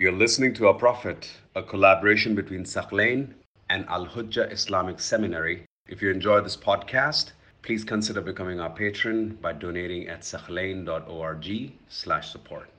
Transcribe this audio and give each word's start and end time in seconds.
You're 0.00 0.12
listening 0.12 0.54
to 0.54 0.68
Our 0.68 0.74
Prophet, 0.74 1.28
a 1.56 1.62
collaboration 1.64 2.36
between 2.36 2.62
Thaqlain 2.62 3.34
and 3.68 3.84
Al 3.88 4.06
Hujjah 4.06 4.52
Islamic 4.52 5.00
Seminary. 5.00 5.66
If 5.88 6.00
you 6.00 6.12
enjoy 6.12 6.40
this 6.40 6.56
podcast, 6.56 7.32
please 7.62 7.82
consider 7.82 8.20
becoming 8.20 8.60
our 8.60 8.70
patron 8.70 9.36
by 9.42 9.54
donating 9.54 10.06
at 10.06 10.20
thaqlain.org 10.20 11.72
slash 11.88 12.30
support. 12.30 12.70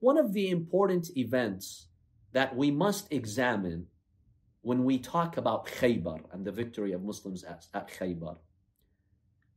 One 0.00 0.18
of 0.18 0.34
the 0.34 0.50
important 0.50 1.16
events 1.16 1.86
that 2.32 2.54
we 2.54 2.70
must 2.70 3.10
examine 3.10 3.86
when 4.62 4.84
we 4.84 4.98
talk 4.98 5.36
about 5.36 5.66
Khaybar 5.66 6.20
and 6.32 6.44
the 6.44 6.52
victory 6.52 6.92
of 6.92 7.02
Muslims 7.02 7.44
at, 7.44 7.66
at 7.74 7.88
Khaybar 7.90 8.38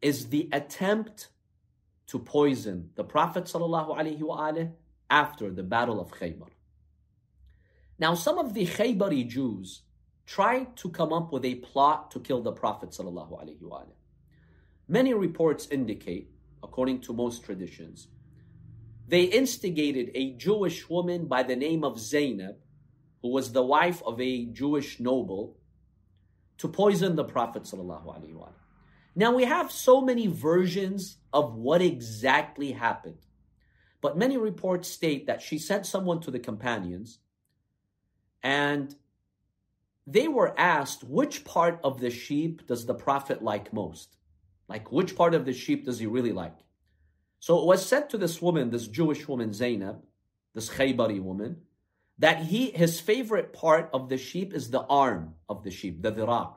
is 0.02 0.28
the 0.30 0.50
attempt 0.52 1.30
to 2.08 2.20
poison 2.20 2.90
the 2.96 3.04
Prophet 3.04 3.46
ﷺ 3.46 4.72
after 5.10 5.52
the 5.52 5.64
Battle 5.64 6.00
of 6.00 6.12
Khaybar. 6.12 6.50
Now, 7.98 8.14
some 8.16 8.38
of 8.38 8.54
the 8.54 8.66
Khaybari 8.66 9.28
Jews 9.28 9.84
tried 10.26 10.76
to 10.78 10.90
come 10.90 11.14
up 11.14 11.32
with 11.32 11.46
a 11.46 11.56
plot 11.56 12.12
to 12.12 12.20
kill 12.20 12.42
the 12.42 12.52
Prophet. 12.52 12.90
ﷺ. 12.90 13.88
Many 14.88 15.14
reports 15.14 15.68
indicate, 15.70 16.30
according 16.62 17.02
to 17.02 17.14
most 17.14 17.44
traditions, 17.44 18.08
they 19.08 19.24
instigated 19.24 20.12
a 20.16 20.34
Jewish 20.34 20.90
woman 20.90 21.26
by 21.28 21.44
the 21.44 21.56
name 21.56 21.84
of 21.84 22.00
Zainab 22.00 22.56
who 23.22 23.30
was 23.30 23.52
the 23.52 23.64
wife 23.64 24.02
of 24.06 24.20
a 24.22 24.46
Jewish 24.46 25.00
noble, 25.00 25.58
to 26.58 26.68
poison 26.68 27.16
the 27.16 27.24
Prophet. 27.24 27.72
Now 29.16 29.34
we 29.34 29.46
have 29.46 29.72
so 29.72 30.02
many 30.02 30.28
versions 30.28 31.18
of 31.34 31.56
what 31.56 31.82
exactly 31.82 32.72
happened. 32.72 33.18
But 34.02 34.18
many 34.18 34.38
reports 34.38 34.88
state 34.88 35.28
that 35.28 35.42
she 35.42 35.58
sent 35.58 35.86
someone 35.86 36.22
to 36.22 36.32
the 36.32 36.40
companions 36.40 37.20
and 38.44 38.96
they 40.06 40.28
were 40.28 40.54
asked 40.60 41.04
which 41.04 41.44
part 41.44 41.80
of 41.84 42.00
the 42.00 42.12
sheep 42.12 42.68
does 42.68 42.86
the 42.86 42.94
prophet 42.94 43.42
like 43.42 43.74
most? 43.74 44.18
Like 44.68 44.92
which 44.92 45.16
part 45.16 45.34
of 45.34 45.46
the 45.46 45.54
sheep 45.54 45.86
does 45.86 46.00
he 46.00 46.06
really 46.06 46.32
like? 46.32 46.58
So 47.40 47.60
it 47.60 47.66
was 47.66 47.86
said 47.86 48.10
to 48.12 48.18
this 48.18 48.42
woman, 48.42 48.70
this 48.70 48.88
Jewish 48.88 49.28
woman 49.28 49.54
Zainab, 49.54 50.04
this 50.54 50.70
Khaybari 50.70 51.22
woman, 51.22 51.58
that 52.20 52.44
he 52.44 52.72
his 52.72 53.00
favorite 53.00 53.54
part 53.54 53.90
of 53.94 54.10
the 54.10 54.18
sheep 54.18 54.54
is 54.54 54.70
the 54.70 54.84
arm 54.84 55.36
of 55.50 55.64
the 55.64 55.72
sheep, 55.72 56.02
the 56.02 56.12
dhira. 56.12 56.54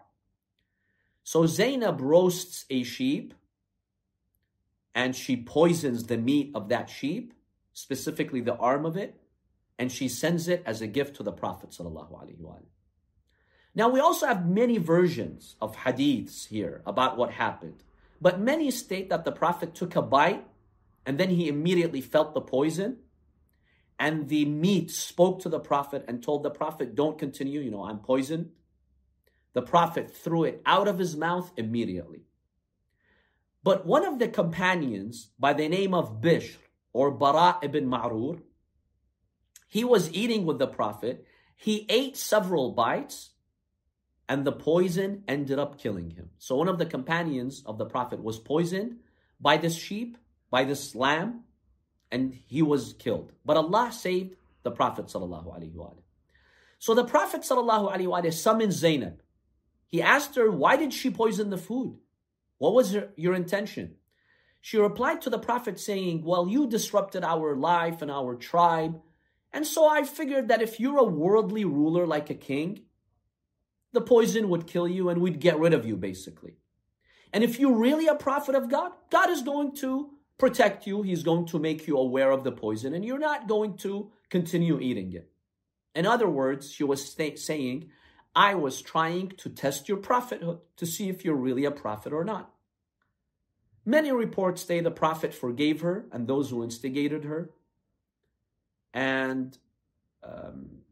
So 1.25 1.47
Zainab 1.47 2.01
roasts 2.01 2.65
a 2.71 2.83
sheep 2.83 3.35
and 4.95 5.15
she 5.15 5.37
poisons 5.37 6.05
the 6.05 6.17
meat 6.17 6.53
of 6.55 6.69
that 6.71 6.89
sheep, 6.91 7.35
specifically 7.73 8.41
the 8.41 8.57
arm 8.57 8.85
of 8.85 8.97
it, 8.97 9.21
and 9.79 9.93
she 9.93 10.09
sends 10.09 10.49
it 10.49 10.63
as 10.67 10.81
a 10.81 10.87
gift 10.87 11.17
to 11.17 11.23
the 11.23 11.33
Prophet. 11.33 11.79
Now, 13.75 13.89
we 13.89 14.01
also 14.01 14.27
have 14.27 14.49
many 14.49 14.79
versions 14.79 15.55
of 15.61 15.77
hadiths 15.77 16.49
here 16.49 16.83
about 16.85 17.17
what 17.17 17.31
happened, 17.31 17.85
but 18.21 18.41
many 18.41 18.71
state 18.73 19.09
that 19.11 19.25
the 19.25 19.33
Prophet 19.33 19.75
took 19.75 19.95
a 19.95 20.03
bite 20.03 20.45
and 21.07 21.19
then 21.19 21.31
he 21.31 21.49
immediately 21.49 22.01
felt 22.01 22.35
the 22.35 22.41
poison 22.41 22.97
and 23.99 24.29
the 24.29 24.45
meat 24.45 24.91
spoke 24.91 25.43
to 25.43 25.49
the 25.49 25.59
prophet 25.59 26.05
and 26.07 26.23
told 26.23 26.43
the 26.43 26.51
prophet, 26.51 26.95
Don't 26.95 27.19
continue, 27.19 27.61
you 27.61 27.71
know, 27.71 27.85
I'm 27.85 27.99
poisoned. 27.99 28.51
The 29.55 29.63
prophet 29.63 30.15
threw 30.15 30.45
it 30.45 30.63
out 30.65 30.89
of 30.89 30.99
his 30.99 31.17
mouth 31.17 31.53
immediately. 31.57 32.23
But 33.65 33.87
one 33.87 34.07
of 34.07 34.19
the 34.19 34.29
companions 34.29 35.31
by 35.39 35.53
the 35.53 35.69
name 35.69 35.95
of 35.95 36.21
Bishr 36.21 36.57
or 36.93 37.11
Bara 37.11 37.59
ibn 37.63 37.87
Ma'rur, 37.89 38.41
he 39.67 39.85
was 39.85 40.13
eating 40.13 40.47
with 40.47 40.59
the 40.59 40.67
prophet. 40.67 41.27
He 41.57 41.85
ate 41.89 42.17
several 42.17 42.73
bites 42.73 43.31
and 44.29 44.45
the 44.45 44.53
poison 44.53 45.25
ended 45.27 45.59
up 45.59 45.79
killing 45.79 46.11
him. 46.11 46.31
So 46.39 46.57
one 46.57 46.69
of 46.69 46.79
the 46.79 46.87
companions 46.87 47.63
of 47.67 47.79
the 47.79 47.87
prophet 47.87 48.23
was 48.23 48.39
poisoned 48.39 48.99
by 49.41 49.57
this 49.57 49.75
sheep, 49.75 50.19
by 50.51 50.65
this 50.65 50.95
lamb, 50.95 51.45
and 52.11 52.39
he 52.47 52.63
was 52.63 52.95
killed. 52.99 53.33
But 53.45 53.57
Allah 53.57 53.91
saved 53.93 54.37
the 54.63 54.71
Prophet 54.71 55.07
sallallahu 55.07 55.95
So 56.79 56.95
the 56.95 57.05
Prophet 57.05 57.43
sallallahu 57.43 58.33
summoned 58.33 58.73
Zainab. 58.73 59.23
He 59.87 60.03
asked 60.03 60.37
her, 60.37 60.51
why 60.51 60.77
did 60.77 60.93
she 60.93 61.11
poison 61.11 61.51
the 61.51 61.59
food? 61.59 61.99
What 62.59 62.75
was 62.75 62.93
her, 62.93 63.11
your 63.17 63.35
intention? 63.35 63.95
She 64.61 64.77
replied 64.77 65.23
to 65.23 65.31
the 65.31 65.39
Prophet 65.39 65.79
saying, 65.81 66.25
well, 66.25 66.49
you 66.49 66.67
disrupted 66.67 67.25
our 67.25 67.57
life 67.57 68.03
and 68.03 68.11
our 68.11 68.35
tribe. 68.35 69.01
And 69.53 69.67
so 69.67 69.89
I 69.89 70.05
figured 70.05 70.49
that 70.49 70.61
if 70.61 70.79
you're 70.79 70.99
a 70.99 71.05
worldly 71.05 71.65
ruler 71.65 72.07
like 72.07 72.29
a 72.29 72.35
king, 72.35 72.83
the 73.93 74.01
poison 74.01 74.51
would 74.51 74.67
kill 74.67 74.87
you 74.87 75.09
and 75.09 75.23
we'd 75.23 75.41
get 75.41 75.59
rid 75.59 75.73
of 75.73 75.87
you 75.87 75.97
basically. 75.97 76.59
And 77.33 77.45
if 77.45 77.59
you're 77.59 77.77
really 77.77 78.07
a 78.07 78.15
prophet 78.15 78.55
of 78.55 78.71
God, 78.71 78.93
God 79.11 79.31
is 79.31 79.43
going 79.43 79.75
to 79.77 80.11
protect 80.39 80.87
you. 80.87 81.03
He's 81.03 81.23
going 81.23 81.47
to 81.47 81.59
make 81.59 81.87
you 81.87 81.97
aware 81.97 82.31
of 82.31 82.45
the 82.45 82.53
poison 82.53 82.95
and 82.95 83.05
you're 83.05 83.19
not 83.19 83.49
going 83.49 83.77
to 83.79 84.11
continue 84.31 84.81
eating 84.81 85.13
it. 85.13 85.31
In 85.95 86.07
other 86.07 86.29
words, 86.29 86.71
she 86.71 86.85
was 86.85 87.15
saying, 87.37 87.91
I 88.35 88.55
was 88.55 88.81
trying 88.81 89.31
to 89.39 89.49
test 89.49 89.89
your 89.89 89.99
prophethood 89.99 90.61
to 90.77 90.87
see 90.87 91.09
if 91.09 91.25
you're 91.25 91.35
really 91.35 91.65
a 91.65 91.73
prophet 91.73 92.13
or 92.13 92.25
not. 92.25 92.53
Many 93.85 94.13
reports 94.13 94.65
say 94.65 94.81
the 94.81 94.91
prophet 94.91 95.35
forgave 95.35 95.81
her 95.81 96.07
and 96.13 96.27
those 96.27 96.51
who 96.51 96.63
instigated 96.63 97.25
her. 97.25 97.51
And, 98.93 99.57
um, 100.23 100.83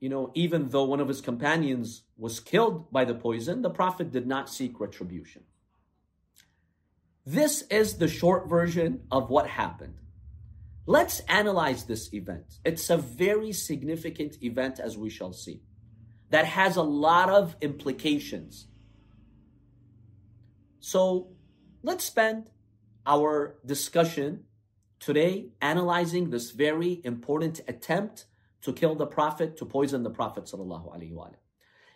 you 0.00 0.08
know, 0.08 0.32
even 0.34 0.70
though 0.70 0.84
one 0.84 1.00
of 1.00 1.08
his 1.08 1.20
companions 1.20 2.02
was 2.16 2.40
killed 2.40 2.90
by 2.90 3.04
the 3.04 3.14
poison, 3.14 3.62
the 3.62 3.70
prophet 3.70 4.10
did 4.10 4.26
not 4.26 4.48
seek 4.48 4.80
retribution. 4.80 5.42
This 7.30 7.60
is 7.68 7.98
the 7.98 8.08
short 8.08 8.48
version 8.48 9.02
of 9.10 9.28
what 9.28 9.46
happened. 9.46 9.98
Let's 10.86 11.20
analyze 11.28 11.84
this 11.84 12.10
event. 12.14 12.58
It's 12.64 12.88
a 12.88 12.96
very 12.96 13.52
significant 13.52 14.42
event, 14.42 14.80
as 14.80 14.96
we 14.96 15.10
shall 15.10 15.34
see, 15.34 15.60
that 16.30 16.46
has 16.46 16.76
a 16.76 16.82
lot 16.82 17.28
of 17.28 17.54
implications. 17.60 18.68
So 20.80 21.28
let's 21.82 22.04
spend 22.04 22.48
our 23.04 23.58
discussion 23.66 24.44
today 24.98 25.50
analyzing 25.60 26.30
this 26.30 26.52
very 26.52 27.02
important 27.04 27.60
attempt 27.68 28.24
to 28.62 28.72
kill 28.72 28.94
the 28.94 29.06
Prophet, 29.06 29.58
to 29.58 29.66
poison 29.66 30.02
the 30.02 30.08
Prophet. 30.08 30.50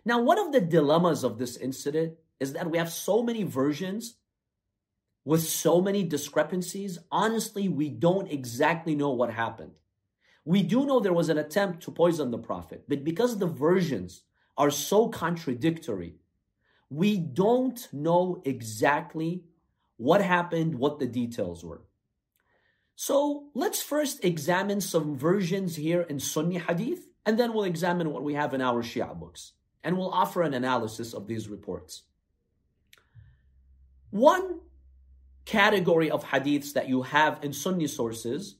Now, 0.05 0.21
one 0.21 0.37
of 0.37 0.51
the 0.51 0.61
dilemmas 0.61 1.23
of 1.23 1.39
this 1.39 1.57
incident 1.57 2.19
is 2.39 2.53
that 2.53 2.69
we 2.69 2.77
have 2.77 2.91
so 2.91 3.23
many 3.23 3.41
versions 3.41 4.17
with 5.25 5.43
so 5.43 5.81
many 5.81 6.03
discrepancies, 6.03 6.99
honestly, 7.11 7.69
we 7.69 7.89
don't 7.89 8.29
exactly 8.29 8.95
know 8.95 9.11
what 9.11 9.31
happened. 9.31 9.71
We 10.45 10.63
do 10.63 10.85
know 10.85 10.99
there 10.99 11.13
was 11.13 11.29
an 11.29 11.37
attempt 11.37 11.83
to 11.83 11.91
poison 11.91 12.31
the 12.31 12.37
Prophet, 12.37 12.83
but 12.87 13.03
because 13.03 13.37
the 13.37 13.47
versions 13.47 14.23
are 14.57 14.71
so 14.71 15.07
contradictory, 15.07 16.15
we 16.89 17.17
don't 17.17 17.87
know 17.93 18.41
exactly 18.45 19.43
what 19.97 20.21
happened, 20.21 20.75
what 20.75 20.99
the 20.99 21.07
details 21.07 21.63
were. 21.63 21.81
So 22.95 23.49
let's 23.55 23.81
first 23.81 24.23
examine 24.23 24.81
some 24.81 25.17
versions 25.17 25.77
here 25.77 26.01
in 26.01 26.19
Sunni 26.19 26.59
Hadith, 26.59 27.07
and 27.25 27.39
then 27.39 27.53
we'll 27.53 27.63
examine 27.63 28.11
what 28.11 28.23
we 28.23 28.33
have 28.33 28.53
in 28.53 28.61
our 28.61 28.83
Shia 28.83 29.17
books, 29.17 29.53
and 29.83 29.97
we'll 29.97 30.11
offer 30.11 30.43
an 30.43 30.53
analysis 30.53 31.13
of 31.13 31.25
these 31.25 31.47
reports. 31.47 32.03
One 34.11 34.59
category 35.45 36.09
of 36.09 36.23
hadiths 36.25 36.73
that 36.73 36.89
you 36.89 37.03
have 37.03 37.39
in 37.43 37.53
Sunni 37.53 37.87
sources 37.87 38.55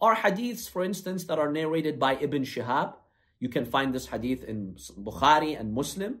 are 0.00 0.16
hadiths, 0.16 0.68
for 0.68 0.84
instance, 0.84 1.24
that 1.24 1.38
are 1.38 1.50
narrated 1.50 1.98
by 1.98 2.16
Ibn 2.16 2.44
Shihab. 2.44 2.94
You 3.40 3.48
can 3.48 3.64
find 3.64 3.94
this 3.94 4.06
hadith 4.06 4.44
in 4.44 4.76
Bukhari 4.98 5.58
and 5.58 5.74
Muslim. 5.74 6.20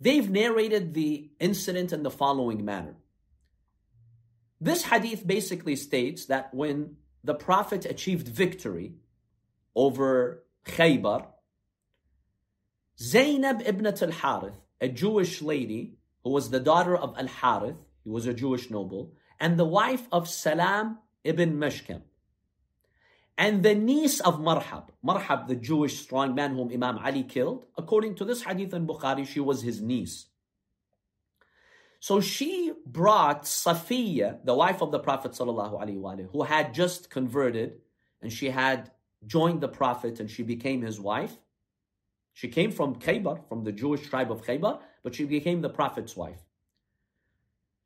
They've 0.00 0.28
narrated 0.28 0.94
the 0.94 1.30
incident 1.38 1.92
in 1.92 2.02
the 2.02 2.10
following 2.10 2.64
manner. 2.64 2.96
This 4.60 4.84
hadith 4.84 5.26
basically 5.26 5.76
states 5.76 6.26
that 6.26 6.52
when 6.52 6.96
the 7.24 7.34
Prophet 7.34 7.86
achieved 7.86 8.28
victory 8.28 8.94
over 9.74 10.44
Khaybar, 10.66 11.26
Zainab 12.98 13.62
ibn 13.64 13.86
al-Harith, 13.86 14.58
a 14.80 14.88
Jewish 14.88 15.40
lady 15.40 15.94
who 16.22 16.30
was 16.30 16.50
the 16.50 16.60
daughter 16.60 16.96
of 16.96 17.16
al-Harith, 17.18 17.76
he 18.04 18.10
was 18.10 18.26
a 18.26 18.34
Jewish 18.34 18.70
noble, 18.70 19.14
and 19.40 19.58
the 19.58 19.64
wife 19.64 20.06
of 20.12 20.28
Salam 20.28 20.98
ibn 21.24 21.58
Mashkam. 21.58 22.02
and 23.38 23.62
the 23.62 23.74
niece 23.74 24.20
of 24.20 24.38
Marhab. 24.38 24.88
Marhab, 25.02 25.48
the 25.48 25.56
Jewish 25.56 25.98
strong 25.98 26.34
man 26.34 26.54
whom 26.54 26.70
Imam 26.70 26.98
Ali 26.98 27.22
killed, 27.22 27.64
according 27.78 28.14
to 28.16 28.24
this 28.26 28.42
hadith 28.42 28.74
in 28.74 28.86
Bukhari, 28.86 29.26
she 29.26 29.40
was 29.40 29.62
his 29.62 29.80
niece. 29.80 30.26
So 32.00 32.20
she 32.20 32.72
brought 32.86 33.44
Safiya, 33.44 34.44
the 34.44 34.54
wife 34.54 34.82
of 34.82 34.90
the 34.90 34.98
Prophet 34.98 35.32
ﷺ, 35.32 36.30
who 36.32 36.42
had 36.42 36.74
just 36.74 37.08
converted 37.08 37.80
and 38.20 38.30
she 38.30 38.50
had 38.50 38.90
joined 39.26 39.62
the 39.62 39.68
Prophet 39.68 40.20
and 40.20 40.30
she 40.30 40.42
became 40.42 40.82
his 40.82 41.00
wife. 41.00 41.36
She 42.34 42.48
came 42.48 42.70
from 42.72 42.96
Khaybar, 42.96 43.48
from 43.48 43.64
the 43.64 43.72
Jewish 43.72 44.06
tribe 44.06 44.30
of 44.30 44.42
Khaybar, 44.44 44.80
but 45.02 45.14
she 45.14 45.24
became 45.24 45.62
the 45.62 45.68
Prophet's 45.70 46.14
wife. 46.16 46.40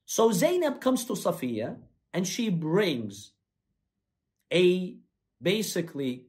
So 0.07 0.33
Zainab 0.33 0.81
comes 0.81 1.05
to 1.07 1.15
Safiya 1.15 1.77
and 2.13 2.27
she 2.27 2.51
brings 2.51 3.33
a 4.53 4.97
basically 5.41 6.27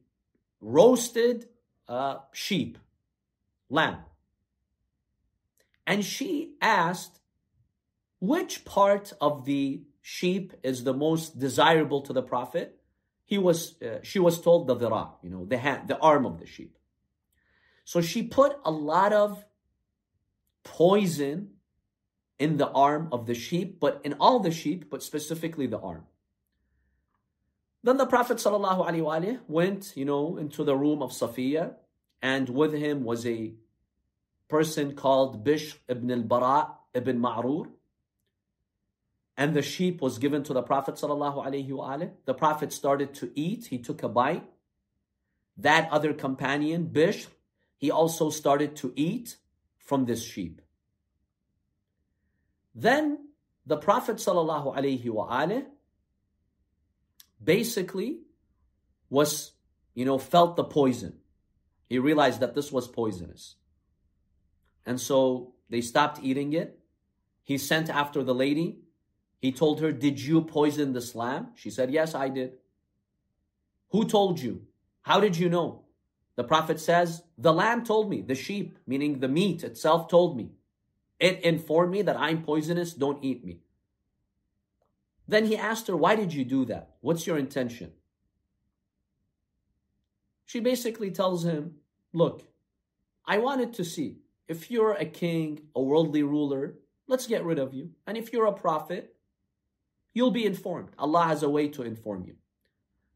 roasted 0.60 1.46
uh, 1.88 2.18
sheep, 2.32 2.78
lamb. 3.68 3.98
And 5.86 6.04
she 6.04 6.54
asked, 6.60 7.20
which 8.18 8.64
part 8.64 9.12
of 9.20 9.44
the 9.44 9.82
sheep 10.02 10.54
is 10.62 10.84
the 10.84 10.94
most 10.94 11.38
desirable 11.38 12.00
to 12.02 12.12
the 12.12 12.22
Prophet? 12.22 12.80
He 13.24 13.38
was, 13.38 13.80
uh, 13.82 13.98
she 14.02 14.18
was 14.18 14.40
told 14.40 14.66
the 14.66 14.76
dhira, 14.76 15.10
you 15.22 15.30
know, 15.30 15.44
the 15.44 15.58
hand, 15.58 15.88
the 15.88 15.98
arm 15.98 16.26
of 16.26 16.38
the 16.38 16.46
sheep. 16.46 16.76
So 17.84 18.00
she 18.00 18.22
put 18.22 18.56
a 18.64 18.70
lot 18.70 19.12
of 19.12 19.44
poison 20.64 21.55
in 22.38 22.56
the 22.56 22.68
arm 22.68 23.08
of 23.12 23.26
the 23.26 23.34
sheep, 23.34 23.80
but 23.80 24.00
in 24.04 24.14
all 24.20 24.40
the 24.40 24.50
sheep, 24.50 24.90
but 24.90 25.02
specifically 25.02 25.66
the 25.66 25.78
arm. 25.78 26.04
Then 27.82 27.96
the 27.96 28.06
Prophet 28.06 28.38
ﷺ 28.38 29.40
went, 29.46 29.92
you 29.94 30.04
know, 30.04 30.36
into 30.36 30.64
the 30.64 30.76
room 30.76 31.02
of 31.02 31.12
Safiya, 31.12 31.74
and 32.20 32.48
with 32.48 32.72
him 32.72 33.04
was 33.04 33.24
a 33.26 33.54
person 34.48 34.94
called 34.94 35.44
Bishr 35.44 35.76
ibn 35.88 36.10
al-Bara 36.10 36.72
ibn 36.94 37.20
Ma'rur. 37.20 37.68
And 39.36 39.54
the 39.54 39.62
sheep 39.62 40.00
was 40.00 40.18
given 40.18 40.42
to 40.44 40.52
the 40.52 40.62
Prophet 40.62 40.96
ﷺ. 40.96 42.10
The 42.24 42.34
Prophet 42.34 42.72
started 42.72 43.14
to 43.14 43.30
eat. 43.34 43.66
He 43.66 43.78
took 43.78 44.02
a 44.02 44.08
bite. 44.08 44.44
That 45.58 45.88
other 45.90 46.12
companion, 46.12 46.90
Bishr, 46.92 47.28
he 47.76 47.90
also 47.90 48.30
started 48.30 48.76
to 48.76 48.92
eat 48.96 49.36
from 49.78 50.06
this 50.06 50.24
sheep. 50.24 50.60
Then 52.76 53.18
the 53.64 53.78
Prophet 53.78 54.16
sallallahu 54.16 54.76
alaihi 54.76 55.02
ﷺ 55.02 55.64
basically 57.42 58.20
was, 59.08 59.52
you 59.94 60.04
know, 60.04 60.18
felt 60.18 60.56
the 60.56 60.64
poison. 60.64 61.14
He 61.88 61.98
realized 61.98 62.40
that 62.40 62.54
this 62.54 62.70
was 62.70 62.86
poisonous. 62.86 63.56
And 64.84 65.00
so 65.00 65.54
they 65.70 65.80
stopped 65.80 66.20
eating 66.22 66.52
it. 66.52 66.78
He 67.42 67.56
sent 67.56 67.88
after 67.88 68.22
the 68.22 68.34
lady. 68.34 68.80
He 69.40 69.52
told 69.52 69.80
her, 69.80 69.90
Did 69.90 70.20
you 70.20 70.42
poison 70.42 70.92
this 70.92 71.14
lamb? 71.14 71.48
She 71.54 71.70
said, 71.70 71.90
Yes, 71.90 72.14
I 72.14 72.28
did. 72.28 72.54
Who 73.90 74.04
told 74.04 74.40
you? 74.40 74.62
How 75.02 75.20
did 75.20 75.36
you 75.38 75.48
know? 75.48 75.84
The 76.34 76.44
Prophet 76.44 76.78
says, 76.78 77.22
The 77.38 77.52
lamb 77.52 77.84
told 77.84 78.10
me, 78.10 78.20
the 78.20 78.34
sheep, 78.34 78.78
meaning 78.86 79.20
the 79.20 79.28
meat 79.28 79.64
itself, 79.64 80.08
told 80.08 80.36
me. 80.36 80.50
It 81.18 81.42
informed 81.42 81.92
me 81.92 82.02
that 82.02 82.16
I'm 82.16 82.42
poisonous, 82.42 82.92
don't 82.92 83.22
eat 83.24 83.44
me. 83.44 83.60
Then 85.28 85.46
he 85.46 85.56
asked 85.56 85.86
her, 85.88 85.96
Why 85.96 86.14
did 86.14 86.32
you 86.32 86.44
do 86.44 86.64
that? 86.66 86.96
What's 87.00 87.26
your 87.26 87.38
intention? 87.38 87.92
She 90.44 90.60
basically 90.60 91.10
tells 91.10 91.44
him, 91.44 91.76
Look, 92.12 92.46
I 93.24 93.38
wanted 93.38 93.72
to 93.74 93.84
see 93.84 94.18
if 94.46 94.70
you're 94.70 94.92
a 94.92 95.04
king, 95.04 95.60
a 95.74 95.82
worldly 95.82 96.22
ruler, 96.22 96.74
let's 97.08 97.26
get 97.26 97.44
rid 97.44 97.58
of 97.58 97.74
you. 97.74 97.90
And 98.06 98.16
if 98.16 98.32
you're 98.32 98.46
a 98.46 98.52
prophet, 98.52 99.16
you'll 100.14 100.30
be 100.30 100.46
informed. 100.46 100.90
Allah 100.98 101.24
has 101.24 101.42
a 101.42 101.50
way 101.50 101.68
to 101.68 101.82
inform 101.82 102.24
you. 102.24 102.36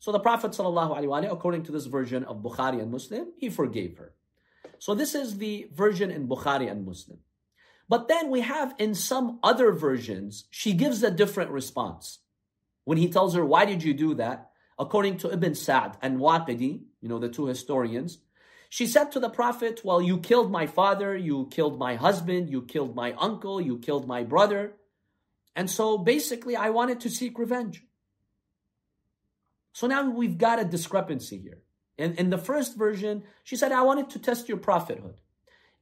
So 0.01 0.13
the 0.13 0.19
Prophet, 0.19 0.59
according 0.59 1.63
to 1.65 1.73
this 1.73 1.85
version 1.85 2.25
of 2.25 2.39
Bukhari 2.39 2.81
and 2.81 2.91
Muslim, 2.91 3.33
he 3.37 3.51
forgave 3.51 3.99
her. 3.99 4.15
So 4.79 4.95
this 4.95 5.15
is 5.15 5.37
the 5.37 5.69
version 5.75 6.11
in 6.11 6.27
Bukhari 6.27 6.71
and 6.71 6.87
Muslim. 6.87 7.19
But 7.91 8.07
then 8.07 8.31
we 8.31 8.43
have 8.43 8.73
in 8.79 8.95
some 8.95 9.41
other 9.43 9.73
versions, 9.73 10.45
she 10.49 10.75
gives 10.75 11.03
a 11.03 11.11
different 11.11 11.51
response. 11.51 12.21
When 12.85 12.99
he 12.99 13.11
tells 13.11 13.35
her, 13.35 13.45
Why 13.45 13.65
did 13.65 13.83
you 13.83 13.93
do 13.95 14.15
that? 14.15 14.53
According 14.79 15.19
to 15.19 15.33
Ibn 15.33 15.57
Sa'd 15.57 15.99
and 16.01 16.21
Waqidi, 16.21 16.83
you 17.01 17.09
know, 17.09 17.19
the 17.19 17.29
two 17.29 17.47
historians, 17.47 18.19
she 18.69 18.87
said 18.87 19.11
to 19.11 19.19
the 19.19 19.29
Prophet, 19.29 19.81
Well, 19.85 20.01
you 20.01 20.19
killed 20.19 20.53
my 20.53 20.69
father, 20.69 21.17
you 21.17 21.49
killed 21.51 21.81
my 21.81 21.97
husband, 21.97 22.49
you 22.49 22.63
killed 22.63 22.95
my 22.95 23.13
uncle, 23.15 23.61
you 23.61 23.77
killed 23.77 24.07
my 24.07 24.23
brother. 24.23 24.75
And 25.57 25.69
so 25.69 25.99
basically, 25.99 26.55
I 26.55 26.71
wanted 26.71 27.01
to 27.01 27.11
seek 27.11 27.41
revenge. 27.41 27.83
So 29.73 29.89
now 29.89 30.09
we've 30.09 30.39
got 30.39 30.61
a 30.61 30.65
discrepancy 30.65 31.39
here. 31.39 31.59
In, 31.99 32.15
in 32.15 32.31
the 32.31 32.39
first 32.39 32.79
version, 32.79 33.25
she 33.43 33.57
said, 33.57 33.73
I 33.73 33.83
wanted 33.83 34.11
to 34.11 34.21
test 34.21 34.49
your 34.49 34.59
prophethood. 34.59 35.17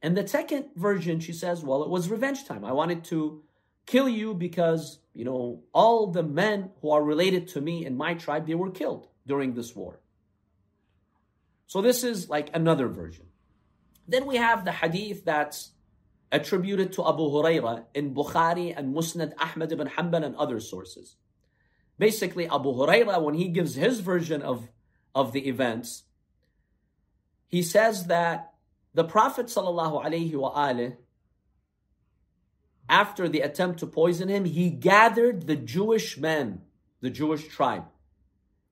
And 0.01 0.15
the 0.15 0.27
second 0.27 0.67
version, 0.75 1.19
she 1.19 1.33
says, 1.33 1.63
well, 1.63 1.83
it 1.83 1.89
was 1.89 2.09
revenge 2.09 2.45
time. 2.45 2.63
I 2.63 2.71
wanted 2.71 3.03
to 3.05 3.43
kill 3.85 4.07
you 4.07 4.33
because, 4.33 4.99
you 5.13 5.25
know, 5.25 5.63
all 5.73 6.07
the 6.07 6.23
men 6.23 6.71
who 6.81 6.91
are 6.91 7.03
related 7.03 7.49
to 7.49 7.61
me 7.61 7.85
in 7.85 7.97
my 7.97 8.13
tribe, 8.13 8.47
they 8.47 8.55
were 8.55 8.71
killed 8.71 9.07
during 9.27 9.55
this 9.55 9.75
war. 9.75 9.99
So 11.67 11.81
this 11.81 12.03
is 12.03 12.29
like 12.29 12.49
another 12.53 12.87
version. 12.87 13.25
Then 14.07 14.25
we 14.25 14.37
have 14.37 14.65
the 14.65 14.71
hadith 14.71 15.25
that's 15.25 15.71
attributed 16.31 16.93
to 16.93 17.07
Abu 17.07 17.23
Huraira 17.23 17.85
in 17.93 18.13
Bukhari 18.13 18.73
and 18.75 18.95
Musnad 18.95 19.33
Ahmad 19.37 19.71
ibn 19.71 19.87
Hanbal 19.87 20.23
and 20.23 20.35
other 20.35 20.59
sources. 20.59 21.15
Basically, 21.97 22.47
Abu 22.47 22.73
Huraira, 22.73 23.21
when 23.21 23.35
he 23.35 23.49
gives 23.49 23.75
his 23.75 23.99
version 23.99 24.41
of, 24.41 24.69
of 25.13 25.33
the 25.33 25.47
events, 25.47 26.03
he 27.47 27.61
says 27.61 28.05
that 28.05 28.48
the 28.93 29.03
Prophet 29.03 29.47
ﷺ, 29.47 30.97
after 32.89 33.29
the 33.29 33.41
attempt 33.41 33.79
to 33.79 33.87
poison 33.87 34.29
him, 34.29 34.45
he 34.45 34.71
gathered 34.71 35.45
the 35.45 35.55
Jewish 35.55 36.17
men, 36.17 36.61
the 37.01 37.09
Jewish 37.09 37.47
tribe, 37.47 37.85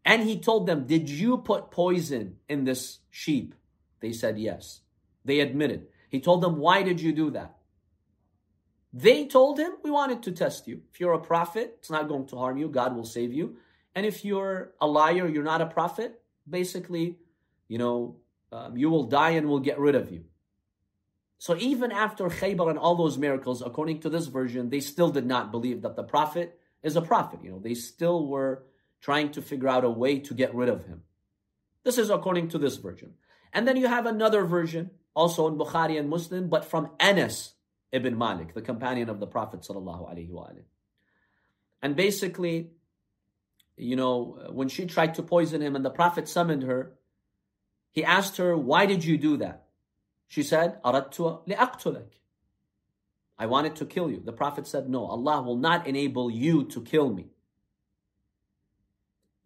and 0.03 0.23
he 0.23 0.39
told 0.39 0.65
them, 0.65 0.87
Did 0.87 1.09
you 1.09 1.37
put 1.37 1.69
poison 1.69 2.37
in 2.49 2.63
this 2.63 2.99
sheep? 3.11 3.53
They 3.99 4.11
said 4.11 4.39
yes. 4.39 4.81
They 5.23 5.39
admitted. 5.39 5.87
He 6.09 6.19
told 6.19 6.41
them, 6.41 6.57
Why 6.57 6.81
did 6.81 6.99
you 7.01 7.11
do 7.11 7.29
that? 7.31 7.57
They 8.93 9.27
told 9.27 9.59
him, 9.59 9.73
We 9.83 9.91
wanted 9.91 10.23
to 10.23 10.31
test 10.31 10.67
you. 10.67 10.81
If 10.91 10.99
you're 10.99 11.13
a 11.13 11.19
prophet, 11.19 11.75
it's 11.79 11.91
not 11.91 12.07
going 12.07 12.25
to 12.27 12.37
harm 12.37 12.57
you. 12.57 12.69
God 12.69 12.95
will 12.95 13.05
save 13.05 13.33
you. 13.33 13.57
And 13.93 14.05
if 14.05 14.23
you're 14.23 14.71
a 14.79 14.87
liar, 14.87 15.27
you're 15.27 15.43
not 15.43 15.61
a 15.61 15.65
prophet, 15.65 16.21
basically, 16.49 17.17
you 17.67 17.77
know, 17.77 18.15
um, 18.51 18.77
you 18.77 18.89
will 18.89 19.03
die 19.03 19.31
and 19.31 19.49
we'll 19.49 19.59
get 19.59 19.79
rid 19.79 19.95
of 19.95 20.11
you. 20.11 20.25
So 21.39 21.55
even 21.57 21.91
after 21.91 22.25
Khaybar 22.25 22.69
and 22.69 22.79
all 22.79 22.95
those 22.95 23.17
miracles, 23.17 23.61
according 23.61 23.99
to 24.01 24.09
this 24.09 24.27
version, 24.27 24.69
they 24.69 24.79
still 24.79 25.09
did 25.09 25.25
not 25.25 25.51
believe 25.51 25.81
that 25.83 25.95
the 25.95 26.03
prophet 26.03 26.59
is 26.81 26.95
a 26.95 27.01
prophet. 27.01 27.41
You 27.43 27.51
know, 27.51 27.59
they 27.59 27.75
still 27.75 28.27
were 28.27 28.63
trying 29.01 29.31
to 29.31 29.41
figure 29.41 29.67
out 29.67 29.83
a 29.83 29.89
way 29.89 30.19
to 30.19 30.33
get 30.33 30.55
rid 30.55 30.69
of 30.69 30.85
him. 30.85 31.03
This 31.83 31.97
is 31.97 32.09
according 32.09 32.49
to 32.49 32.57
this 32.57 32.77
version. 32.77 33.13
And 33.53 33.67
then 33.67 33.77
you 33.77 33.87
have 33.87 34.05
another 34.05 34.43
version, 34.43 34.91
also 35.13 35.47
in 35.47 35.57
Bukhari 35.57 35.99
and 35.99 36.09
Muslim, 36.09 36.49
but 36.49 36.65
from 36.65 36.89
Anas 36.99 37.53
ibn 37.91 38.17
Malik, 38.17 38.53
the 38.53 38.61
companion 38.61 39.09
of 39.09 39.19
the 39.19 39.27
Prophet 39.27 39.65
And 41.81 41.95
basically, 41.95 42.71
you 43.77 43.95
know, 43.95 44.47
when 44.49 44.67
she 44.67 44.85
tried 44.85 45.15
to 45.15 45.23
poison 45.23 45.61
him 45.61 45.75
and 45.75 45.85
the 45.85 45.91
Prophet 45.91 46.27
summoned 46.27 46.63
her, 46.63 46.93
he 47.96 48.02
asked 48.04 48.38
her, 48.38 48.56
Why 48.56 48.86
did 48.86 49.04
you 49.04 49.18
do 49.18 49.36
that? 49.38 49.66
She 50.26 50.42
said, 50.42 50.82
أَرَدْتُ 50.82 51.46
لِأَقْتُلَكَ 51.46 52.06
I 53.38 53.46
wanted 53.46 53.76
to 53.76 53.86
kill 53.86 54.10
you. 54.10 54.22
The 54.24 54.32
Prophet 54.32 54.66
said, 54.66 54.88
No, 54.88 55.04
Allah 55.06 55.42
will 55.42 55.56
not 55.56 55.86
enable 55.86 56.30
you 56.30 56.64
to 56.66 56.80
kill 56.80 57.12
me. 57.12 57.26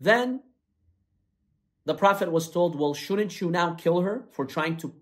Then 0.01 0.43
the 1.85 1.95
Prophet 1.95 2.31
was 2.31 2.51
told, 2.51 2.79
Well, 2.79 2.95
shouldn't 2.95 3.41
you 3.41 3.51
now 3.51 3.75
kill 3.75 4.03
her 4.03 4.27
for 4.33 4.45
trying 4.45 4.77
to 4.79 4.95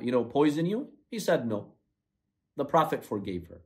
you 0.00 0.12
know, 0.12 0.24
poison 0.24 0.66
you? 0.66 0.88
He 1.10 1.18
said, 1.18 1.46
No. 1.46 1.72
The 2.56 2.64
Prophet 2.64 3.04
forgave 3.04 3.48
her. 3.48 3.62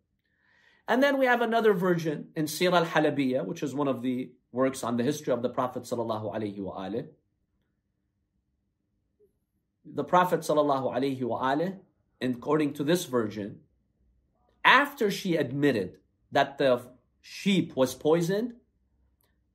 And 0.86 1.02
then 1.02 1.18
we 1.18 1.26
have 1.26 1.42
another 1.42 1.74
version 1.74 2.28
in 2.34 2.46
Sirah 2.46 2.86
al-Halabiyah, 2.86 3.44
which 3.44 3.62
is 3.62 3.74
one 3.74 3.88
of 3.88 4.00
the 4.00 4.30
works 4.52 4.82
on 4.82 4.96
the 4.96 5.02
history 5.02 5.32
of 5.34 5.42
the 5.42 5.50
Prophet 5.50 5.82
sallallahu 5.82 6.34
alaihi 6.34 6.58
wasallam 6.58 7.08
the 9.85 10.03
Prophet 10.03 10.41
sallallahu 10.41 11.79
according 12.21 12.73
to 12.73 12.83
this 12.83 13.05
version, 13.05 13.59
after 14.63 15.11
she 15.11 15.35
admitted 15.35 15.97
that 16.31 16.57
the 16.57 16.81
sheep 17.21 17.75
was 17.75 17.93
poisoned, 17.93 18.53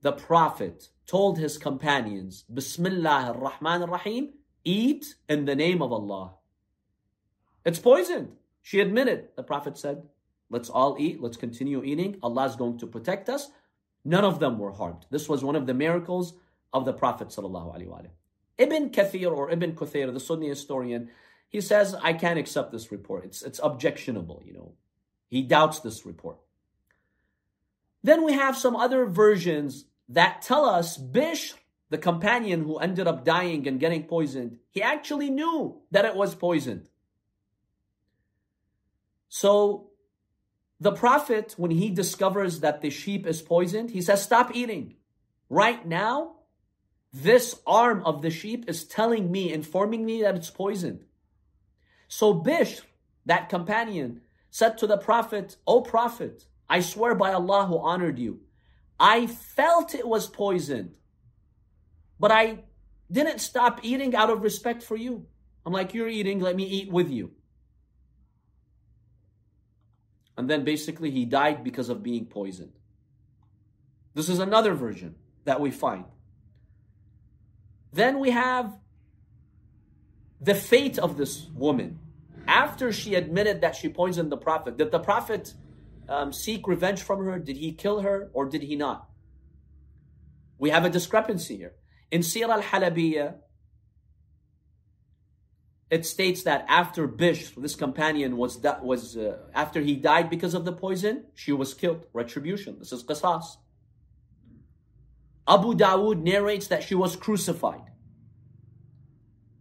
the 0.03 0.13
Prophet 0.13 0.89
told 1.07 1.39
his 1.39 1.59
companions, 1.59 2.45
Bismillah 2.53 3.35
ar-Rahman 3.35 3.83
ar-Rahim, 3.83 4.35
eat 4.65 5.17
in 5.29 5.47
the 5.47 5.57
name 5.57 5.81
of 5.81 5.93
Allah. 5.93 6.35
It's 7.65 7.79
poisoned. 7.79 8.33
She 8.61 8.81
admitted. 8.81 9.29
The 9.37 9.43
Prophet 9.43 9.79
said, 9.79 10.03
let's 10.51 10.69
all 10.69 10.97
eat, 10.99 11.23
let's 11.23 11.39
continue 11.39 11.83
eating. 11.83 12.19
Allah 12.23 12.45
is 12.47 12.57
going 12.57 12.79
to 12.79 12.87
protect 12.87 13.29
us. 13.31 13.51
None 14.05 14.25
of 14.25 14.41
them 14.41 14.59
were 14.59 14.73
harmed. 14.73 15.07
This 15.11 15.29
was 15.29 15.43
one 15.43 15.57
of 15.57 15.67
the 15.67 15.75
miracles 15.75 16.35
of 16.73 16.85
the 16.85 16.93
Prophet 16.93 17.29
Ibn 18.59 18.91
Kathir 18.91 19.35
or 19.35 19.51
Ibn 19.51 19.75
Kathir, 19.75 20.13
the 20.13 20.21
Sunni 20.21 20.49
historian, 20.49 21.11
he 21.49 21.61
says, 21.61 21.95
I 22.03 22.13
can't 22.13 22.39
accept 22.39 22.73
this 22.73 22.93
report. 22.93 23.25
It's, 23.25 23.43
it's 23.43 23.61
objectionable, 23.63 24.43
you 24.45 24.53
know. 24.53 24.75
He 25.29 25.43
doubts 25.43 25.81
this 25.81 26.05
report. 26.05 26.39
Then 28.03 28.25
we 28.25 28.33
have 28.33 28.57
some 28.57 28.77
other 28.77 29.07
versions 29.07 29.87
that 30.09 30.43
tell 30.43 30.65
us 30.65 30.99
Bishr, 30.99 31.55
the 31.91 31.99
companion 31.99 32.65
who 32.65 32.79
ended 32.79 33.07
up 33.07 33.25
dying 33.25 33.67
and 33.67 33.81
getting 33.81 34.05
poisoned, 34.05 34.59
he 34.71 34.83
actually 34.83 35.31
knew 35.31 35.81
that 35.91 36.05
it 36.05 36.15
was 36.15 36.35
poisoned. 36.35 36.89
So 39.29 39.91
the 40.81 40.93
Prophet, 40.93 41.55
when 41.57 41.71
he 41.71 41.91
discovers 41.91 42.61
that 42.61 42.83
the 42.83 42.91
sheep 42.91 43.27
is 43.27 43.43
poisoned, 43.43 43.91
he 43.91 44.03
says, 44.03 44.23
Stop 44.23 44.55
eating. 44.55 44.97
Right 45.51 45.87
now, 45.87 46.37
this 47.13 47.61
arm 47.67 48.03
of 48.05 48.23
the 48.23 48.31
sheep 48.31 48.65
is 48.69 48.85
telling 48.85 49.31
me, 49.31 49.53
informing 49.53 50.05
me 50.05 50.23
that 50.23 50.37
it's 50.37 50.51
poisoned. 50.51 51.05
So 52.09 52.35
Bishr, 52.35 52.83
that 53.27 53.49
companion, 53.49 54.21
said 54.51 54.79
to 54.79 54.87
the 54.87 54.97
Prophet, 54.97 55.57
O 55.67 55.81
Prophet, 55.81 56.47
I 56.69 56.81
swear 56.81 57.15
by 57.15 57.33
Allah 57.33 57.67
who 57.67 57.79
honored 57.79 58.19
you, 58.19 58.41
I 59.01 59.27
felt 59.27 59.95
it 59.95 60.07
was 60.07 60.27
poisoned, 60.27 60.97
but 62.19 62.33
I 62.33 62.65
didn't 63.11 63.41
stop 63.41 63.81
eating 63.83 64.15
out 64.15 64.31
of 64.31 64.43
respect 64.43 64.83
for 64.83 64.97
you. 64.97 65.27
I'm 65.65 65.73
like, 65.73 65.95
you're 65.95 66.09
eating, 66.09 66.41
let 66.41 66.57
me 66.57 66.65
eat 66.65 66.91
with 66.91 67.11
you. 67.11 67.33
And 70.37 70.49
then 70.49 70.65
basically 70.65 71.11
he 71.11 71.25
died 71.25 71.65
because 71.65 71.89
of 71.89 72.03
being 72.03 72.27
poisoned. 72.27 72.73
This 74.15 74.29
is 74.29 74.39
another 74.39 74.75
version 74.75 75.17
that 75.45 75.61
we 75.61 75.71
find. 75.71 76.05
Then 77.93 78.19
we 78.19 78.31
have 78.31 78.79
the 80.41 80.55
fate 80.55 80.99
of 80.99 81.17
this 81.17 81.47
woman. 81.55 81.99
After 82.47 82.93
she 82.93 83.15
admitted 83.15 83.61
that 83.61 83.77
she 83.77 83.89
poisoned 83.89 84.33
the 84.33 84.37
Prophet, 84.37 84.79
did 84.79 84.91
the 84.91 84.99
Prophet 84.99 85.53
um, 86.09 86.33
seek 86.33 86.67
revenge 86.67 87.03
from 87.03 87.25
her? 87.25 87.39
Did 87.39 87.57
he 87.57 87.73
kill 87.73 88.01
her 88.01 88.31
or 88.33 88.47
did 88.47 88.63
he 88.63 88.77
not? 88.77 89.09
We 90.59 90.71
have 90.71 90.85
a 90.85 90.91
discrepancy 90.91 91.57
here. 91.57 91.75
In 92.11 92.23
Sirah 92.23 92.63
al-Halabiyah, 92.63 93.35
it 95.91 96.05
states 96.05 96.43
that 96.43 96.67
after 96.69 97.09
Bishr, 97.09 97.55
this 97.63 97.75
companion 97.75 98.37
was 98.37 98.59
was 98.83 99.17
uh, 99.17 99.39
after 99.55 99.81
he 99.81 99.97
died 99.97 100.29
because 100.29 100.53
of 100.55 100.65
the 100.65 100.73
poison, 100.73 101.25
she 101.35 101.53
was 101.53 101.73
killed. 101.73 102.05
Retribution. 102.13 102.79
This 102.79 102.93
is 102.93 103.03
qisas. 103.05 103.57
Abu 105.49 105.75
Dawood 105.75 106.23
narrates 106.23 106.69
that 106.69 106.83
she 106.83 106.95
was 106.95 107.17
crucified. 107.17 107.91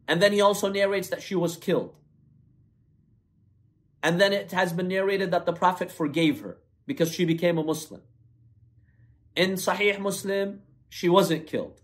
And 0.07 0.21
then 0.21 0.33
he 0.33 0.41
also 0.41 0.69
narrates 0.69 1.09
that 1.09 1.21
she 1.21 1.35
was 1.35 1.55
killed. 1.55 1.95
And 4.03 4.19
then 4.19 4.33
it 4.33 4.51
has 4.51 4.73
been 4.73 4.87
narrated 4.89 5.31
that 5.31 5.45
the 5.45 5.53
Prophet 5.53 5.91
forgave 5.91 6.41
her 6.41 6.57
because 6.85 7.11
she 7.11 7.25
became 7.25 7.57
a 7.57 7.63
Muslim. 7.63 8.01
In 9.35 9.53
Sahih 9.53 9.99
Muslim, 9.99 10.61
she 10.89 11.09
wasn't 11.09 11.47
killed. 11.47 11.81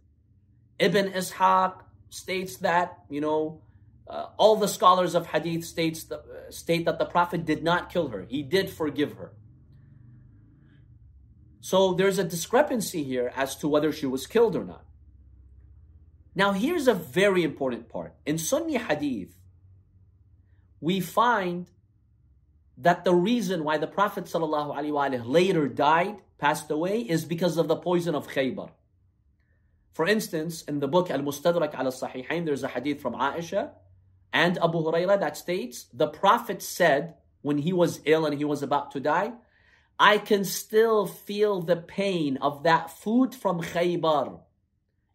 Ibn 0.79 1.11
Ishaq 1.11 1.81
states 2.09 2.57
that, 2.57 2.99
you 3.09 3.21
know, 3.21 3.61
uh, 4.07 4.27
all 4.37 4.55
the 4.57 4.67
scholars 4.67 5.15
of 5.15 5.27
hadith 5.27 5.65
states 5.65 6.03
the, 6.03 6.19
uh, 6.19 6.51
state 6.51 6.85
that 6.85 6.99
the 6.99 7.05
Prophet 7.05 7.45
did 7.45 7.63
not 7.63 7.89
kill 7.91 8.09
her. 8.09 8.25
He 8.27 8.43
did 8.43 8.69
forgive 8.69 9.13
her. 9.13 9.31
So 11.63 11.93
there's 11.93 12.19
a 12.19 12.25
discrepancy 12.25 13.05
here 13.05 13.31
as 13.37 13.55
to 13.55 13.69
whether 13.69 13.93
she 13.93 14.05
was 14.05 14.27
killed 14.27 14.57
or 14.57 14.65
not. 14.65 14.83
Now, 16.35 16.51
here's 16.51 16.89
a 16.89 16.93
very 16.93 17.41
important 17.41 17.87
part. 17.87 18.13
In 18.25 18.37
Sunni 18.37 18.77
hadith, 18.77 19.39
we 20.81 20.99
find 20.99 21.71
that 22.77 23.05
the 23.05 23.15
reason 23.15 23.63
why 23.63 23.77
the 23.77 23.87
Prophet 23.87 24.25
ﷺ 24.25 25.25
later 25.25 25.69
died, 25.69 26.17
passed 26.37 26.69
away, 26.69 26.99
is 26.99 27.23
because 27.23 27.55
of 27.55 27.69
the 27.69 27.77
poison 27.77 28.13
of 28.13 28.27
Khaybar. 28.27 28.71
For 29.93 30.05
instance, 30.05 30.63
in 30.63 30.81
the 30.81 30.89
book 30.89 31.09
Al-Mustadrak 31.09 31.73
al-Sahihain, 31.75 32.43
there's 32.43 32.63
a 32.63 32.67
hadith 32.67 32.99
from 32.99 33.13
Aisha 33.13 33.69
and 34.33 34.57
Abu 34.57 34.79
Hurairah 34.79 35.21
that 35.21 35.37
states, 35.37 35.85
the 35.93 36.07
Prophet 36.07 36.61
said 36.61 37.13
when 37.41 37.59
he 37.59 37.71
was 37.71 38.01
ill 38.03 38.25
and 38.25 38.37
he 38.37 38.43
was 38.43 38.61
about 38.61 38.91
to 38.91 38.99
die, 38.99 39.31
I 40.03 40.17
can 40.17 40.43
still 40.43 41.07
feel 41.07 41.61
the 41.61 41.77
pain 41.77 42.35
of 42.41 42.63
that 42.63 42.91
food 42.91 43.33
from 43.33 43.61
Khaybar. 43.61 44.41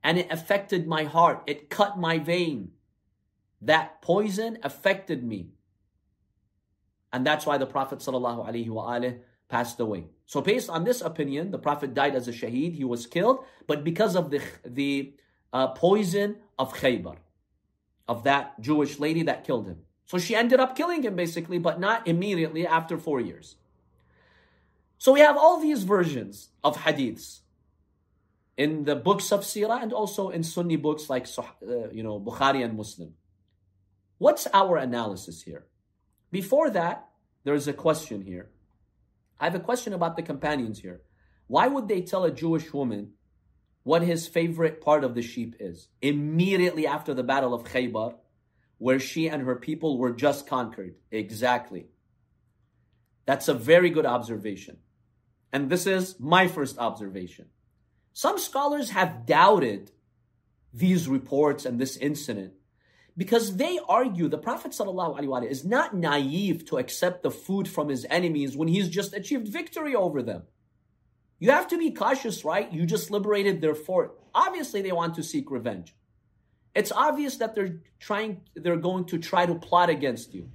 And 0.03 0.17
it 0.17 0.33
affected 0.33 0.87
my 0.87 1.05
heart. 1.05 1.43
It 1.47 1.69
cut 1.69 1.99
my 1.99 2.19
vein. 2.19 2.71
That 3.61 4.01
poison 4.01 4.57
affected 4.63 5.23
me. 5.23 5.51
And 7.13 7.27
that's 7.27 7.45
why 7.45 7.59
the 7.59 7.67
Prophet 7.67 7.99
ﷺ 7.99 9.19
passed 9.51 9.79
away. 9.79 10.07
So 10.25 10.41
based 10.41 10.71
on 10.71 10.85
this 10.85 11.03
opinion, 11.03 11.51
the 11.51 11.59
Prophet 11.59 11.93
died 11.93 12.15
as 12.15 12.27
a 12.27 12.33
shaheed. 12.33 12.75
He 12.75 12.85
was 12.85 13.07
killed, 13.07 13.45
but 13.67 13.85
because 13.85 14.17
of 14.17 14.31
the, 14.31 14.41
the 14.65 15.13
uh, 15.53 15.69
poison 15.69 16.37
of 16.59 16.73
Khaybar, 16.73 17.19
of 18.09 18.25
that 18.25 18.59
Jewish 18.59 18.99
lady 18.99 19.25
that 19.25 19.45
killed 19.45 19.67
him. 19.67 19.81
So 20.07 20.17
she 20.17 20.35
ended 20.35 20.61
up 20.61 20.75
killing 20.75 21.03
him 21.03 21.15
basically, 21.15 21.59
but 21.59 21.79
not 21.79 22.09
immediately 22.09 22.67
after 22.67 22.97
four 22.97 23.21
years. 23.21 23.57
So 24.99 25.13
we 25.13 25.21
have 25.21 25.37
all 25.37 25.61
these 25.61 25.85
versions 25.85 26.51
of 26.65 26.77
hadiths 26.77 27.41
in 28.57 28.85
the 28.85 28.97
books 28.97 29.31
of 29.31 29.41
Sirah 29.41 29.81
and 29.81 29.93
also 29.93 30.31
in 30.31 30.43
Sunni 30.43 30.75
books 30.77 31.09
like, 31.09 31.27
uh, 31.39 31.91
you 31.91 32.03
know, 32.03 32.19
Bukhari 32.21 32.65
and 32.65 32.77
Muslim. 32.77 33.15
What's 34.19 34.49
our 34.53 34.77
analysis 34.77 35.43
here? 35.43 35.67
Before 36.33 36.69
that, 36.71 37.09
there's 37.45 37.69
a 37.69 37.73
question 37.73 38.23
here. 38.23 38.51
I 39.39 39.45
have 39.45 39.55
a 39.55 39.61
question 39.61 39.93
about 39.93 40.17
the 40.17 40.23
companions 40.23 40.81
here. 40.81 41.03
Why 41.47 41.69
would 41.69 41.87
they 41.87 42.03
tell 42.03 42.25
a 42.25 42.33
Jewish 42.33 42.73
woman 42.73 43.13
what 43.85 44.03
his 44.03 44.27
favorite 44.27 44.81
part 44.81 45.05
of 45.05 45.15
the 45.15 45.23
sheep 45.23 45.55
is 45.61 45.87
immediately 46.03 46.89
after 46.89 47.15
the 47.15 47.23
Battle 47.23 47.55
of 47.55 47.63
Khaybar, 47.63 48.17
where 48.79 48.99
she 48.99 49.29
and 49.29 49.45
her 49.45 49.55
people 49.55 49.97
were 49.97 50.13
just 50.13 50.49
conquered? 50.49 50.97
Exactly. 51.13 51.87
That's 53.25 53.47
a 53.47 53.55
very 53.55 53.91
good 53.91 54.05
observation. 54.05 54.79
And 55.53 55.71
this 55.71 55.87
is 55.87 56.19
my 56.21 56.49
first 56.49 56.79
observation. 56.79 57.47
Some 58.13 58.39
scholars 58.39 58.91
have 58.91 59.27
doubted 59.27 59.93
these 60.73 61.09
reports 61.09 61.65
and 61.65 61.81
this 61.81 61.97
incident 61.97 62.53
because 63.17 63.57
they 63.57 63.81
argue 63.89 64.29
the 64.29 64.39
Prophet 64.39 64.73
ﷺ 64.73 65.51
is 65.51 65.65
not 65.65 65.95
naive 65.95 66.65
to 66.67 66.79
accept 66.79 67.23
the 67.23 67.31
food 67.31 67.67
from 67.69 67.89
his 67.89 68.07
enemies 68.09 68.57
when 68.57 68.69
he's 68.69 68.89
just 68.89 69.13
achieved 69.13 69.49
victory 69.49 69.95
over 69.95 70.23
them. 70.23 70.43
You 71.41 71.51
have 71.51 71.69
to 71.69 71.79
be 71.79 71.91
cautious, 71.91 72.45
right? 72.45 72.73
You 72.73 72.87
just 72.87 73.11
liberated 73.11 73.61
their 73.61 73.75
fort. 73.75 74.19
Obviously, 74.35 74.83
they 74.83 74.93
want 74.93 75.15
to 75.17 75.23
seek 75.23 75.51
revenge. 75.51 75.95
It's 76.75 76.93
obvious 76.93 77.37
that 77.37 77.55
they're 77.55 77.81
trying, 77.99 78.43
they're 78.55 78.77
going 78.77 79.07
to 79.07 79.19
try 79.19 79.47
to 79.47 79.55
plot 79.55 79.91
against 79.91 80.35
you. 80.35 80.51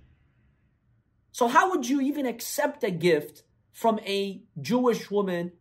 So, 1.31 1.47
how 1.47 1.71
would 1.71 1.87
you 1.87 1.99
even 2.01 2.25
accept 2.25 2.83
a 2.83 2.91
gift 2.91 3.43
from 3.73 3.99
a 4.05 4.41
Jewish 4.61 5.11
woman 5.11 5.51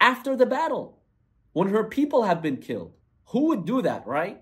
after 0.00 0.34
the 0.34 0.46
battle 0.46 1.00
when 1.52 1.68
her 1.68 1.84
people 1.84 2.22
have 2.22 2.40
been 2.40 2.56
killed? 2.56 2.94
Who 3.26 3.48
would 3.48 3.66
do 3.66 3.82
that, 3.82 4.06
right? 4.06 4.40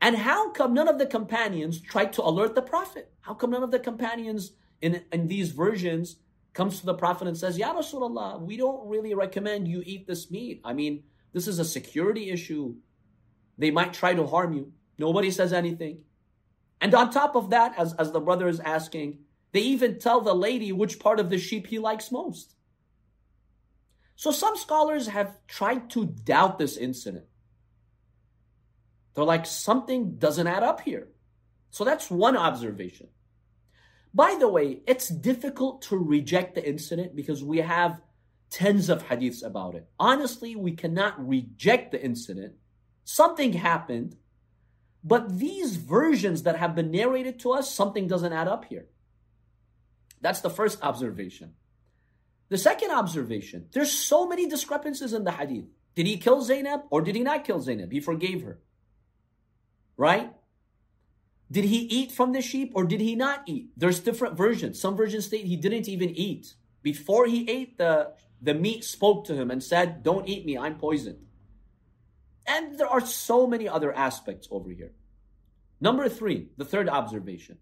And 0.00 0.16
how 0.16 0.50
come 0.50 0.74
none 0.74 0.88
of 0.88 0.98
the 0.98 1.06
companions 1.06 1.80
tried 1.80 2.12
to 2.14 2.22
alert 2.22 2.54
the 2.54 2.62
Prophet? 2.62 3.10
How 3.22 3.32
come 3.32 3.50
none 3.50 3.62
of 3.62 3.70
the 3.70 3.78
companions 3.78 4.52
in, 4.82 5.02
in 5.10 5.28
these 5.28 5.52
versions 5.52 6.16
comes 6.52 6.80
to 6.80 6.86
the 6.86 6.94
Prophet 6.94 7.28
and 7.28 7.36
says, 7.36 7.56
Ya 7.56 7.74
Rasulullah, 7.74 8.40
we 8.40 8.56
don't 8.56 8.86
really 8.88 9.14
recommend 9.14 9.68
you 9.68 9.82
eat 9.86 10.06
this 10.06 10.30
meat. 10.30 10.60
I 10.64 10.74
mean, 10.74 11.04
this 11.32 11.48
is 11.48 11.58
a 11.58 11.64
security 11.64 12.30
issue. 12.30 12.74
They 13.58 13.70
might 13.70 13.94
try 13.94 14.14
to 14.14 14.26
harm 14.26 14.52
you. 14.52 14.72
Nobody 14.98 15.30
says 15.30 15.52
anything. 15.52 16.00
And 16.80 16.94
on 16.94 17.10
top 17.10 17.36
of 17.36 17.50
that, 17.50 17.74
as, 17.78 17.94
as 17.94 18.12
the 18.12 18.20
brother 18.20 18.48
is 18.48 18.60
asking, 18.60 19.18
they 19.52 19.60
even 19.60 19.98
tell 19.98 20.20
the 20.20 20.34
lady 20.34 20.72
which 20.72 20.98
part 20.98 21.20
of 21.20 21.30
the 21.30 21.38
sheep 21.38 21.66
he 21.66 21.78
likes 21.78 22.12
most. 22.12 22.54
So 24.16 24.30
some 24.30 24.56
scholars 24.56 25.08
have 25.08 25.36
tried 25.46 25.90
to 25.90 26.06
doubt 26.06 26.58
this 26.58 26.76
incident. 26.76 27.26
They're 29.14 29.24
like, 29.24 29.46
something 29.46 30.16
doesn't 30.18 30.46
add 30.46 30.62
up 30.62 30.80
here. 30.80 31.08
So 31.70 31.84
that's 31.84 32.10
one 32.10 32.36
observation. 32.36 33.08
By 34.14 34.36
the 34.38 34.48
way, 34.48 34.80
it's 34.86 35.08
difficult 35.08 35.82
to 35.82 35.96
reject 35.98 36.54
the 36.54 36.66
incident 36.66 37.14
because 37.14 37.44
we 37.44 37.58
have 37.58 38.00
tens 38.48 38.88
of 38.88 39.06
hadiths 39.06 39.44
about 39.44 39.74
it. 39.74 39.86
Honestly, 39.98 40.56
we 40.56 40.72
cannot 40.72 41.26
reject 41.26 41.92
the 41.92 42.02
incident. 42.02 42.54
Something 43.04 43.52
happened, 43.52 44.16
but 45.04 45.38
these 45.38 45.76
versions 45.76 46.44
that 46.44 46.56
have 46.56 46.74
been 46.74 46.90
narrated 46.90 47.38
to 47.40 47.52
us, 47.52 47.74
something 47.74 48.06
doesn't 48.06 48.32
add 48.32 48.48
up 48.48 48.64
here. 48.64 48.86
That's 50.20 50.40
the 50.40 50.50
first 50.50 50.82
observation. 50.82 51.54
The 52.48 52.58
second 52.58 52.90
observation, 52.92 53.68
there's 53.72 53.92
so 53.92 54.26
many 54.26 54.48
discrepancies 54.48 55.12
in 55.12 55.24
the 55.24 55.32
hadith. 55.32 55.66
Did 55.94 56.06
he 56.06 56.16
kill 56.18 56.42
Zainab 56.42 56.82
or 56.90 57.00
did 57.00 57.16
he 57.16 57.22
not 57.22 57.44
kill 57.44 57.60
Zainab? 57.60 57.90
He 57.90 58.00
forgave 58.00 58.42
her. 58.42 58.60
Right? 59.96 60.32
Did 61.50 61.64
he 61.64 61.78
eat 61.78 62.12
from 62.12 62.32
the 62.32 62.42
sheep 62.42 62.72
or 62.74 62.84
did 62.84 63.00
he 63.00 63.14
not 63.14 63.42
eat? 63.46 63.70
There's 63.76 64.00
different 64.00 64.36
versions. 64.36 64.80
Some 64.80 64.96
versions 64.96 65.26
state 65.26 65.46
he 65.46 65.56
didn't 65.56 65.88
even 65.88 66.10
eat. 66.10 66.54
Before 66.82 67.26
he 67.26 67.48
ate, 67.48 67.78
the, 67.78 68.12
the 68.40 68.54
meat 68.54 68.84
spoke 68.84 69.24
to 69.26 69.34
him 69.34 69.50
and 69.50 69.62
said, 69.62 70.02
Don't 70.02 70.28
eat 70.28 70.44
me, 70.44 70.58
I'm 70.58 70.76
poisoned. 70.76 71.18
And 72.46 72.78
there 72.78 72.86
are 72.86 73.00
so 73.00 73.46
many 73.46 73.68
other 73.68 73.92
aspects 73.92 74.46
over 74.50 74.70
here. 74.70 74.92
Number 75.80 76.08
three, 76.08 76.48
the 76.56 76.64
third 76.64 76.88
observation 76.88 77.58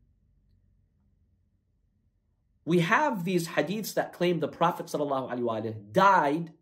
We 2.65 2.79
have 2.79 3.23
these 3.23 3.47
hadiths 3.47 3.93
that 3.95 4.13
claim 4.13 4.39
the 4.39 4.47
Prophet 4.47 4.87
ﷺ 4.87 5.91
died 5.91 6.53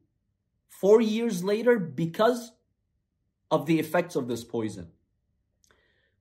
four 0.67 1.01
years 1.01 1.43
later 1.43 1.79
because 1.79 2.51
of 3.49 3.65
the 3.65 3.79
effects 3.79 4.15
of 4.15 4.27
this 4.27 4.43
poison. 4.43 4.89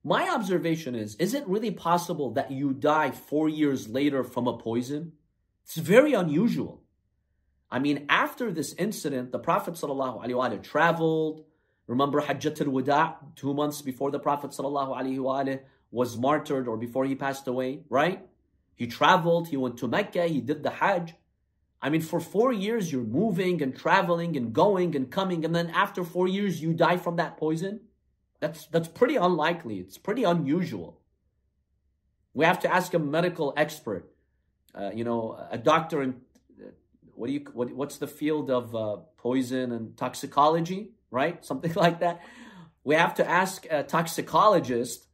My 0.03 0.29
observation 0.29 0.95
is 0.95 1.17
is 1.17 1.35
it 1.35 1.47
really 1.49 1.71
possible 1.71 2.31
that 2.33 2.51
you 2.51 2.73
die 2.73 3.11
four 3.11 3.49
years 3.49 3.89
later 3.89 4.23
from 4.23 4.47
a 4.47 4.57
poison? 4.57 5.13
It's 5.65 5.77
very 5.77 6.13
unusual. 6.13 6.83
I 7.71 7.81
mean, 7.81 8.07
after 8.09 8.53
this 8.53 8.73
incident, 8.75 9.33
the 9.33 9.41
Prophet 9.41 9.75
ﷺ 9.75 10.63
traveled. 10.63 11.45
Remember 11.89 12.21
Hajjat 12.21 12.61
al 12.61 12.71
Wada, 12.71 13.17
two 13.35 13.53
months 13.53 13.83
before 13.83 14.11
the 14.11 14.21
Prophet 14.21 14.53
ﷺ 14.53 15.61
was 15.91 16.17
martyred 16.17 16.69
or 16.69 16.77
before 16.77 17.05
he 17.05 17.15
passed 17.15 17.49
away, 17.49 17.81
right? 17.89 18.27
He 18.76 18.88
traveled, 18.88 19.50
he 19.50 19.58
went 19.58 19.78
to 19.78 19.88
Mecca, 19.88 20.28
he 20.28 20.42
did 20.42 20.64
the 20.64 20.72
Hajj. 20.72 21.14
I 21.82 21.90
mean, 21.90 22.02
for 22.02 22.20
four 22.20 22.54
years, 22.54 22.92
you're 22.92 23.04
moving 23.04 23.62
and 23.62 23.76
traveling 23.76 24.38
and 24.38 24.54
going 24.54 24.96
and 24.96 25.12
coming, 25.12 25.44
and 25.46 25.56
then 25.56 25.70
after 25.72 26.04
four 26.04 26.28
years, 26.28 26.62
you 26.62 26.74
die 26.74 26.98
from 26.98 27.16
that 27.16 27.38
poison. 27.38 27.82
That's, 28.40 28.68
that's 28.68 28.88
pretty 28.88 29.16
unlikely. 29.16 29.80
It's 29.80 29.98
pretty 29.98 30.24
unusual. 30.24 31.00
We 32.34 32.46
have 32.46 32.60
to 32.62 32.74
ask 32.74 32.94
a 32.94 33.00
medical 33.00 33.54
expert, 33.58 34.12
uh, 34.74 34.92
you 34.94 35.04
know, 35.04 35.40
a 35.52 35.58
doctor 35.58 36.02
in 36.02 36.22
what 37.22 37.28
do 37.28 37.34
you 37.34 37.46
what, 37.54 37.72
what's 37.74 37.98
the 37.98 38.08
field 38.08 38.50
of 38.50 38.76
uh, 38.76 38.98
poison 39.18 39.72
and 39.72 39.96
toxicology, 39.96 40.92
right? 41.12 41.46
Something 41.52 41.74
like 41.74 42.00
that. 42.00 42.22
We 42.84 42.96
have 42.96 43.14
to 43.16 43.30
ask 43.30 43.68
a 43.70 43.84
toxicologist 43.84 45.06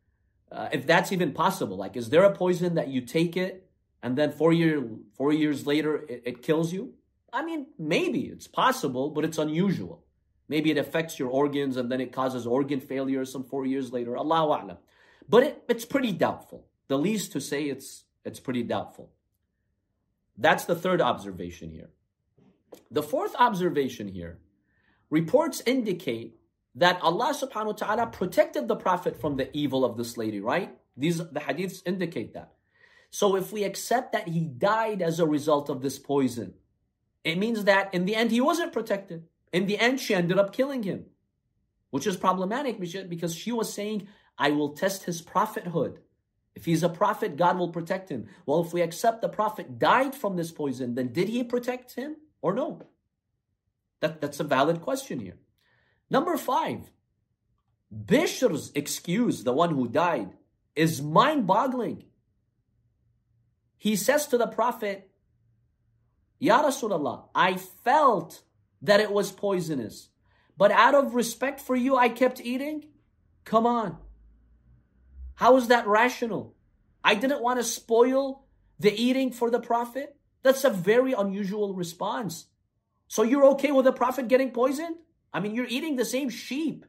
uh, 0.52 0.70
if 0.72 0.88
that's 0.88 1.12
even 1.12 1.34
possible. 1.34 1.78
Like, 1.78 1.98
is 1.98 2.10
there 2.10 2.24
a 2.24 2.34
poison 2.34 2.76
that 2.76 2.88
you 2.88 3.02
take 3.02 3.36
it 3.38 3.70
and 4.02 4.18
then 4.18 4.32
four 4.32 4.54
year 4.54 4.84
four 5.16 5.34
years 5.34 5.66
later 5.66 5.98
it, 5.98 6.24
it 6.26 6.42
kills 6.42 6.72
you? 6.72 6.94
I 7.34 7.44
mean, 7.44 7.68
maybe 7.78 8.22
it's 8.22 8.48
possible, 8.48 9.10
but 9.10 9.26
it's 9.26 9.38
unusual. 9.38 10.04
Maybe 10.50 10.72
it 10.72 10.78
affects 10.78 11.20
your 11.20 11.30
organs 11.30 11.76
and 11.76 11.92
then 11.92 12.00
it 12.00 12.14
causes 12.14 12.48
organ 12.48 12.80
failure 12.80 13.26
some 13.26 13.44
four 13.44 13.66
years 13.66 13.92
later. 13.92 14.18
Allahu 14.18 14.48
A'lam. 14.48 14.78
But 15.28 15.44
it, 15.44 15.64
it's 15.68 15.86
pretty 15.86 16.14
doubtful. 16.14 16.66
The 16.88 16.98
least 16.98 17.34
to 17.34 17.42
say 17.42 17.66
it's 17.66 18.06
it's 18.24 18.40
pretty 18.40 18.64
doubtful. 18.64 19.12
That's 20.38 20.66
the 20.66 20.76
third 20.76 21.02
observation 21.02 21.72
here. 21.72 21.90
The 22.92 23.04
fourth 23.04 23.36
observation 23.38 24.08
here, 24.08 24.40
reports 25.10 25.62
indicate 25.66 26.37
that 26.78 27.02
Allah 27.02 27.34
subhanahu 27.34 27.66
wa 27.66 27.72
ta'ala 27.74 28.08
protected 28.08 28.68
the 28.68 28.76
Prophet 28.76 29.20
from 29.20 29.36
the 29.36 29.56
evil 29.56 29.84
of 29.84 29.98
this 29.98 30.16
lady, 30.16 30.40
right? 30.40 30.78
These 30.96 31.18
the 31.18 31.40
hadiths 31.40 31.82
indicate 31.86 32.34
that. 32.34 32.54
So 33.10 33.36
if 33.36 33.52
we 33.52 33.64
accept 33.64 34.14
that 34.14 34.28
he 34.28 34.42
died 34.42 35.02
as 35.02 35.20
a 35.20 35.26
result 35.26 35.70
of 35.70 35.82
this 35.82 35.98
poison, 35.98 36.54
it 37.24 37.38
means 37.38 37.64
that 37.64 37.94
in 37.94 38.06
the 38.06 38.16
end 38.16 38.32
he 38.32 38.42
wasn't 38.42 38.74
protected. 38.74 39.26
In 39.52 39.66
the 39.66 39.80
end, 39.80 40.00
she 40.00 40.14
ended 40.14 40.38
up 40.38 40.54
killing 40.54 40.84
him, 40.84 41.06
which 41.90 42.06
is 42.06 42.18
problematic 42.18 42.80
because 42.80 43.34
she 43.34 43.52
was 43.52 43.74
saying, 43.74 44.08
I 44.38 44.52
will 44.52 44.70
test 44.70 45.06
his 45.06 45.22
prophethood. 45.22 46.00
If 46.54 46.66
he's 46.66 46.84
a 46.84 46.90
prophet, 46.90 47.38
God 47.38 47.58
will 47.58 47.70
protect 47.70 48.10
him. 48.10 48.28
Well, 48.46 48.62
if 48.62 48.74
we 48.74 48.82
accept 48.82 49.22
the 49.22 49.30
prophet 49.30 49.80
died 49.80 50.14
from 50.14 50.36
this 50.36 50.52
poison, 50.52 50.96
then 50.96 51.14
did 51.14 51.30
he 51.30 51.44
protect 51.44 51.96
him 51.96 52.18
or 52.42 52.54
no? 52.54 52.82
That, 54.02 54.22
that's 54.22 54.40
a 54.40 54.44
valid 54.44 54.82
question 54.82 55.20
here. 55.20 55.38
Number 56.10 56.38
five, 56.38 56.90
Bishr's 57.94 58.72
excuse, 58.76 59.44
the 59.44 59.54
one 59.54 59.74
who 59.74 59.88
died, 59.88 60.32
is 60.76 61.02
mind 61.02 61.48
boggling. 61.48 62.04
He 63.78 63.96
says 63.96 64.28
to 64.28 64.38
the 64.38 64.48
Prophet, 64.48 65.10
Ya 66.40 66.64
Rasulullah, 66.64 67.30
I 67.34 67.56
felt 67.56 68.44
that 68.82 69.00
it 69.00 69.12
was 69.12 69.32
poisonous. 69.32 70.10
But 70.58 70.72
out 70.72 70.96
of 70.96 71.16
respect 71.16 71.60
for 71.60 71.76
you, 71.76 71.96
I 71.96 72.10
kept 72.10 72.42
eating? 72.42 72.86
Come 73.44 73.66
on. 73.66 73.98
How 75.36 75.56
is 75.58 75.68
that 75.68 75.88
rational? 75.88 76.56
I 77.04 77.16
didn't 77.16 77.44
want 77.44 77.60
to 77.60 77.64
spoil 77.64 78.46
the 78.80 78.94
eating 78.94 79.32
for 79.32 79.50
the 79.50 79.60
Prophet? 79.60 80.16
That's 80.44 80.64
a 80.64 80.70
very 80.70 81.14
unusual 81.14 81.74
response. 81.74 82.48
So 83.08 83.24
you're 83.24 83.46
okay 83.52 83.72
with 83.72 83.86
the 83.86 83.94
Prophet 83.94 84.28
getting 84.28 84.52
poisoned? 84.52 84.96
I 85.34 85.40
mean, 85.40 85.56
you're 85.56 85.68
eating 85.68 85.96
the 85.96 86.06
same 86.06 86.30
sheep. 86.30 86.86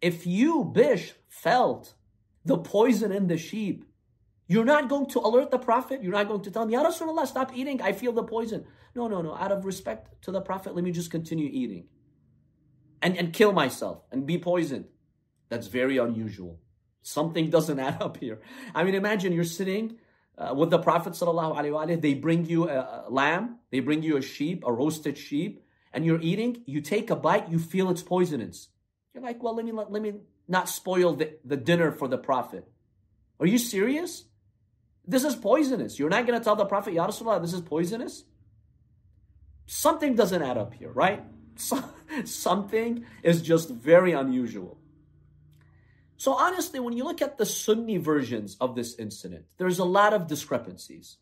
If 0.00 0.26
you, 0.26 0.64
Bish, 0.64 1.14
felt 1.28 1.94
the 2.44 2.58
poison 2.58 3.12
in 3.12 3.26
the 3.26 3.38
sheep, 3.38 3.84
you're 4.48 4.64
not 4.64 4.88
going 4.88 5.06
to 5.06 5.18
alert 5.20 5.50
the 5.50 5.58
Prophet. 5.58 6.02
You're 6.02 6.12
not 6.12 6.28
going 6.28 6.42
to 6.42 6.50
tell 6.50 6.62
him, 6.62 6.70
Ya 6.70 6.84
Rasulullah, 6.84 7.26
stop 7.26 7.56
eating. 7.56 7.82
I 7.82 7.92
feel 7.92 8.12
the 8.12 8.22
poison. 8.22 8.64
No, 8.94 9.08
no, 9.08 9.20
no. 9.20 9.34
Out 9.34 9.52
of 9.52 9.64
respect 9.64 10.22
to 10.22 10.30
the 10.30 10.40
Prophet, 10.40 10.74
let 10.74 10.84
me 10.84 10.92
just 10.92 11.10
continue 11.10 11.48
eating 11.52 11.86
and, 13.02 13.16
and 13.16 13.32
kill 13.32 13.52
myself 13.52 14.02
and 14.12 14.26
be 14.26 14.38
poisoned. 14.38 14.86
That's 15.48 15.66
very 15.66 15.98
unusual. 15.98 16.60
Something 17.02 17.50
doesn't 17.50 17.78
add 17.88 18.00
up 18.00 18.18
here. 18.18 18.40
I 18.74 18.84
mean, 18.84 18.94
imagine 18.94 19.32
you're 19.32 19.44
sitting 19.44 19.98
uh, 20.38 20.54
with 20.54 20.70
the 20.70 20.78
Prophet 20.78 21.14
sallallahu 21.14 22.00
They 22.00 22.14
bring 22.14 22.44
you 22.46 22.68
a, 22.68 23.04
a 23.06 23.10
lamb, 23.10 23.58
they 23.70 23.80
bring 23.80 24.02
you 24.02 24.16
a 24.16 24.22
sheep, 24.22 24.64
a 24.66 24.72
roasted 24.72 25.18
sheep, 25.18 25.62
and 25.92 26.04
you're 26.04 26.20
eating. 26.20 26.62
You 26.66 26.80
take 26.80 27.10
a 27.10 27.16
bite, 27.16 27.50
you 27.50 27.58
feel 27.58 27.90
it's 27.90 28.02
poisonous. 28.02 28.68
You're 29.14 29.22
like, 29.22 29.42
well, 29.42 29.54
let 29.54 29.64
me 29.64 29.72
let, 29.72 29.90
let 29.90 30.02
me 30.02 30.14
not 30.48 30.68
spoil 30.68 31.14
the, 31.14 31.32
the 31.44 31.56
dinner 31.56 31.90
for 31.90 32.08
the 32.08 32.18
Prophet. 32.18 32.68
Are 33.40 33.46
you 33.46 33.58
serious? 33.58 34.24
This 35.06 35.24
is 35.24 35.36
poisonous. 35.36 35.98
You're 35.98 36.10
not 36.10 36.26
going 36.26 36.38
to 36.38 36.44
tell 36.44 36.56
the 36.56 36.64
Prophet, 36.64 36.94
Ya 36.94 37.06
Rasulullah, 37.06 37.40
this 37.40 37.52
is 37.52 37.60
poisonous? 37.60 38.24
Something 39.66 40.14
doesn't 40.14 40.42
add 40.42 40.58
up 40.58 40.74
here, 40.74 40.90
right? 40.90 41.22
something 42.24 43.04
is 43.22 43.42
just 43.42 43.70
very 43.70 44.12
unusual. 44.12 44.78
So 46.16 46.32
honestly, 46.32 46.80
when 46.80 46.96
you 46.96 47.04
look 47.04 47.20
at 47.20 47.36
the 47.38 47.46
Sunni 47.46 47.98
versions 47.98 48.56
of 48.60 48.74
this 48.74 48.94
incident, 48.98 49.44
there's 49.58 49.78
a 49.78 49.84
lot 49.84 50.12
of 50.12 50.26
discrepancies. 50.26 51.18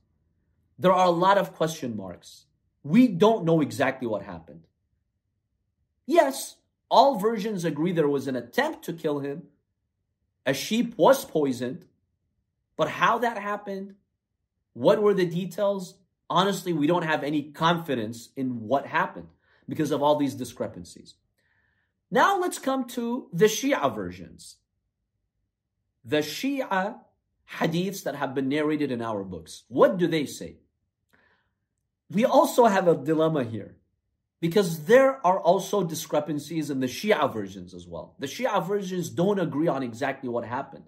There 0.79 0.93
are 0.93 1.07
a 1.07 1.11
lot 1.11 1.39
of 1.39 1.55
question 1.55 1.97
marks. 1.97 2.47
We 2.85 3.09
don't 3.09 3.45
know 3.45 3.63
exactly 3.63 4.07
what 4.07 4.23
happened. 4.23 4.67
Yes, 6.07 6.57
all 6.91 7.19
versions 7.19 7.65
agree 7.65 7.93
there 7.93 8.07
was 8.07 8.29
an 8.29 8.37
attempt 8.37 8.85
to 8.85 8.93
kill 8.93 9.21
him. 9.21 9.45
A 10.47 10.55
sheep 10.55 10.97
was 10.97 11.25
poisoned. 11.25 11.87
But 12.77 12.89
how 12.89 13.19
that 13.19 13.39
happened, 13.39 13.95
what 14.75 15.01
were 15.01 15.15
the 15.15 15.27
details? 15.27 15.95
Honestly, 16.29 16.73
we 16.73 16.87
don't 16.87 17.05
have 17.05 17.25
any 17.25 17.43
confidence 17.43 18.29
in 18.37 18.67
what 18.69 18.87
happened 18.87 19.29
because 19.69 19.91
of 19.91 20.03
all 20.03 20.17
these 20.17 20.35
discrepancies. 20.35 21.15
Now 22.11 22.39
let's 22.39 22.59
come 22.59 22.85
to 22.89 23.29
the 23.33 23.47
Shia 23.47 23.95
versions. 23.95 24.57
The 26.05 26.19
Shia 26.19 26.99
hadiths 27.59 28.03
that 28.03 28.17
have 28.17 28.35
been 28.35 28.49
narrated 28.49 28.91
in 28.91 29.01
our 29.01 29.25
books. 29.25 29.65
What 29.69 29.97
do 29.97 30.07
they 30.07 30.27
say? 30.27 30.59
We 32.15 32.25
also 32.25 32.65
have 32.67 32.89
a 32.89 32.97
dilemma 32.97 33.45
here 33.45 33.77
because 34.41 34.85
there 34.85 35.25
are 35.27 35.41
also 35.41 35.83
discrepancies 35.83 36.71
in 36.71 36.81
the 36.81 36.87
Shia 36.87 37.33
versions 37.33 37.75
as 37.75 37.87
well. 37.87 38.15
The 38.19 38.27
Shia 38.27 38.67
versions 38.67 39.11
don't 39.11 39.39
agree 39.39 39.69
on 39.69 39.83
exactly 39.83 40.29
what 40.29 40.45
happened 40.45 40.85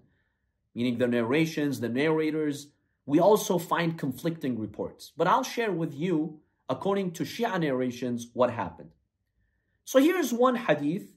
meaning 0.76 0.98
the 0.98 1.08
narrations, 1.08 1.80
the 1.80 1.88
narrators, 1.88 2.68
we 3.06 3.18
also 3.18 3.58
find 3.58 3.98
conflicting 3.98 4.58
reports. 4.58 5.10
But 5.16 5.26
I'll 5.26 5.42
share 5.42 5.72
with 5.72 5.94
you, 5.94 6.40
according 6.68 7.12
to 7.12 7.24
Shia 7.24 7.58
narrations, 7.58 8.28
what 8.34 8.50
happened. 8.52 8.90
So 9.84 9.98
here's 9.98 10.34
one 10.34 10.54
hadith 10.54 11.08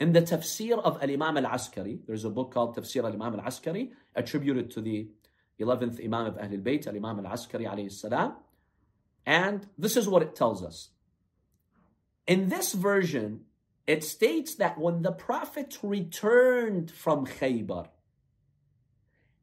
in 0.00 0.12
the 0.14 0.22
tafsir 0.22 0.82
of 0.82 1.02
Al-Imam 1.02 1.36
Al-Askari. 1.36 2.00
There's 2.06 2.24
a 2.24 2.30
book 2.30 2.54
called 2.54 2.74
Tafsir 2.74 3.04
Al-Imam 3.04 3.38
Al-Askari, 3.38 3.92
attributed 4.16 4.70
to 4.70 4.80
the 4.80 5.08
11th 5.60 6.02
Imam 6.02 6.26
of 6.26 6.38
Ahlul 6.38 6.62
Bayt, 6.62 6.86
Al-Imam 6.86 7.26
Al-Askari 7.26 7.66
alayhi 7.66 7.92
salam. 7.92 8.36
And 9.24 9.68
this 9.78 9.96
is 9.96 10.08
what 10.08 10.22
it 10.22 10.34
tells 10.34 10.64
us. 10.64 10.90
In 12.26 12.48
this 12.48 12.72
version, 12.72 13.42
it 13.86 14.04
states 14.04 14.54
that 14.56 14.78
when 14.78 15.02
the 15.02 15.12
Prophet 15.12 15.78
returned 15.82 16.90
from 16.90 17.26
Khaybar, 17.26 17.88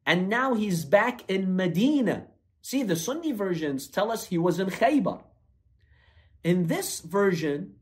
and 0.06 0.28
now 0.28 0.54
he's 0.54 0.84
back 0.84 1.28
in 1.30 1.56
Medina. 1.56 2.26
See, 2.62 2.82
the 2.82 2.96
Sunni 2.96 3.32
versions 3.32 3.86
tell 3.86 4.10
us 4.10 4.26
he 4.26 4.38
was 4.38 4.58
in 4.58 4.68
Khaybar. 4.68 5.22
In 6.42 6.66
this 6.66 7.00
version, 7.00 7.74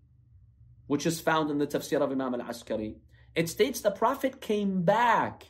which 0.87 1.07
is 1.07 1.21
found 1.21 1.51
in 1.51 1.59
the 1.59 1.67
tafsir 1.67 2.01
of 2.01 2.11
Imam 2.11 2.35
al-Askari, 2.35 2.97
it 3.35 3.49
states 3.49 3.81
the 3.81 3.91
Prophet 3.91 4.41
came 4.41 4.83
back 4.83 5.45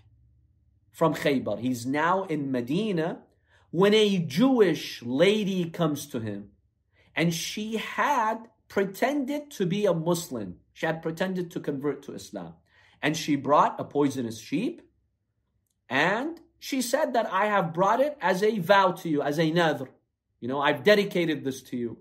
from 0.91 1.15
Khaybar. 1.15 1.59
He's 1.59 1.87
now 1.87 2.25
in 2.25 2.53
Medina 2.53 3.23
when 3.71 3.95
a 3.95 4.19
Jewish 4.19 5.03
lady 5.03 5.69
comes 5.71 6.07
to 6.09 6.21
him 6.21 6.51
and 7.15 7.35
she 7.35 7.77
had 7.77 8.49
pretended 8.69 9.51
to 9.53 9.67
be 9.67 9.87
a 9.87 9.95
Muslim. 9.95 10.57
She 10.73 10.87
had 10.87 11.03
pretended 11.03 11.51
to 11.53 11.61
convert 11.61 12.03
to 12.05 12.15
Islam. 12.15 12.55
And 13.03 13.17
she 13.17 13.37
brought 13.37 13.81
a 13.81 13.85
poisonous 13.85 14.39
sheep 14.41 14.83
and 15.89 16.41
she 16.59 16.83
said 16.83 17.13
that 17.15 17.33
I 17.33 17.47
have 17.47 17.73
brought 17.73 18.01
it 18.01 18.17
as 18.21 18.43
a 18.43 18.59
vow 18.59 18.93
to 18.93 19.09
you, 19.09 19.23
as 19.23 19.39
a 19.39 19.51
nadr. 19.51 19.89
You 20.41 20.49
know, 20.49 20.61
I've 20.61 20.83
dedicated 20.83 21.45
this 21.45 21.63
to 21.65 21.77
you. 21.77 21.99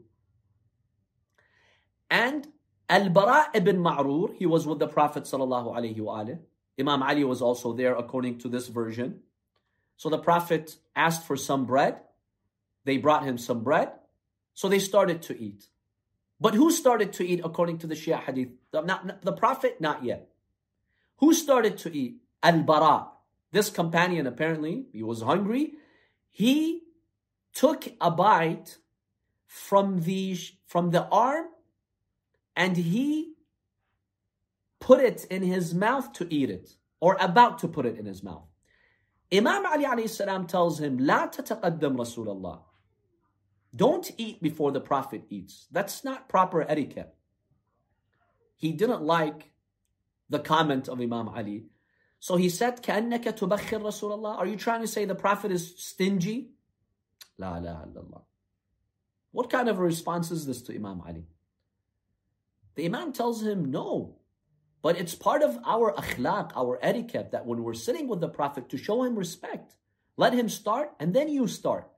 And 2.09 2.47
Al-Bara 2.89 3.49
ibn 3.53 3.77
Ma'rur, 3.77 4.35
he 4.35 4.45
was 4.45 4.65
with 4.65 4.79
the 4.79 4.87
Prophet 4.87 5.23
sallallahu 5.23 5.75
alaihi 5.75 5.97
wasallam. 5.97 6.39
Imam 6.79 7.03
Ali 7.03 7.23
was 7.23 7.41
also 7.41 7.73
there 7.73 7.95
according 7.95 8.37
to 8.39 8.47
this 8.47 8.67
version. 8.67 9.21
So 9.97 10.09
the 10.09 10.17
Prophet 10.17 10.77
asked 10.95 11.25
for 11.25 11.35
some 11.35 11.65
bread. 11.65 11.97
They 12.85 12.97
brought 12.97 13.23
him 13.23 13.37
some 13.37 13.63
bread. 13.63 13.91
So 14.53 14.69
they 14.69 14.79
started 14.79 15.21
to 15.23 15.37
eat. 15.37 15.65
But 16.39 16.53
who 16.53 16.71
started 16.71 17.13
to 17.13 17.27
eat 17.27 17.41
according 17.43 17.79
to 17.79 17.87
the 17.87 17.95
Shia 17.95 18.19
hadith? 18.19 18.49
The, 18.71 18.81
not, 18.81 19.21
the 19.23 19.33
Prophet? 19.33 19.81
Not 19.81 20.03
yet. 20.03 20.29
Who 21.17 21.33
started 21.33 21.77
to 21.79 21.95
eat? 21.95 22.17
Al-Bara. 22.43 23.07
This 23.51 23.69
companion 23.69 24.27
apparently, 24.27 24.85
he 24.93 25.03
was 25.03 25.21
hungry. 25.21 25.73
He 26.29 26.83
took 27.53 27.87
a 27.99 28.11
bite 28.11 28.77
from 29.47 30.01
the, 30.01 30.37
from 30.67 30.91
the 30.91 31.07
arm 31.07 31.47
and 32.55 32.77
he 32.77 33.33
put 34.79 34.99
it 34.99 35.25
in 35.31 35.41
his 35.41 35.73
mouth 35.73 36.13
to 36.13 36.31
eat 36.33 36.49
it, 36.49 36.75
or 36.99 37.17
about 37.19 37.59
to 37.59 37.67
put 37.67 37.85
it 37.85 37.97
in 37.97 38.05
his 38.05 38.21
mouth. 38.23 38.47
Imam 39.32 39.64
Ali 39.64 39.84
alayhi 39.84 40.10
salam 40.10 40.46
tells 40.46 40.80
him, 40.80 40.98
لا 40.98 41.30
تتقدم 41.32 41.96
رسول 41.96 42.28
الله. 42.28 42.60
Don't 43.74 44.10
eat 44.18 44.42
before 44.42 44.70
the 44.70 44.80
Prophet 44.80 45.24
eats. 45.30 45.66
That's 45.70 46.04
not 46.04 46.28
proper 46.28 46.62
etiquette. 46.62 47.14
He 48.56 48.72
didn't 48.72 49.02
like 49.02 49.50
the 50.28 50.38
comment 50.38 50.88
of 50.88 51.00
Imam 51.00 51.28
Ali. 51.28 51.64
So 52.20 52.36
he 52.36 52.48
said, 52.48 52.82
كأنك 52.82 53.24
تبخر 53.24 53.82
رسول 53.82 54.12
الله. 54.12 54.38
Are 54.38 54.46
you 54.46 54.56
trying 54.56 54.82
to 54.82 54.86
say 54.86 55.04
the 55.04 55.14
Prophet 55.14 55.50
is 55.50 55.74
stingy? 55.78 56.50
لا 57.40 57.60
لا 57.62 57.92
الله. 57.94 58.22
What 59.32 59.48
kind 59.48 59.68
of 59.68 59.78
a 59.78 59.82
response 59.82 60.30
is 60.30 60.46
this 60.46 60.60
to 60.62 60.74
Imam 60.74 61.00
Ali? 61.00 61.24
The 62.74 62.84
Imam 62.84 63.12
tells 63.12 63.42
him, 63.42 63.70
no. 63.70 64.15
But 64.87 64.97
it's 64.97 65.15
part 65.15 65.43
of 65.43 65.59
our 65.65 65.91
akhlaq, 65.95 66.53
our 66.55 66.79
etiquette, 66.81 67.31
that 67.31 67.45
when 67.45 67.61
we're 67.61 67.73
sitting 67.73 68.07
with 68.07 68.21
the 68.21 68.29
Prophet 68.29 68.69
to 68.69 68.77
show 68.77 69.03
him 69.03 69.17
respect, 69.17 69.75
let 70.15 70.31
him 70.31 70.47
start 70.47 70.93
and 70.97 71.13
then 71.13 71.27
you 71.27 71.45
start. 71.49 71.89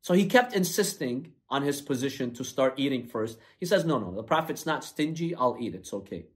So 0.00 0.14
he 0.14 0.24
kept 0.24 0.54
insisting 0.54 1.34
on 1.50 1.60
his 1.60 1.82
position 1.82 2.32
to 2.36 2.44
start 2.44 2.78
eating 2.78 3.04
first. 3.04 3.38
He 3.60 3.66
says, 3.66 3.84
no, 3.84 3.98
no, 3.98 4.14
the 4.14 4.22
Prophet's 4.22 4.64
not 4.64 4.84
stingy, 4.84 5.34
I'll 5.34 5.58
eat, 5.60 5.74
it's 5.74 5.92
okay. 5.92 6.28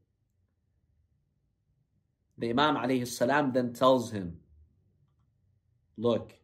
The 2.36 2.50
Imam 2.50 2.76
alayhi 2.76 3.06
salam 3.06 3.52
then 3.52 3.72
tells 3.72 4.10
him, 4.10 4.40
look, 5.96 6.34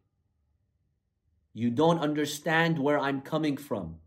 you 1.53 1.69
don't 1.69 1.99
understand 1.99 2.79
where 2.79 2.97
I'm 2.97 3.21
coming 3.21 3.57
from. 3.57 3.97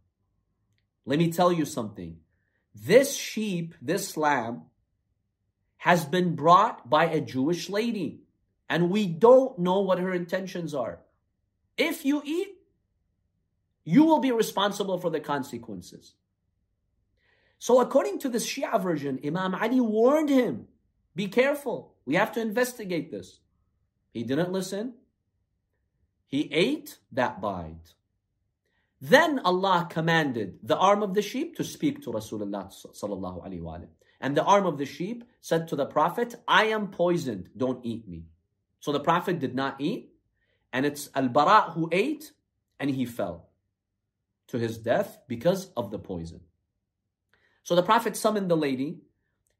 Let 1.06 1.20
me 1.20 1.30
tell 1.30 1.52
you 1.52 1.64
something. 1.64 2.16
This 2.84 3.16
sheep, 3.16 3.74
this 3.80 4.16
lamb, 4.16 4.62
has 5.78 6.04
been 6.04 6.34
brought 6.34 6.88
by 6.88 7.06
a 7.06 7.20
Jewish 7.20 7.68
lady, 7.68 8.20
and 8.68 8.90
we 8.90 9.06
don't 9.06 9.58
know 9.58 9.80
what 9.80 9.98
her 9.98 10.12
intentions 10.12 10.74
are. 10.74 11.00
If 11.76 12.04
you 12.04 12.22
eat, 12.24 12.48
you 13.84 14.04
will 14.04 14.18
be 14.18 14.32
responsible 14.32 14.98
for 14.98 15.10
the 15.10 15.20
consequences. 15.20 16.14
So, 17.58 17.80
according 17.80 18.18
to 18.20 18.28
the 18.28 18.38
Shia 18.38 18.80
version, 18.80 19.18
Imam 19.24 19.54
Ali 19.54 19.80
warned 19.80 20.28
him 20.28 20.68
be 21.14 21.26
careful. 21.26 21.94
We 22.04 22.14
have 22.14 22.32
to 22.32 22.40
investigate 22.40 23.10
this. 23.10 23.40
He 24.12 24.22
didn't 24.22 24.52
listen. 24.52 24.94
He 26.26 26.48
ate 26.52 26.98
that 27.12 27.40
bite. 27.40 27.94
Then 29.00 29.38
Allah 29.40 29.86
commanded 29.88 30.58
the 30.62 30.76
arm 30.76 31.02
of 31.02 31.14
the 31.14 31.22
sheep 31.22 31.56
to 31.56 31.64
speak 31.64 32.02
to 32.02 32.10
Rasulullah. 32.10 33.86
And 34.20 34.36
the 34.36 34.42
arm 34.42 34.66
of 34.66 34.78
the 34.78 34.86
sheep 34.86 35.24
said 35.40 35.68
to 35.68 35.76
the 35.76 35.86
Prophet, 35.86 36.34
I 36.48 36.64
am 36.66 36.88
poisoned, 36.88 37.50
don't 37.56 37.84
eat 37.84 38.08
me. 38.08 38.24
So 38.80 38.90
the 38.90 39.00
Prophet 39.00 39.38
did 39.38 39.54
not 39.54 39.80
eat, 39.80 40.10
and 40.72 40.84
it's 40.84 41.08
Al-Bara 41.14 41.72
who 41.72 41.88
ate, 41.92 42.32
and 42.80 42.90
he 42.90 43.06
fell 43.06 43.48
to 44.48 44.58
his 44.58 44.78
death 44.78 45.18
because 45.28 45.70
of 45.76 45.90
the 45.90 45.98
poison. 45.98 46.40
So 47.62 47.74
the 47.76 47.82
Prophet 47.82 48.16
summoned 48.16 48.50
the 48.50 48.56
lady. 48.56 48.98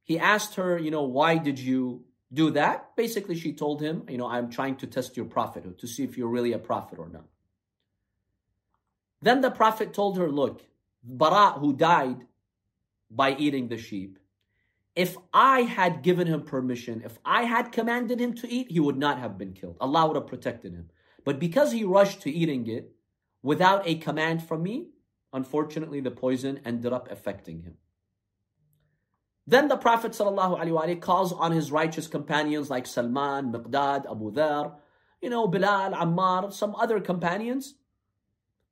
He 0.03 0.19
asked 0.19 0.55
her, 0.57 0.79
you 0.79 0.91
know, 0.91 1.03
why 1.03 1.37
did 1.37 1.59
you 1.59 2.05
do 2.33 2.51
that? 2.53 2.97
Basically, 2.97 3.37
she 3.37 3.53
told 3.53 3.81
him, 3.81 4.05
you 4.09 4.19
know, 4.19 4.27
I'm 4.29 4.51
trying 4.51 4.77
to 4.77 4.87
test 4.87 5.17
your 5.17 5.27
prophethood 5.27 5.79
to 5.81 5.87
see 5.87 6.03
if 6.03 6.17
you're 6.17 6.29
really 6.29 6.53
a 6.53 6.59
prophet 6.59 6.99
or 6.99 7.09
not. 7.09 7.27
Then 9.21 9.41
the 9.41 9.51
Prophet 9.51 9.93
told 9.93 10.19
her, 10.19 10.31
Look, 10.31 10.63
Bara, 11.03 11.59
who 11.59 11.73
died 11.73 12.27
by 13.11 13.35
eating 13.35 13.69
the 13.69 13.79
sheep, 13.79 14.19
if 14.95 15.17
I 15.33 15.63
had 15.63 16.03
given 16.03 16.27
him 16.27 16.43
permission, 16.43 17.03
if 17.05 17.19
I 17.25 17.45
had 17.45 17.71
commanded 17.71 18.21
him 18.21 18.35
to 18.35 18.49
eat, 18.49 18.71
he 18.71 18.81
would 18.81 18.99
not 18.99 19.19
have 19.19 19.39
been 19.39 19.53
killed. 19.53 19.77
Allah 19.81 20.09
would 20.09 20.17
have 20.17 20.27
protected 20.27 20.73
him. 20.73 20.91
But 21.25 21.39
because 21.39 21.73
he 21.73 21.85
rushed 21.85 22.23
to 22.23 22.31
eating 22.31 22.67
it 22.67 22.93
without 23.43 23.87
a 23.87 23.95
command 23.97 24.43
from 24.43 24.63
me, 24.63 24.89
unfortunately, 25.33 26.01
the 26.01 26.11
poison 26.11 26.61
ended 26.65 26.93
up 26.93 27.11
affecting 27.11 27.63
him. 27.63 27.75
Then 29.47 29.69
the 29.69 29.77
Prophet 29.77 30.13
ﷺ 30.13 31.01
calls 31.01 31.33
on 31.33 31.53
his 31.53 31.73
righteous 31.73 32.07
companions 32.07 32.69
like 32.69 32.87
Salman, 32.87 33.53
Miqdad, 33.53 34.11
Abu 34.11 34.33
Dhar, 34.33 34.75
you 35.23 35.31
know, 35.31 35.47
Bilal, 35.47 35.93
Ammar, 35.93 36.53
some 36.53 36.75
other 36.75 37.01
companions, 37.01 37.75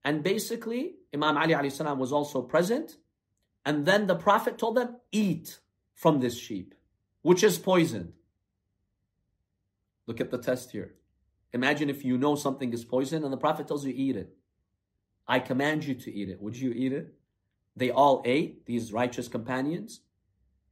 and 0.05 0.23
basically, 0.23 0.95
Imam 1.13 1.37
Ali 1.37 1.55
alayhi 1.55 1.73
salam 1.73 1.99
was 1.99 2.13
also 2.13 2.43
present. 2.43 2.97
And 3.65 3.85
then 3.85 4.07
the 4.07 4.15
Prophet 4.15 4.59
told 4.59 4.77
them, 4.77 4.97
eat 5.11 5.59
from 5.95 6.21
this 6.21 6.39
sheep, 6.39 6.75
which 7.23 7.43
is 7.43 7.59
poisoned. 7.59 8.13
Look 10.07 10.21
at 10.21 10.31
the 10.31 10.39
test 10.39 10.71
here. 10.71 10.95
Imagine 11.53 11.91
if 11.91 12.05
you 12.05 12.17
know 12.17 12.37
something 12.37 12.73
is 12.73 12.85
poison 12.85 13.25
and 13.25 13.33
the 13.33 13.37
Prophet 13.37 13.67
tells 13.67 13.85
you, 13.85 13.93
eat 13.97 14.17
it. 14.17 14.37
I 15.27 15.41
command 15.41 15.85
you 15.85 15.95
to 15.95 16.13
eat 16.13 16.29
it. 16.29 16.41
Would 16.41 16.57
you 16.57 16.71
eat 16.71 16.93
it? 16.93 17.15
They 17.75 17.91
all 17.91 18.23
ate, 18.25 18.67
these 18.67 18.93
righteous 18.93 19.27
companions. 19.27 20.01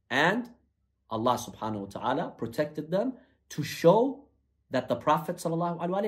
And 0.09 0.49
Allah 1.09 1.37
subhanahu 1.37 1.79
wa 1.79 1.85
ta'ala 1.87 2.33
protected 2.37 2.89
them 2.89 3.13
to 3.49 3.63
show 3.63 4.23
that 4.71 4.87
the 4.87 4.95
Prophet 4.95 5.43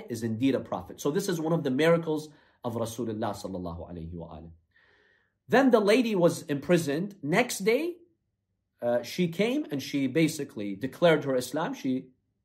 is 0.10 0.23
indeed 0.23 0.56
a 0.56 0.60
prophet. 0.60 0.99
So 0.99 1.12
this 1.12 1.30
is 1.30 1.39
one 1.39 1.53
of 1.53 1.63
the 1.63 1.71
miracles 1.71 2.30
of 2.67 2.73
Rasulullah 2.75 3.32
sallallahu 3.43 3.82
alayhi 3.89 4.13
wa 4.13 4.39
Then 5.47 5.71
the 5.71 5.80
lady 5.93 6.13
was 6.15 6.43
imprisoned. 6.56 7.15
Next 7.23 7.60
day, 7.60 7.84
uh, 8.82 9.01
she 9.03 9.30
came 9.41 9.65
and 9.71 9.82
she 9.82 10.08
basically 10.08 10.75
declared 10.75 11.23
her 11.23 11.36
Islam. 11.36 11.73
She 11.73 11.93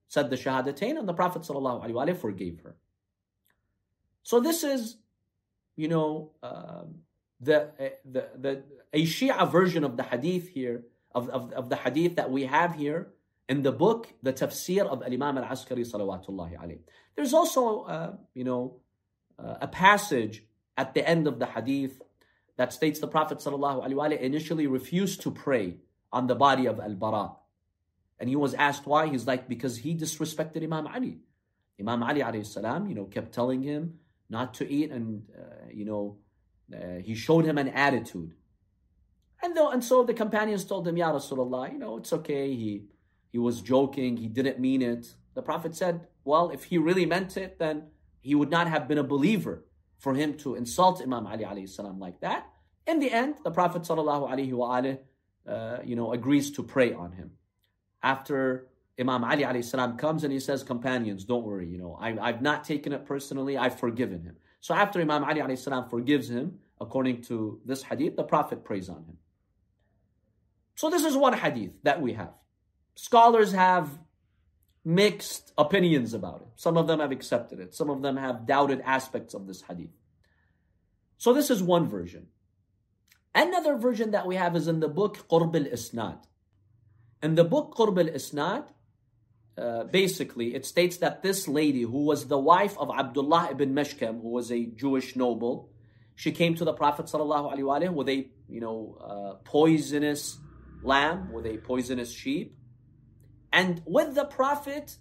said 0.08 0.30
the 0.30 0.36
Shahadatain 0.44 0.94
and 0.98 1.06
the 1.08 1.18
Prophet 1.22 1.42
sallallahu 1.42 1.84
alayhi 1.84 1.94
wa 1.94 2.14
forgave 2.14 2.60
her. 2.64 2.76
So 4.22 4.38
this 4.38 4.62
is, 4.62 4.96
you 5.74 5.88
know, 5.88 6.30
uh, 6.42 6.84
the, 7.40 7.58
the, 8.14 8.28
the, 8.44 8.62
a 8.92 9.02
Shia 9.04 9.50
version 9.50 9.82
of 9.82 9.96
the 9.96 10.04
hadith 10.04 10.48
here, 10.48 10.84
of, 11.12 11.28
of, 11.28 11.52
of 11.52 11.68
the 11.68 11.76
hadith 11.76 12.14
that 12.16 12.30
we 12.30 12.44
have 12.44 12.76
here 12.76 13.08
in 13.48 13.62
the 13.62 13.72
book, 13.72 14.06
the 14.22 14.32
tafsir 14.32 14.86
of 14.86 15.02
Imam 15.02 15.36
al-Askari 15.38 15.82
salawatullahi 15.82 16.54
alayhi. 16.62 16.84
There's 17.16 17.34
also, 17.34 17.82
uh, 17.82 18.12
you 18.34 18.44
know, 18.44 18.76
uh, 19.38 19.56
a 19.60 19.68
passage 19.68 20.44
at 20.76 20.94
the 20.94 21.06
end 21.08 21.26
of 21.26 21.38
the 21.38 21.46
hadith 21.46 22.00
that 22.56 22.72
states 22.72 23.00
the 23.00 23.08
Prophet 23.08 23.38
ﷺ 23.38 24.18
initially 24.20 24.66
refused 24.66 25.22
to 25.22 25.30
pray 25.30 25.76
on 26.12 26.26
the 26.26 26.34
body 26.34 26.66
of 26.66 26.80
Al-Bara. 26.80 27.32
And 28.18 28.28
he 28.28 28.36
was 28.36 28.54
asked 28.54 28.86
why. 28.86 29.08
He's 29.08 29.26
like, 29.26 29.48
because 29.48 29.78
he 29.78 29.94
disrespected 29.94 30.62
Imam 30.62 30.86
Ali. 30.86 31.18
Imam 31.80 32.02
Ali 32.02 32.20
alayhi 32.20 32.88
you 32.88 32.94
know, 32.94 33.04
kept 33.06 33.32
telling 33.32 33.62
him 33.62 33.98
not 34.28 34.54
to 34.54 34.70
eat 34.70 34.90
and, 34.90 35.24
uh, 35.36 35.68
you 35.72 35.84
know, 35.84 36.18
uh, 36.72 36.98
he 37.02 37.14
showed 37.14 37.44
him 37.44 37.58
an 37.58 37.68
attitude. 37.68 38.34
And 39.42 39.56
though 39.56 39.70
and 39.70 39.82
so 39.82 40.04
the 40.04 40.14
companions 40.14 40.64
told 40.64 40.86
him, 40.86 40.96
Ya 40.96 41.12
Rasulullah, 41.12 41.72
you 41.72 41.78
know, 41.78 41.98
it's 41.98 42.12
okay. 42.12 42.54
He 42.54 42.84
he 43.30 43.38
was 43.38 43.60
joking, 43.60 44.18
he 44.18 44.28
didn't 44.28 44.60
mean 44.60 44.82
it. 44.82 45.14
The 45.34 45.42
Prophet 45.42 45.74
said, 45.74 46.06
Well, 46.24 46.50
if 46.50 46.64
he 46.64 46.78
really 46.78 47.06
meant 47.06 47.36
it, 47.36 47.58
then 47.58 47.88
he 48.22 48.34
would 48.34 48.50
not 48.50 48.68
have 48.68 48.88
been 48.88 48.98
a 48.98 49.04
believer 49.04 49.64
for 49.98 50.14
him 50.14 50.34
to 50.38 50.54
insult 50.54 51.02
Imam 51.02 51.26
Ali 51.26 51.44
alayhi 51.44 51.68
salam 51.68 51.98
like 51.98 52.20
that. 52.20 52.46
In 52.86 52.98
the 52.98 53.10
end, 53.10 53.36
the 53.44 53.50
Prophet 53.50 53.82
sallallahu 53.82 54.30
alaihi 54.30 54.52
wa 54.52 55.52
uh, 55.52 55.78
you 55.84 55.96
know, 55.96 56.12
agrees 56.12 56.50
to 56.52 56.62
pray 56.62 56.92
on 56.94 57.12
him. 57.12 57.32
After 58.02 58.68
Imam 58.98 59.24
Ali 59.24 59.42
alayhi 59.42 59.64
salam 59.64 59.96
comes 59.96 60.24
and 60.24 60.32
he 60.32 60.40
says, 60.40 60.62
companions, 60.62 61.24
don't 61.24 61.44
worry, 61.44 61.68
you 61.68 61.78
know, 61.78 61.98
I, 62.00 62.16
I've 62.20 62.42
not 62.42 62.64
taken 62.64 62.92
it 62.92 63.04
personally, 63.04 63.56
I've 63.58 63.78
forgiven 63.78 64.22
him. 64.22 64.36
So 64.60 64.74
after 64.74 65.00
Imam 65.00 65.24
Ali 65.24 65.40
alayhi 65.40 65.58
salam 65.58 65.88
forgives 65.88 66.30
him, 66.30 66.58
according 66.80 67.22
to 67.22 67.60
this 67.64 67.82
hadith, 67.82 68.16
the 68.16 68.24
Prophet 68.24 68.64
prays 68.64 68.88
on 68.88 69.04
him. 69.04 69.16
So 70.76 70.90
this 70.90 71.04
is 71.04 71.16
one 71.16 71.32
hadith 71.32 71.72
that 71.82 72.00
we 72.00 72.12
have. 72.14 72.34
Scholars 72.94 73.52
have 73.52 73.98
mixed 74.84 75.52
opinions 75.56 76.14
about 76.14 76.42
it. 76.42 76.48
Some 76.56 76.76
of 76.76 76.86
them 76.86 77.00
have 77.00 77.12
accepted 77.12 77.60
it. 77.60 77.74
Some 77.74 77.90
of 77.90 78.02
them 78.02 78.16
have 78.16 78.46
doubted 78.46 78.80
aspects 78.84 79.34
of 79.34 79.46
this 79.46 79.62
hadith. 79.62 79.90
So 81.18 81.32
this 81.32 81.50
is 81.50 81.62
one 81.62 81.88
version. 81.88 82.26
Another 83.34 83.76
version 83.76 84.10
that 84.10 84.26
we 84.26 84.36
have 84.36 84.56
is 84.56 84.68
in 84.68 84.80
the 84.80 84.88
book 84.88 85.26
Qurb 85.30 85.54
al-Isnad. 85.54 86.18
In 87.22 87.36
the 87.36 87.44
book 87.44 87.74
Qurb 87.76 87.98
al-Isnad, 87.98 88.68
uh, 89.56 89.84
basically, 89.84 90.54
it 90.54 90.66
states 90.66 90.96
that 90.98 91.22
this 91.22 91.46
lady, 91.46 91.82
who 91.82 92.04
was 92.04 92.26
the 92.26 92.38
wife 92.38 92.76
of 92.78 92.90
Abdullah 92.90 93.48
ibn 93.52 93.74
Mashkam, 93.74 94.20
who 94.22 94.30
was 94.30 94.50
a 94.50 94.66
Jewish 94.66 95.14
noble, 95.14 95.70
she 96.14 96.32
came 96.32 96.54
to 96.56 96.64
the 96.64 96.72
Prophet 96.72 97.06
ﷺ 97.06 97.92
with 97.94 98.08
a, 98.08 98.28
you 98.48 98.60
know, 98.60 98.98
uh, 99.00 99.34
poisonous 99.44 100.38
lamb, 100.82 101.32
with 101.32 101.46
a 101.46 101.58
poisonous 101.58 102.12
sheep. 102.12 102.56
And 103.52 103.82
with 103.84 104.14
the 104.14 104.24
Prophet, 104.24 104.96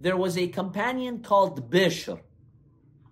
there 0.00 0.16
was 0.16 0.36
a 0.36 0.48
companion 0.48 1.22
called 1.22 1.70
Bishr, 1.70 2.20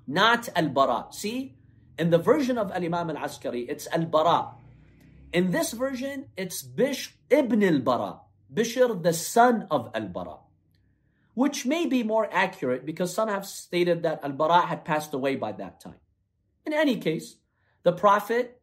not 0.06 0.48
Al 0.54 0.68
Bara. 0.68 1.06
See, 1.10 1.56
in 1.98 2.10
the 2.10 2.18
version 2.18 2.58
of 2.58 2.70
Al 2.70 2.84
Imam 2.84 3.10
Al 3.10 3.16
Askari, 3.16 3.62
it's 3.62 3.88
Al 3.88 4.04
Bara. 4.04 4.52
In 5.32 5.50
this 5.50 5.72
version, 5.72 6.26
it's 6.36 6.62
Bishr 6.62 7.12
ibn 7.30 7.62
Al 7.62 7.80
Bara, 7.80 8.20
Bishr, 8.52 9.02
the 9.02 9.12
son 9.12 9.66
of 9.70 9.90
Al 9.94 10.08
Bara, 10.08 10.36
which 11.34 11.66
may 11.66 11.86
be 11.86 12.02
more 12.02 12.28
accurate 12.30 12.84
because 12.84 13.12
some 13.14 13.28
have 13.28 13.46
stated 13.46 14.02
that 14.02 14.22
Al 14.22 14.32
Bara 14.32 14.60
had 14.60 14.84
passed 14.84 15.14
away 15.14 15.36
by 15.36 15.52
that 15.52 15.80
time. 15.80 16.00
In 16.66 16.72
any 16.72 16.96
case, 16.96 17.36
the 17.82 17.92
Prophet 17.92 18.60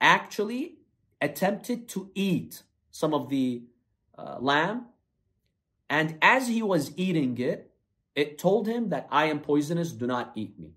actually 0.00 0.78
attempted 1.20 1.88
to 1.90 2.10
eat 2.14 2.62
some 2.90 3.14
of 3.14 3.28
the 3.28 3.62
uh, 4.18 4.38
lamb 4.40 4.86
and 5.92 6.16
as 6.22 6.48
he 6.48 6.62
was 6.62 6.90
eating 6.96 7.36
it, 7.36 7.70
it 8.14 8.38
told 8.38 8.66
him 8.66 8.88
that 8.88 9.06
I 9.10 9.26
am 9.26 9.40
poisonous, 9.40 9.92
do 9.92 10.06
not 10.06 10.32
eat 10.34 10.58
me. 10.58 10.70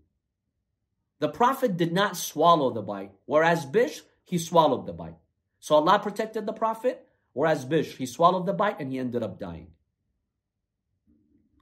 The 1.20 1.30
Prophet 1.30 1.78
did 1.78 1.94
not 1.94 2.18
swallow 2.18 2.70
the 2.70 2.82
bite, 2.82 3.14
whereas 3.26 3.66
Bish, 3.66 4.02
he 4.26 4.38
swallowed 4.38 4.86
the 4.86 4.92
bite. 4.92 5.16
So 5.62 5.76
Allah 5.76 6.00
protected 6.00 6.46
the 6.46 6.52
Prophet, 6.52 7.08
whereas 7.32 7.64
Bish, 7.64 7.96
he 7.96 8.06
swallowed 8.06 8.46
the 8.46 8.52
bite 8.52 8.82
and 8.82 8.92
he 8.92 9.00
ended 9.00 9.24
up 9.24 9.40
dying. 9.40 9.68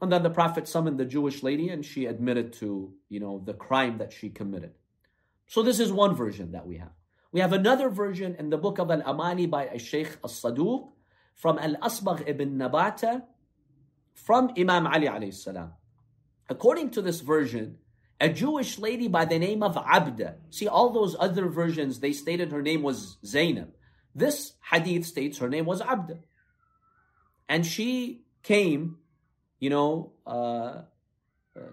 And 0.02 0.12
then 0.12 0.24
the 0.24 0.32
Prophet 0.32 0.68
summoned 0.68 1.00
the 1.00 1.06
Jewish 1.06 1.44
lady 1.44 1.70
and 1.70 1.86
she 1.86 2.08
admitted 2.08 2.54
to, 2.54 2.92
you 3.08 3.20
know, 3.20 3.44
the 3.46 3.54
crime 3.54 4.00
that 4.00 4.14
she 4.14 4.32
committed. 4.32 4.72
So 5.46 5.62
this 5.62 5.80
is 5.80 5.92
one 5.92 6.16
version 6.16 6.54
that 6.54 6.66
we 6.66 6.78
have. 6.78 6.94
We 7.32 7.42
have 7.42 7.54
another 7.54 7.90
version 7.90 8.36
in 8.40 8.50
the 8.50 8.58
book 8.58 8.80
of 8.80 8.90
Al-Amali 8.90 9.48
by 9.48 9.78
Shaykh 9.78 10.18
As-Saduq 10.24 10.90
from 11.36 11.60
Al-Asbagh 11.60 12.28
ibn 12.28 12.58
Nabata 12.58 13.24
from 14.14 14.52
Imam 14.58 14.88
Ali 14.88 15.08
alayhi 15.08 15.34
salam. 15.34 15.74
According 16.50 16.92
to 16.92 17.02
this 17.02 17.22
version, 17.22 17.78
a 18.20 18.30
Jewish 18.30 18.78
lady 18.80 19.08
by 19.08 19.26
the 19.26 19.40
name 19.40 19.64
of 19.64 19.76
Abda. 19.76 20.36
See, 20.50 20.68
all 20.68 20.90
those 20.92 21.16
other 21.20 21.48
versions, 21.48 22.00
they 22.00 22.14
stated 22.14 22.52
her 22.52 22.62
name 22.62 22.82
was 22.82 23.18
Zainab. 23.26 23.74
This 24.16 24.54
hadith 24.72 25.06
states 25.06 25.40
her 25.40 25.50
name 25.50 25.66
was 25.66 25.82
Abda. 25.82 26.20
And 27.50 27.66
she 27.66 28.24
came, 28.44 28.98
you 29.60 29.70
know, 29.70 30.14
uh, 30.26 30.84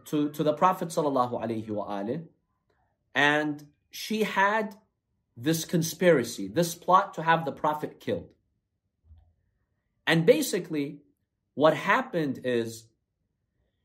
to, 0.06 0.30
to 0.30 0.42
the 0.42 0.52
Prophet 0.52 0.88
sallallahu 0.88 1.40
alaihi 1.42 1.68
wasallam, 1.68 2.26
and 3.14 3.66
she 3.90 4.22
had 4.22 4.76
this 5.36 5.64
conspiracy, 5.64 6.48
this 6.48 6.74
plot 6.74 7.14
to 7.14 7.22
have 7.22 7.44
the 7.44 7.52
Prophet 7.52 8.00
killed. 8.00 8.28
And 10.06 10.26
basically, 10.26 10.98
what 11.54 11.76
happened 11.76 12.40
is 12.44 12.84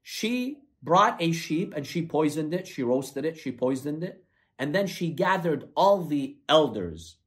she 0.01 0.59
brought 0.81 1.21
a 1.21 1.31
sheep 1.31 1.73
and 1.75 1.85
she 1.85 2.05
poisoned 2.05 2.53
it, 2.53 2.67
she 2.67 2.83
roasted 2.83 3.25
it, 3.25 3.37
she 3.37 3.51
poisoned 3.51 4.03
it, 4.03 4.23
and 4.57 4.73
then 4.73 4.87
she 4.87 5.09
gathered 5.09 5.69
all 5.75 6.05
the 6.05 6.37
elders 6.47 7.17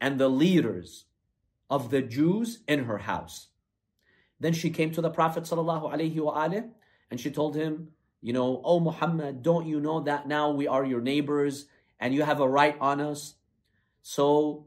and 0.00 0.18
the 0.18 0.28
leaders 0.28 1.06
of 1.68 1.90
the 1.90 2.02
Jews 2.02 2.60
in 2.66 2.84
her 2.84 2.98
house. 2.98 3.48
Then 4.38 4.52
she 4.52 4.70
came 4.70 4.90
to 4.92 5.02
the 5.02 5.10
Prophet 5.10 5.50
and 7.10 7.20
she 7.20 7.30
told 7.30 7.56
him, 7.56 7.88
you 8.22 8.32
know, 8.32 8.60
oh 8.64 8.80
Muhammad, 8.80 9.42
don't 9.42 9.66
you 9.66 9.80
know 9.80 10.00
that 10.00 10.26
now 10.26 10.50
we 10.50 10.66
are 10.66 10.84
your 10.84 11.00
neighbors 11.00 11.66
and 11.98 12.14
you 12.14 12.22
have 12.22 12.40
a 12.40 12.48
right 12.48 12.76
on 12.80 13.00
us? 13.00 13.34
So 14.02 14.66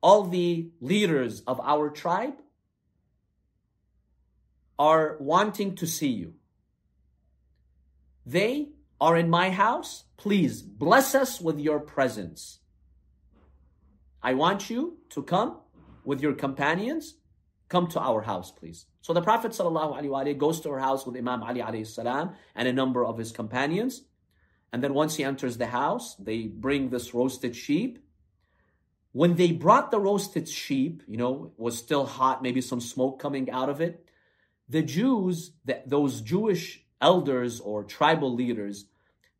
all 0.00 0.24
the 0.24 0.70
leaders 0.80 1.40
of 1.46 1.60
our 1.60 1.90
tribe 1.90 2.34
are 4.78 5.16
wanting 5.18 5.74
to 5.76 5.86
see 5.86 6.08
you. 6.08 6.34
They 8.24 8.68
are 9.00 9.16
in 9.16 9.30
my 9.30 9.50
house. 9.50 10.04
Please 10.16 10.62
bless 10.62 11.14
us 11.14 11.40
with 11.40 11.58
your 11.58 11.80
presence. 11.80 12.60
I 14.22 14.34
want 14.34 14.68
you 14.68 14.98
to 15.10 15.22
come 15.22 15.58
with 16.04 16.20
your 16.20 16.34
companions. 16.34 17.14
Come 17.68 17.86
to 17.88 18.00
our 18.00 18.22
house, 18.22 18.50
please. 18.50 18.86
So 19.02 19.12
the 19.12 19.22
Prophet 19.22 19.52
ﷺ 19.52 20.38
goes 20.38 20.60
to 20.60 20.70
her 20.70 20.78
house 20.78 21.06
with 21.06 21.16
Imam 21.16 21.42
Ali 21.42 21.84
salam 21.84 22.34
and 22.54 22.68
a 22.68 22.72
number 22.72 23.04
of 23.04 23.18
his 23.18 23.32
companions. 23.32 24.02
And 24.72 24.82
then 24.82 24.94
once 24.94 25.16
he 25.16 25.24
enters 25.24 25.56
the 25.56 25.66
house, 25.66 26.14
they 26.16 26.46
bring 26.46 26.90
this 26.90 27.14
roasted 27.14 27.56
sheep. 27.56 27.98
When 29.12 29.36
they 29.36 29.52
brought 29.52 29.90
the 29.90 30.00
roasted 30.00 30.48
sheep, 30.48 31.02
you 31.06 31.16
know, 31.16 31.52
it 31.56 31.62
was 31.62 31.78
still 31.78 32.04
hot, 32.04 32.42
maybe 32.42 32.60
some 32.60 32.80
smoke 32.80 33.18
coming 33.18 33.50
out 33.50 33.68
of 33.68 33.80
it 33.80 34.07
the 34.68 34.82
Jews, 34.82 35.52
those 35.86 36.20
Jewish 36.20 36.82
elders 37.00 37.60
or 37.60 37.84
tribal 37.84 38.34
leaders, 38.34 38.86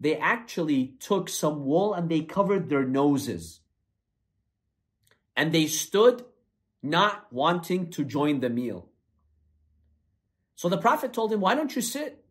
they 0.01 0.17
actually 0.17 0.95
took 1.01 1.29
some 1.29 1.65
wool 1.65 1.93
and 1.93 2.09
they 2.09 2.23
covered 2.23 2.69
their 2.69 2.85
noses. 2.85 3.61
And 5.37 5.53
they 5.53 5.67
stood 5.67 6.25
not 6.83 7.33
wanting 7.33 7.91
to 7.91 8.05
join 8.05 8.41
the 8.41 8.51
meal. 8.51 8.89
So 10.55 10.69
the 10.69 10.79
prophet 10.79 11.13
told 11.13 11.33
him, 11.33 11.41
Why 11.41 11.55
don't 11.55 11.75
you 11.75 11.83
sit? 11.83 12.25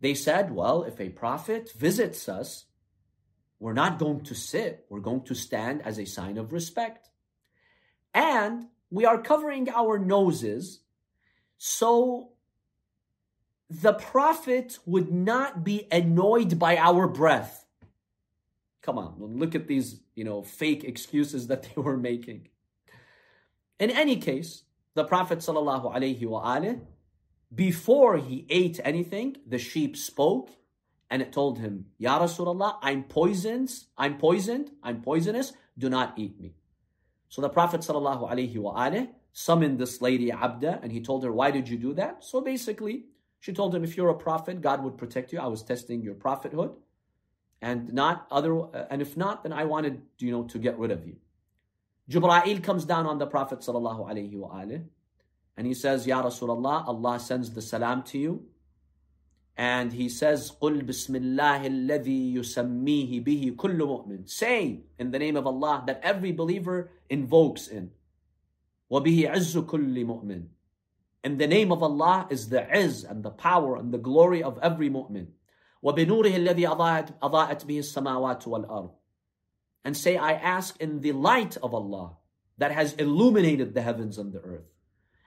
They 0.00 0.14
said, 0.14 0.52
Well, 0.52 0.82
if 0.82 1.00
a 1.00 1.10
prophet 1.10 1.72
visits 1.72 2.28
us, 2.28 2.66
we're 3.58 3.74
not 3.74 3.98
going 3.98 4.22
to 4.22 4.34
sit, 4.34 4.86
we're 4.88 5.00
going 5.00 5.22
to 5.24 5.34
stand 5.34 5.82
as 5.82 5.98
a 5.98 6.06
sign 6.06 6.38
of 6.38 6.52
respect. 6.52 7.08
And 8.14 8.66
we 8.90 9.04
are 9.04 9.20
covering 9.20 9.68
our 9.70 9.98
noses 9.98 10.80
so 11.62 12.30
the 13.68 13.92
prophet 13.92 14.78
would 14.86 15.12
not 15.12 15.62
be 15.62 15.86
annoyed 15.92 16.58
by 16.58 16.78
our 16.78 17.06
breath. 17.06 17.66
Come 18.80 18.96
on, 18.96 19.16
look 19.18 19.54
at 19.54 19.66
these, 19.66 20.00
you 20.14 20.24
know, 20.24 20.42
fake 20.42 20.84
excuses 20.84 21.48
that 21.48 21.62
they 21.74 21.82
were 21.82 21.98
making. 21.98 22.48
In 23.78 23.90
any 23.90 24.16
case, 24.16 24.62
the 24.94 25.04
Prophet 25.04 25.40
sallallahu 25.40 25.94
alaihi 25.94 26.22
wasallam, 26.22 26.80
before 27.54 28.16
he 28.16 28.46
ate 28.48 28.80
anything, 28.82 29.36
the 29.46 29.58
sheep 29.58 29.98
spoke 29.98 30.48
and 31.10 31.20
it 31.20 31.30
told 31.30 31.58
him, 31.58 31.84
Ya 31.98 32.18
Rasulullah, 32.18 32.78
I'm 32.80 33.04
poisoned, 33.04 33.70
I'm 33.98 34.16
poisoned, 34.16 34.70
I'm 34.82 35.02
poisonous, 35.02 35.52
do 35.76 35.90
not 35.90 36.18
eat 36.18 36.40
me. 36.40 36.54
So 37.28 37.42
the 37.42 37.50
Prophet 37.50 37.82
sallallahu 37.82 38.30
alaihi 38.30 38.56
wasallam 38.56 39.08
summoned 39.33 39.79
this 39.79 40.01
lady 40.01 40.29
Abda 40.31 40.81
and 40.81 40.91
he 40.91 41.01
told 41.01 41.23
her, 41.23 41.31
Why 41.31 41.51
did 41.51 41.67
you 41.69 41.77
do 41.77 41.93
that? 41.93 42.23
So 42.23 42.41
basically, 42.41 43.05
she 43.39 43.53
told 43.53 43.75
him, 43.75 43.83
If 43.83 43.97
you're 43.97 44.09
a 44.09 44.15
prophet, 44.15 44.61
God 44.61 44.83
would 44.83 44.97
protect 44.97 45.33
you. 45.33 45.39
I 45.39 45.47
was 45.47 45.63
testing 45.63 46.01
your 46.01 46.15
prophethood. 46.15 46.71
And 47.61 47.93
not 47.93 48.27
other 48.31 48.53
and 48.89 49.01
if 49.01 49.17
not, 49.17 49.43
then 49.43 49.53
I 49.53 49.65
wanted, 49.65 50.01
you 50.19 50.31
know, 50.31 50.43
to 50.43 50.59
get 50.59 50.77
rid 50.77 50.91
of 50.91 51.05
you. 51.07 51.15
Jibra'il 52.09 52.63
comes 52.63 52.85
down 52.85 53.07
on 53.07 53.17
the 53.17 53.25
Prophet 53.25 53.59
sallallahu 53.59 54.07
alaihi 54.07 54.35
wasallam 54.35 54.85
and 55.57 55.65
he 55.65 55.73
says, 55.73 56.05
Ya 56.05 56.21
Rasulullah, 56.21 56.87
Allah 56.87 57.19
sends 57.19 57.51
the 57.51 57.61
salam 57.61 58.03
to 58.03 58.17
you. 58.17 58.45
And 59.57 59.93
he 59.93 60.09
says, 60.09 60.51
قُلْ 60.61 60.81
بِسْمِ 60.81 61.15
اللَّهِ 61.15 61.87
الَّذِي 61.87 62.35
يُسَمِّيهِ 62.35 63.23
بِهِ 63.25 63.55
كُلُّ 63.55 63.77
مُؤْمِنٍ 63.77 64.29
Say 64.29 64.81
in 64.99 65.11
the 65.11 65.19
name 65.19 65.37
of 65.37 65.47
Allah 65.47 65.83
that 65.87 66.01
every 66.03 66.33
believer 66.33 66.91
invokes 67.09 67.67
in. 67.67 67.91
وَبِهِ 68.91 69.31
عِزُّ 69.31 69.65
كُلِّ 69.65 70.05
مُؤْمِنٍ 70.05 70.47
In 71.23 71.37
the 71.37 71.47
name 71.47 71.71
of 71.71 71.81
Allah 71.81 72.27
is 72.29 72.49
the 72.49 72.69
izz 72.75 73.03
and 73.03 73.23
the 73.23 73.31
power 73.31 73.75
and 73.75 73.93
the 73.93 73.97
glory 73.97 74.43
of 74.43 74.59
every 74.61 74.89
mu'min. 74.89 75.27
وَبِنُورِهِ 75.83 76.33
الَّذِي 76.33 76.67
أَضَاءَتْ, 76.67 77.19
أضاءت 77.21 77.65
بِهِ 77.65 77.79
السَّمَاوَاتُ 77.79 78.43
وَالْأَرْضِ 78.43 78.91
And 79.83 79.97
say, 79.97 80.17
I 80.17 80.33
ask 80.33 80.79
in 80.79 81.01
the 81.01 81.11
light 81.11 81.57
of 81.57 81.73
Allah 81.73 82.17
that 82.57 82.71
has 82.71 82.93
illuminated 82.93 83.73
the 83.73 83.81
heavens 83.81 84.17
and 84.17 84.31
the 84.31 84.39
earth. 84.39 84.65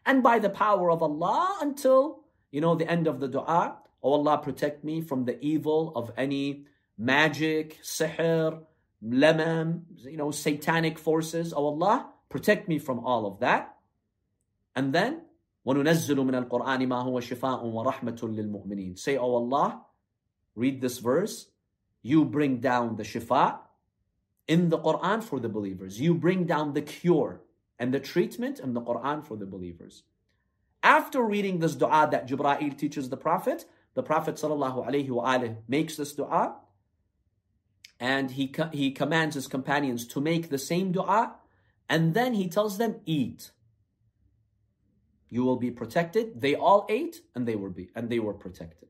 And 0.06 0.22
by 0.22 0.38
the 0.38 0.50
power 0.50 0.90
of 0.90 1.02
Allah 1.02 1.58
until, 1.60 2.24
you 2.50 2.60
know, 2.60 2.74
the 2.74 2.90
end 2.90 3.06
of 3.06 3.20
the 3.20 3.28
dua, 3.28 3.78
Oh 4.02 4.12
Allah, 4.12 4.38
protect 4.38 4.84
me 4.84 5.00
from 5.00 5.24
the 5.24 5.38
evil 5.44 5.92
of 5.96 6.12
any 6.16 6.66
magic, 6.96 7.82
sihr, 7.82 8.60
lemam, 9.04 9.82
you 10.04 10.16
know, 10.16 10.30
satanic 10.30 10.98
forces. 10.98 11.52
Oh 11.52 11.66
Allah, 11.66 12.08
Protect 12.33 12.67
me 12.67 12.79
from 12.79 13.05
all 13.05 13.27
of 13.27 13.41
that. 13.41 13.75
And 14.75 14.91
then, 14.91 15.21
وَنُنَزِّلُ 15.67 16.17
مِنَ 16.17 16.49
الْقُرْآنِ 16.49 16.81
مَا 16.87 17.05
هُوَ 17.05 17.21
شِفَاءٌ 17.21 17.61
وَرَحْمَةٌ 17.63 18.19
لِلْمُؤْمِنِينَ 18.19 18.97
Say, 18.97 19.17
O 19.17 19.21
oh 19.21 19.35
Allah, 19.35 19.83
read 20.55 20.81
this 20.81 20.97
verse. 20.97 21.49
You 22.01 22.25
bring 22.25 22.57
down 22.57 22.95
the 22.95 23.03
shifa 23.03 23.59
in 24.47 24.69
the 24.69 24.79
Quran 24.79 25.23
for 25.23 25.39
the 25.39 25.47
believers. 25.47 26.01
You 26.01 26.15
bring 26.15 26.45
down 26.45 26.73
the 26.73 26.81
cure 26.81 27.43
and 27.77 27.93
the 27.93 27.99
treatment 27.99 28.57
in 28.59 28.73
the 28.73 28.81
Quran 28.81 29.23
for 29.23 29.37
the 29.37 29.45
believers. 29.45 30.01
After 30.81 31.21
reading 31.21 31.59
this 31.59 31.75
dua 31.75 32.07
that 32.09 32.27
Jibra'il 32.27 32.75
teaches 32.75 33.09
the 33.09 33.17
Prophet, 33.17 33.65
the 33.93 34.01
Prophet 34.01 34.37
ﷺ 34.37 35.57
makes 35.67 35.97
this 35.97 36.13
dua 36.13 36.55
and 37.99 38.31
he, 38.31 38.51
he 38.71 38.89
commands 38.89 39.35
his 39.35 39.45
companions 39.45 40.07
to 40.07 40.19
make 40.19 40.49
the 40.49 40.57
same 40.57 40.91
dua 40.91 41.35
and 41.89 42.13
then 42.13 42.33
he 42.33 42.47
tells 42.47 42.77
them, 42.77 43.01
eat. 43.05 43.51
You 45.29 45.43
will 45.43 45.57
be 45.57 45.71
protected. 45.71 46.41
They 46.41 46.55
all 46.55 46.85
ate 46.89 47.21
and 47.35 47.47
they 47.47 47.55
were 47.55 47.69
be, 47.69 47.89
and 47.95 48.09
they 48.09 48.19
were 48.19 48.33
protected. 48.33 48.89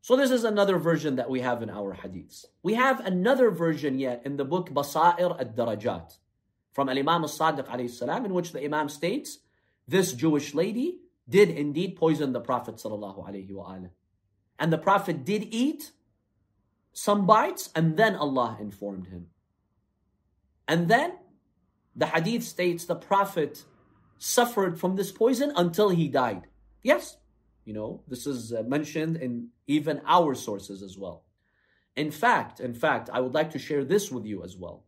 So 0.00 0.14
this 0.14 0.30
is 0.30 0.44
another 0.44 0.78
version 0.78 1.16
that 1.16 1.28
we 1.28 1.40
have 1.40 1.62
in 1.62 1.70
our 1.70 1.92
hadiths. 1.92 2.44
We 2.62 2.74
have 2.74 3.04
another 3.04 3.50
version 3.50 3.98
yet 3.98 4.22
in 4.24 4.36
the 4.36 4.44
book 4.44 4.70
Basair 4.70 5.40
ad-Darajat 5.40 6.16
from 6.72 6.88
Al-Imam 6.88 7.22
al-Sadiq 7.22 8.24
in 8.24 8.32
which 8.32 8.52
the 8.52 8.62
Imam 8.62 8.88
states, 8.88 9.38
this 9.88 10.12
Jewish 10.12 10.54
lady 10.54 11.00
did 11.28 11.50
indeed 11.50 11.96
poison 11.96 12.32
the 12.32 12.40
Prophet 12.40 12.80
And 14.58 14.72
the 14.72 14.78
Prophet 14.78 15.24
did 15.24 15.48
eat 15.50 15.90
some 16.92 17.26
bites 17.26 17.70
and 17.74 17.96
then 17.96 18.14
Allah 18.14 18.56
informed 18.60 19.08
him. 19.08 19.26
And 20.68 20.86
then 20.86 21.14
the 21.96 22.06
hadith 22.06 22.44
states 22.44 22.84
the 22.84 22.94
Prophet 22.94 23.64
suffered 24.18 24.78
from 24.78 24.96
this 24.96 25.10
poison 25.10 25.52
until 25.56 25.88
he 25.88 26.08
died. 26.08 26.42
Yes, 26.82 27.16
you 27.64 27.72
know, 27.72 28.02
this 28.06 28.26
is 28.26 28.52
uh, 28.52 28.62
mentioned 28.62 29.16
in 29.16 29.48
even 29.66 30.00
our 30.06 30.34
sources 30.34 30.82
as 30.82 30.96
well. 30.96 31.24
In 31.96 32.10
fact, 32.10 32.60
in 32.60 32.74
fact, 32.74 33.08
I 33.12 33.20
would 33.20 33.34
like 33.34 33.50
to 33.52 33.58
share 33.58 33.84
this 33.84 34.10
with 34.12 34.26
you 34.26 34.44
as 34.44 34.56
well. 34.56 34.84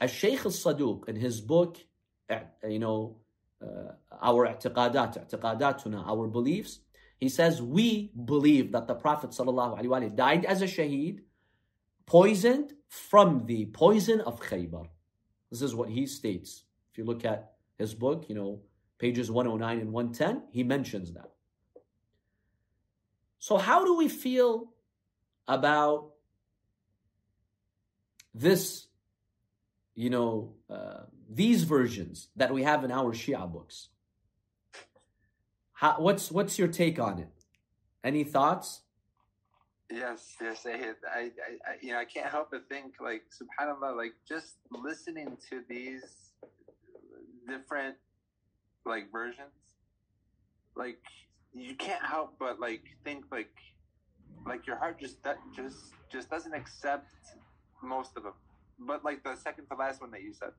As 0.00 0.10
Shaykh 0.10 0.44
al-Saduq 0.44 1.08
in 1.08 1.16
his 1.16 1.40
book, 1.40 1.78
uh, 2.28 2.40
you 2.68 2.80
know, 2.80 3.18
uh, 3.62 3.92
our 4.20 4.46
i'tiqadat, 4.48 5.28
i'tiqadatuna, 5.28 6.06
our 6.06 6.26
beliefs, 6.26 6.80
he 7.18 7.28
says 7.28 7.62
we 7.62 8.10
believe 8.24 8.72
that 8.72 8.88
the 8.88 8.94
Prophet 8.94 9.30
died 10.16 10.44
as 10.44 10.60
a 10.60 10.66
shaheed, 10.66 11.20
poisoned 12.04 12.72
from 12.88 13.46
the 13.46 13.66
poison 13.66 14.20
of 14.20 14.40
Khaybar. 14.40 14.88
This 15.52 15.62
is 15.62 15.72
what 15.72 15.88
he 15.88 16.06
states. 16.06 16.64
If 16.90 16.98
you 16.98 17.04
look 17.04 17.24
at 17.24 17.52
his 17.78 17.94
book, 17.94 18.24
you 18.28 18.34
know, 18.34 18.62
pages 18.98 19.30
109 19.30 19.78
and 19.78 19.92
110, 19.92 20.48
he 20.50 20.64
mentions 20.64 21.12
that. 21.12 21.30
So, 23.38 23.56
how 23.56 23.84
do 23.84 23.96
we 23.96 24.08
feel 24.08 24.72
about 25.46 26.10
this, 28.34 28.86
you 29.94 30.10
know, 30.10 30.54
uh, 30.70 31.02
these 31.28 31.64
versions 31.64 32.28
that 32.36 32.52
we 32.52 32.62
have 32.62 32.84
in 32.84 32.90
our 32.90 33.12
Shia 33.12 33.50
books. 33.50 33.88
How, 35.72 35.96
what's 35.98 36.30
what's 36.30 36.58
your 36.58 36.68
take 36.68 36.98
on 36.98 37.18
it? 37.18 37.32
Any 38.04 38.24
thoughts? 38.24 38.81
Yes, 39.92 40.36
yes, 40.40 40.66
I, 40.66 40.70
I, 40.70 41.20
I, 41.20 41.76
you 41.82 41.92
know, 41.92 41.98
I 41.98 42.06
can't 42.06 42.26
help 42.30 42.50
but 42.50 42.68
think, 42.68 42.94
like, 42.98 43.24
Subhanallah, 43.30 43.94
like, 43.96 44.14
just 44.26 44.56
listening 44.70 45.36
to 45.50 45.62
these 45.68 46.32
different, 47.46 47.96
like, 48.86 49.12
versions, 49.12 49.52
like, 50.76 50.98
you 51.54 51.74
can't 51.74 52.04
help 52.04 52.38
but 52.38 52.58
like 52.60 52.82
think, 53.04 53.26
like, 53.30 53.52
like 54.46 54.66
your 54.66 54.76
heart 54.76 54.98
just 54.98 55.22
that 55.22 55.36
just 55.54 55.92
just 56.10 56.30
doesn't 56.30 56.54
accept 56.54 57.12
most 57.82 58.16
of 58.16 58.22
them, 58.22 58.32
but 58.78 59.04
like 59.04 59.22
the 59.22 59.36
second 59.36 59.66
to 59.66 59.76
last 59.76 60.00
one 60.00 60.10
that 60.12 60.22
you 60.22 60.32
said, 60.32 60.52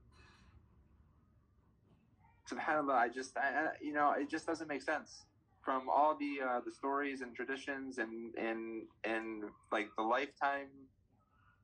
subhanallah 2.49 2.93
i 2.93 3.09
just 3.09 3.35
I, 3.37 3.69
you 3.81 3.93
know 3.93 4.13
it 4.19 4.29
just 4.29 4.45
doesn't 4.45 4.67
make 4.67 4.81
sense 4.81 5.25
from 5.63 5.89
all 5.89 6.15
the 6.15 6.39
uh, 6.45 6.59
the 6.65 6.71
stories 6.71 7.21
and 7.21 7.35
traditions 7.35 7.97
and 7.97 8.35
and 8.35 8.83
and 9.03 9.43
like 9.71 9.89
the 9.97 10.03
lifetime 10.03 10.69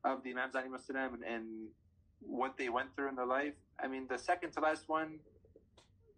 of 0.04 0.24
the 0.24 0.32
imams 0.32 0.56
and, 0.56 1.24
and 1.24 1.68
what 2.22 2.58
they 2.58 2.70
went 2.70 2.96
through 2.96 3.10
in 3.10 3.16
their 3.16 3.26
life. 3.26 3.54
I 3.84 3.88
mean 3.88 4.08
the 4.10 4.18
second 4.18 4.52
to 4.54 4.62
last 4.62 4.88
one 4.88 5.20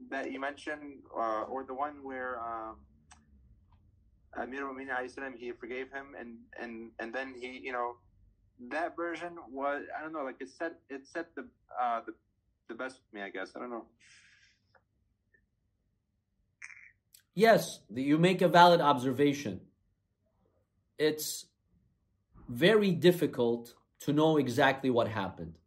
that 0.09 0.31
you 0.31 0.39
mentioned 0.39 1.01
uh, 1.15 1.43
or 1.43 1.63
the 1.63 1.73
one 1.73 2.03
where 2.03 2.39
um, 2.39 2.77
Amir 4.37 4.65
al 4.65 5.31
he 5.37 5.51
forgave 5.51 5.91
him 5.91 6.15
and 6.19 6.37
and 6.59 6.91
and 6.99 7.13
then 7.13 7.33
he 7.39 7.59
you 7.63 7.71
know 7.71 7.95
that 8.69 8.95
version 8.95 9.33
was 9.51 9.83
I 9.97 10.01
don't 10.01 10.13
know 10.13 10.23
like 10.23 10.39
it 10.39 10.49
set 10.49 10.73
it 10.89 11.07
set 11.07 11.33
the 11.35 11.47
uh 11.81 12.01
the 12.05 12.13
the 12.69 12.75
best 12.75 12.99
with 13.01 13.13
me 13.13 13.21
I 13.25 13.29
guess. 13.29 13.51
I 13.55 13.59
don't 13.59 13.71
know 13.71 13.85
Yes, 17.33 17.79
you 17.93 18.17
make 18.17 18.41
a 18.41 18.47
valid 18.47 18.81
observation. 18.81 19.61
It's 20.97 21.45
very 22.49 22.91
difficult 22.91 23.73
to 24.01 24.13
know 24.13 24.37
exactly 24.37 24.89
what 24.89 25.07
happened. 25.07 25.57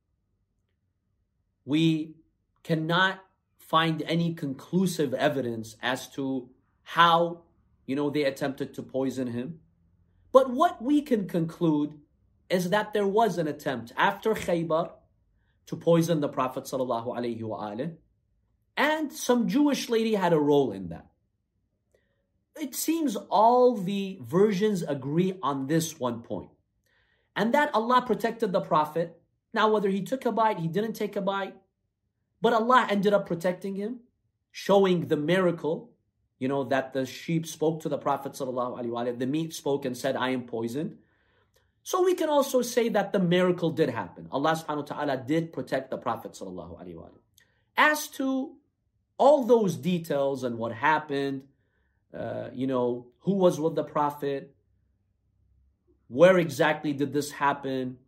We 1.65 2.17
cannot 2.63 3.21
find 3.57 4.03
any 4.03 4.35
conclusive 4.35 5.15
evidence 5.15 5.77
as 5.83 6.09
to 6.11 6.51
how, 6.83 7.43
you 7.87 7.97
know, 7.97 8.11
they 8.11 8.25
attempted 8.25 8.75
to 8.75 8.83
poison 8.83 9.29
him. 9.29 9.61
But 10.33 10.51
what 10.51 10.83
we 10.83 11.01
can 11.01 11.27
conclude 11.27 11.95
is 12.51 12.71
that 12.71 12.93
there 12.93 13.07
was 13.07 13.39
an 13.39 13.49
attempt 13.49 13.93
after 13.97 14.35
Khaybar 14.35 14.91
to 15.67 15.77
poison 15.77 16.21
the 16.21 16.29
Prophet 16.29 16.65
sallallahu 16.65 17.17
alaihi 17.17 17.97
and 18.77 19.13
some 19.13 19.49
Jewish 19.49 19.89
lady 19.89 20.15
had 20.15 20.35
a 20.35 20.39
role 20.39 20.73
in 20.73 20.89
that 20.89 21.07
it 22.57 22.75
seems 22.75 23.17
all 23.17 23.77
the 23.77 24.19
versions 24.23 24.83
agree 24.83 25.39
on 25.43 25.67
this 25.67 25.99
one 25.99 26.23
point. 26.23 26.51
And 27.37 27.53
that 27.55 27.75
Allah 27.75 28.03
protected 28.07 28.53
the 28.53 28.61
Prophet. 28.61 29.21
Now, 29.53 29.73
whether 29.73 29.89
he 29.89 30.03
took 30.03 30.25
a 30.25 30.33
bite, 30.33 30.59
he 30.59 30.69
didn't 30.69 30.95
take 30.95 31.17
a 31.17 31.21
bite, 31.21 31.57
but 32.41 32.53
Allah 32.53 32.87
ended 32.89 33.13
up 33.13 33.27
protecting 33.27 33.75
him, 33.75 34.01
showing 34.53 35.09
the 35.09 35.17
miracle, 35.17 35.91
you 36.39 36.49
know, 36.49 36.65
that 36.65 36.93
the 36.93 37.07
sheep 37.07 37.47
spoke 37.47 37.83
to 37.83 37.89
the 37.89 37.99
Prophet, 37.99 38.35
the 38.35 39.27
meat 39.27 39.55
spoke 39.55 39.85
and 39.85 39.97
said, 39.97 40.17
I 40.17 40.31
am 40.31 40.43
poisoned. 40.43 40.99
So 41.83 42.03
we 42.03 42.15
can 42.15 42.29
also 42.29 42.63
say 42.63 42.89
that 42.91 43.13
the 43.13 43.19
miracle 43.19 43.71
did 43.71 43.91
happen. 43.91 44.29
Allah 44.31 44.53
subhanahu 44.53 44.89
wa 44.91 44.97
ta'ala 44.97 45.17
did 45.19 45.53
protect 45.53 45.91
the 45.91 45.99
Prophet. 45.99 46.41
As 47.77 48.09
to 48.09 48.57
all 49.19 49.45
those 49.45 49.77
details 49.77 50.45
and 50.45 50.59
what 50.59 50.73
happened, 50.73 51.43
uh, 52.17 52.51
you 52.53 52.67
know, 52.67 53.07
who 53.21 53.35
was 53.35 53.59
with 53.59 53.75
the 53.75 53.85
Prophet, 53.85 54.55
where 56.09 56.39
exactly 56.39 56.93
did 56.93 57.13
this 57.13 57.33
happen, 57.33 57.99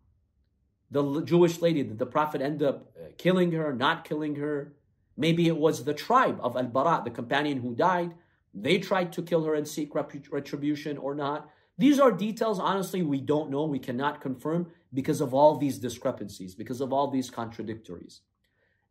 the 0.91 1.23
Jewish 1.23 1.61
lady, 1.61 1.83
did 1.83 1.99
the 1.99 2.07
Prophet 2.07 2.41
end 2.41 2.63
up 2.63 2.93
uh, 2.97 3.09
killing 3.19 3.53
her, 3.53 3.73
not 3.73 4.05
killing 4.05 4.37
her? 4.37 4.75
Maybe 5.17 5.49
it 5.49 5.57
was 5.57 5.85
the 5.85 5.95
tribe 5.95 6.39
of 6.43 6.57
Al 6.57 6.67
Bara, 6.67 7.03
the 7.05 7.11
companion 7.11 7.61
who 7.61 7.75
died. 7.75 8.15
They 8.55 8.79
tried 8.79 9.13
to 9.15 9.23
kill 9.23 9.45
her 9.45 9.55
and 9.55 9.67
seek 9.67 9.95
retribution 9.95 10.97
or 10.99 11.15
not. 11.15 11.51
These 11.79 11.99
are 11.99 12.13
details, 12.13 12.59
honestly, 12.59 13.03
we 13.03 13.21
don't 13.21 13.51
know. 13.51 13.65
We 13.65 13.79
cannot 13.79 14.21
confirm 14.21 14.69
because 14.95 15.21
of 15.21 15.35
all 15.35 15.57
these 15.57 15.79
discrepancies, 15.79 16.55
because 16.55 16.81
of 16.81 16.93
all 16.93 17.11
these 17.11 17.29
contradictories. 17.31 18.21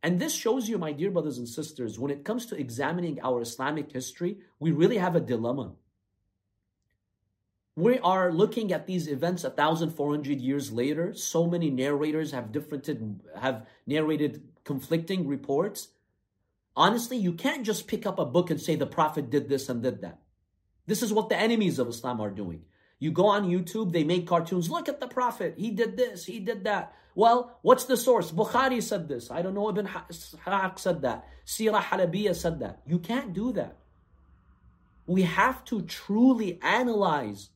And 0.06 0.20
this 0.20 0.36
shows 0.36 0.70
you, 0.70 0.78
my 0.78 0.92
dear 0.92 1.10
brothers 1.10 1.40
and 1.40 1.50
sisters, 1.50 1.98
when 1.98 2.12
it 2.12 2.24
comes 2.24 2.46
to 2.46 2.56
examining 2.56 3.20
our 3.24 3.42
Islamic 3.42 3.92
history, 3.92 4.38
we 4.60 4.72
really 4.72 5.00
have 5.00 5.16
a 5.16 5.20
dilemma. 5.20 5.72
we 7.76 7.98
are 7.98 8.32
looking 8.32 8.72
at 8.72 8.86
these 8.86 9.08
events 9.08 9.44
1400 9.44 10.40
years 10.40 10.72
later. 10.72 11.16
So 11.16 11.48
many 11.48 11.72
narrators 11.72 12.34
have 12.34 12.52
different 12.52 12.88
have 13.36 13.66
narrated 13.88 14.44
conflicting 14.64 15.28
reports. 15.28 15.88
Honestly 16.76 17.18
you 17.18 17.34
can't 17.34 17.66
just 17.66 17.88
pick 17.88 18.06
up 18.06 18.20
a 18.20 18.26
book 18.26 18.52
and 18.52 18.62
say 18.62 18.76
the 18.76 18.86
prophet 18.86 19.32
did 19.32 19.50
this 19.50 19.70
and 19.70 19.82
did 19.82 20.02
that. 20.02 20.20
This 20.86 21.02
is 21.02 21.12
what 21.12 21.30
the 21.30 21.40
enemies 21.48 21.80
of 21.80 21.88
islam 21.88 22.22
are 22.22 22.30
doing 22.30 22.62
you 23.00 23.12
go 23.12 23.28
on 23.28 23.50
youtube 23.50 23.92
they 23.92 24.04
make 24.04 24.28
cartoons 24.28 24.70
look 24.70 24.90
at 24.90 25.00
the 25.00 25.08
prophet 25.08 25.56
he 25.58 25.72
did 25.72 25.98
this 25.98 26.26
he 26.26 26.40
did 26.40 26.64
that 26.64 26.94
well 27.14 27.60
what's 27.62 27.86
the 27.86 27.98
source 27.98 28.32
bukhari 28.32 28.82
said 28.82 29.08
this 29.08 29.32
i 29.32 29.42
don't 29.42 29.54
know 29.54 29.70
ibn 29.70 29.88
Ishaq 29.88 30.80
said 30.80 31.02
that 31.02 31.28
sirah 31.46 31.82
halabiyah 31.82 32.36
said 32.36 32.60
that 32.60 32.82
you 32.86 33.00
can't 33.00 33.34
do 33.34 33.52
that 33.54 33.78
we 35.08 35.24
have 35.24 35.64
to 35.66 35.82
truly 35.84 36.60
analyze 36.62 37.50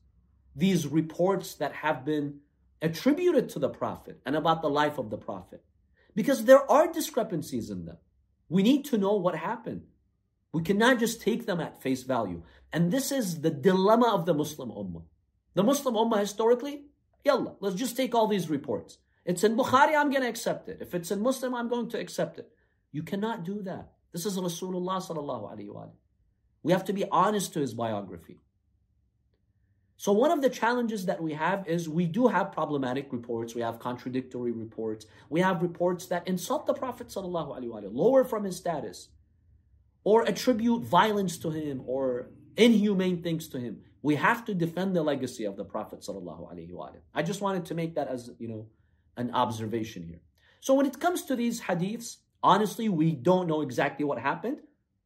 these 0.54 0.86
reports 0.86 1.54
that 1.54 1.72
have 1.72 2.04
been 2.04 2.40
attributed 2.82 3.48
to 3.50 3.58
the 3.58 3.68
Prophet 3.68 4.20
and 4.24 4.36
about 4.36 4.62
the 4.62 4.70
life 4.70 4.98
of 4.98 5.10
the 5.10 5.18
Prophet. 5.18 5.62
Because 6.14 6.44
there 6.44 6.70
are 6.70 6.92
discrepancies 6.92 7.70
in 7.70 7.86
them. 7.86 7.96
We 8.48 8.62
need 8.62 8.84
to 8.86 8.98
know 8.98 9.14
what 9.14 9.36
happened. 9.36 9.82
We 10.52 10.62
cannot 10.62 10.98
just 10.98 11.22
take 11.22 11.46
them 11.46 11.60
at 11.60 11.82
face 11.82 12.02
value. 12.02 12.42
And 12.72 12.90
this 12.90 13.12
is 13.12 13.40
the 13.40 13.50
dilemma 13.50 14.12
of 14.12 14.26
the 14.26 14.34
Muslim 14.34 14.70
Ummah. 14.70 15.04
The 15.54 15.62
Muslim 15.62 15.94
Ummah 15.94 16.20
historically, 16.20 16.84
yalla, 17.24 17.56
let's 17.60 17.76
just 17.76 17.96
take 17.96 18.14
all 18.14 18.26
these 18.26 18.48
reports. 18.48 18.98
It's 19.24 19.44
in 19.44 19.56
Bukhari, 19.56 19.94
I'm 19.96 20.10
going 20.10 20.22
to 20.22 20.28
accept 20.28 20.68
it. 20.68 20.78
If 20.80 20.94
it's 20.94 21.10
in 21.10 21.20
Muslim, 21.20 21.54
I'm 21.54 21.68
going 21.68 21.88
to 21.90 21.98
accept 21.98 22.38
it. 22.38 22.50
You 22.92 23.02
cannot 23.02 23.44
do 23.44 23.62
that. 23.62 23.92
This 24.12 24.26
is 24.26 24.36
Rasulullah 24.36 25.00
sallallahu 25.06 25.54
alayhi 25.54 25.72
wa 25.72 25.86
We 26.62 26.72
have 26.72 26.84
to 26.86 26.92
be 26.92 27.04
honest 27.10 27.52
to 27.54 27.60
his 27.60 27.74
biography. 27.74 28.38
So 29.96 30.12
one 30.12 30.30
of 30.30 30.40
the 30.40 30.48
challenges 30.48 31.04
that 31.06 31.22
we 31.22 31.34
have 31.34 31.68
is 31.68 31.86
we 31.86 32.06
do 32.06 32.28
have 32.28 32.52
problematic 32.52 33.12
reports, 33.12 33.54
we 33.54 33.60
have 33.60 33.78
contradictory 33.78 34.50
reports, 34.50 35.04
we 35.28 35.42
have 35.42 35.60
reports 35.60 36.06
that 36.06 36.26
insult 36.26 36.66
the 36.66 36.72
Prophet 36.72 37.08
ﷺ, 37.08 37.90
lower 37.92 38.24
from 38.24 38.44
his 38.44 38.56
status, 38.56 39.08
or 40.02 40.22
attribute 40.22 40.84
violence 40.84 41.36
to 41.36 41.50
him 41.50 41.82
or 41.84 42.30
inhumane 42.56 43.22
things 43.22 43.46
to 43.48 43.60
him. 43.60 43.82
We 44.02 44.16
have 44.16 44.44
to 44.46 44.54
defend 44.54 44.96
the 44.96 45.02
legacy 45.02 45.44
of 45.44 45.56
the 45.56 45.64
Prophet 45.64 46.06
I 47.14 47.22
just 47.22 47.40
wanted 47.40 47.66
to 47.66 47.74
make 47.74 47.94
that 47.96 48.08
as 48.08 48.30
you 48.38 48.48
know 48.48 48.66
an 49.16 49.30
observation 49.32 50.02
here. 50.02 50.20
So 50.60 50.74
when 50.74 50.86
it 50.86 51.00
comes 51.00 51.24
to 51.24 51.36
these 51.36 51.60
hadiths, 51.60 52.16
honestly, 52.42 52.88
we 52.88 53.12
don't 53.12 53.46
know 53.46 53.60
exactly 53.60 54.04
what 54.04 54.18
happened. 54.18 54.58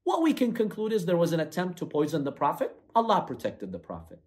What 0.05 0.23
we 0.23 0.33
can 0.33 0.53
conclude 0.53 0.93
is 0.93 1.07
there 1.07 1.17
was 1.17 1.33
an 1.33 1.41
attempt 1.41 1.79
to 1.79 1.87
poison 1.87 2.25
the 2.25 2.33
Prophet. 2.33 2.77
Allah 2.95 3.25
protected 3.27 3.73
the 3.73 3.79
Prophet. 3.79 4.21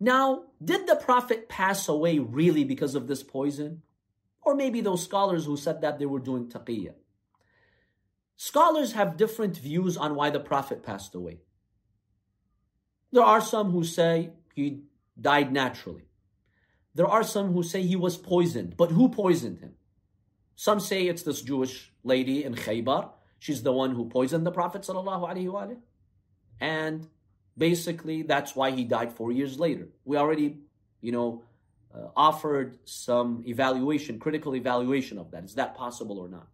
Now, 0.00 0.44
did 0.62 0.86
the 0.86 0.96
Prophet 0.96 1.48
pass 1.48 1.88
away 1.88 2.18
really 2.18 2.64
because 2.64 2.94
of 2.94 3.06
this 3.06 3.22
poison? 3.22 3.82
Or 4.42 4.54
maybe 4.54 4.80
those 4.80 5.02
scholars 5.02 5.46
who 5.46 5.56
said 5.56 5.80
that 5.80 5.98
they 5.98 6.06
were 6.06 6.18
doing 6.18 6.48
taqiyya. 6.48 6.94
Scholars 8.36 8.92
have 8.92 9.16
different 9.16 9.56
views 9.56 9.96
on 9.96 10.14
why 10.14 10.30
the 10.30 10.40
Prophet 10.40 10.82
passed 10.82 11.14
away. 11.14 11.40
There 13.14 13.22
are 13.34 13.40
some 13.40 13.70
who 13.70 13.84
say 13.84 14.30
he 14.54 14.82
died 15.28 15.52
naturally. 15.52 16.06
There 16.94 17.06
are 17.06 17.24
some 17.24 17.52
who 17.52 17.62
say 17.62 17.82
he 17.82 17.96
was 17.96 18.16
poisoned. 18.16 18.76
But 18.76 18.90
who 18.90 19.08
poisoned 19.08 19.58
him? 19.60 19.74
Some 20.56 20.80
say 20.80 21.06
it's 21.06 21.22
this 21.22 21.42
Jewish 21.42 21.92
lady 22.02 22.44
in 22.44 22.54
Khaybar. 22.54 23.10
She's 23.38 23.62
the 23.62 23.72
one 23.72 23.94
who 23.94 24.08
poisoned 24.08 24.46
the 24.46 24.50
Prophet. 24.50 24.88
And 26.60 27.08
basically 27.56 28.22
that's 28.22 28.56
why 28.56 28.70
he 28.70 28.84
died 28.84 29.12
four 29.12 29.30
years 29.30 29.58
later 29.58 29.88
we 30.04 30.16
already 30.16 30.58
you 31.00 31.12
know 31.12 31.42
uh, 31.94 32.08
offered 32.16 32.78
some 32.84 33.44
evaluation 33.46 34.18
critical 34.18 34.56
evaluation 34.56 35.18
of 35.18 35.30
that 35.30 35.44
is 35.44 35.54
that 35.54 35.76
possible 35.76 36.18
or 36.18 36.28
not 36.28 36.48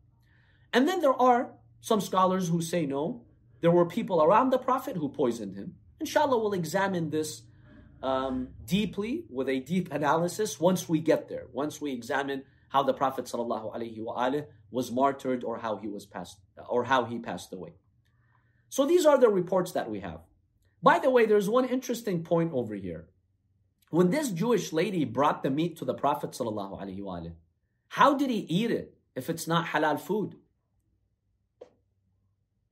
and 0.73 0.87
then 0.87 1.01
there 1.01 1.15
are 1.15 1.51
some 1.81 2.01
scholars 2.01 2.49
who 2.49 2.61
say 2.61 2.85
no 2.85 3.23
there 3.61 3.71
were 3.71 3.87
people 3.87 4.23
around 4.23 4.51
the 4.51 4.59
prophet 4.59 4.97
who 4.97 5.09
poisoned 5.09 5.57
him 5.57 5.75
inshallah 6.01 6.39
we'll 6.39 6.53
examine 6.53 7.11
this 7.11 7.43
um, 8.03 8.49
deeply 8.65 9.25
with 9.29 9.49
a 9.49 9.61
deep 9.61 9.93
analysis 9.93 10.59
once 10.59 10.89
we 10.89 11.01
get 11.01 11.29
there 11.29 11.47
once 11.53 11.81
we 11.81 11.93
examine 11.93 12.43
how 12.69 12.83
the 12.83 12.95
prophet 12.95 13.27
sallallahu 13.27 14.47
was 14.71 14.91
martyred 14.91 15.45
or 15.45 15.59
how 15.59 15.77
he 15.77 15.89
was 15.89 16.07
passed 16.07 16.39
or 16.69 16.85
how 16.85 17.05
he 17.05 17.19
passed 17.19 17.53
away 17.53 17.75
so 18.69 18.87
these 18.87 19.05
are 19.05 19.19
the 19.19 19.29
reports 19.29 19.73
that 19.73 19.91
we 19.91 20.01
have 20.01 20.21
by 20.83 20.99
the 20.99 21.11
way, 21.11 21.27
there's 21.27 21.49
one 21.49 21.67
interesting 21.67 22.23
point 22.23 22.53
over 22.53 22.75
here. 22.75 23.07
When 23.91 24.11
this 24.11 24.31
Jewish 24.31 24.73
lady 24.73 25.05
brought 25.05 25.43
the 25.43 25.51
meat 25.51 25.77
to 25.79 25.85
the 25.85 25.95
Prophet 25.95 26.31
ﷺ, 26.31 27.33
how 27.89 28.15
did 28.15 28.31
he 28.31 28.39
eat 28.39 28.71
it 28.71 28.95
if 29.15 29.29
it's 29.29 29.49
not 29.49 29.67
halal 29.67 30.01
food? 30.01 30.37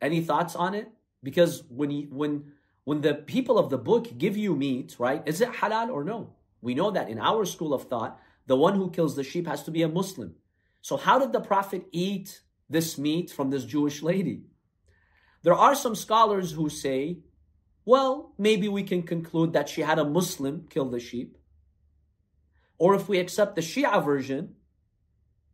Any 0.00 0.20
thoughts 0.20 0.54
on 0.54 0.74
it? 0.74 0.90
Because 1.22 1.64
when 1.68 1.90
you, 1.90 2.06
when 2.10 2.52
when 2.88 3.02
the 3.02 3.12
people 3.12 3.58
of 3.58 3.68
the 3.68 3.76
book 3.76 4.16
give 4.16 4.34
you 4.34 4.56
meat, 4.56 4.96
right? 4.98 5.22
Is 5.26 5.42
it 5.42 5.52
halal 5.52 5.90
or 5.90 6.04
no? 6.04 6.32
We 6.62 6.72
know 6.74 6.90
that 6.92 7.10
in 7.10 7.18
our 7.18 7.44
school 7.44 7.74
of 7.74 7.82
thought, 7.82 8.18
the 8.46 8.56
one 8.56 8.76
who 8.76 8.90
kills 8.90 9.14
the 9.14 9.22
sheep 9.22 9.46
has 9.46 9.62
to 9.64 9.70
be 9.70 9.82
a 9.82 9.88
Muslim. 9.88 10.36
So 10.80 10.96
how 10.96 11.18
did 11.18 11.34
the 11.34 11.42
Prophet 11.42 11.84
eat 11.92 12.40
this 12.70 12.96
meat 12.96 13.30
from 13.30 13.50
this 13.50 13.66
Jewish 13.66 14.02
lady? 14.02 14.44
There 15.42 15.52
are 15.52 15.74
some 15.74 15.94
scholars 15.94 16.52
who 16.52 16.70
say 16.70 17.18
well, 17.84 18.32
maybe 18.38 18.68
we 18.68 18.84
can 18.84 19.02
conclude 19.02 19.52
that 19.52 19.68
she 19.68 19.82
had 19.82 19.98
a 19.98 20.04
Muslim 20.06 20.66
kill 20.70 20.88
the 20.88 20.98
sheep. 20.98 21.36
Or 22.78 22.94
if 22.94 23.06
we 23.06 23.18
accept 23.18 23.54
the 23.54 23.60
Shia 23.60 24.02
version, 24.02 24.54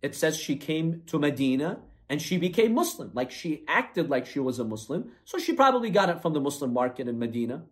it 0.02 0.14
says 0.14 0.36
she 0.36 0.54
came 0.54 1.02
to 1.06 1.18
Medina 1.18 1.80
and 2.08 2.20
she 2.20 2.36
became 2.36 2.74
Muslim. 2.74 3.10
Like 3.14 3.30
she 3.30 3.64
acted 3.68 4.10
like 4.10 4.26
she 4.26 4.40
was 4.40 4.58
a 4.58 4.64
Muslim. 4.64 5.12
So 5.24 5.38
she 5.38 5.52
probably 5.52 5.90
got 5.90 6.10
it 6.10 6.20
from 6.20 6.32
the 6.32 6.40
Muslim 6.40 6.72
market 6.72 7.08
in 7.08 7.18
Medina. 7.18 7.64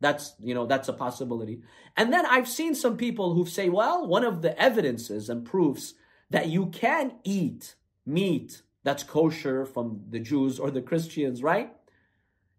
That's, 0.00 0.34
you 0.40 0.54
know, 0.54 0.66
that's 0.66 0.88
a 0.88 0.92
possibility. 0.92 1.62
And 1.96 2.12
then 2.12 2.26
I've 2.26 2.48
seen 2.48 2.74
some 2.74 2.96
people 2.96 3.34
who 3.34 3.46
say, 3.46 3.68
well, 3.68 4.06
one 4.06 4.24
of 4.24 4.42
the 4.42 4.58
evidences 4.60 5.28
and 5.28 5.44
proofs 5.44 5.94
that 6.30 6.48
you 6.48 6.66
can 6.66 7.12
eat 7.22 7.76
meat 8.04 8.62
that's 8.82 9.04
kosher 9.04 9.64
from 9.64 10.02
the 10.10 10.18
Jews 10.18 10.58
or 10.58 10.70
the 10.72 10.82
Christians, 10.82 11.42
right? 11.42 11.72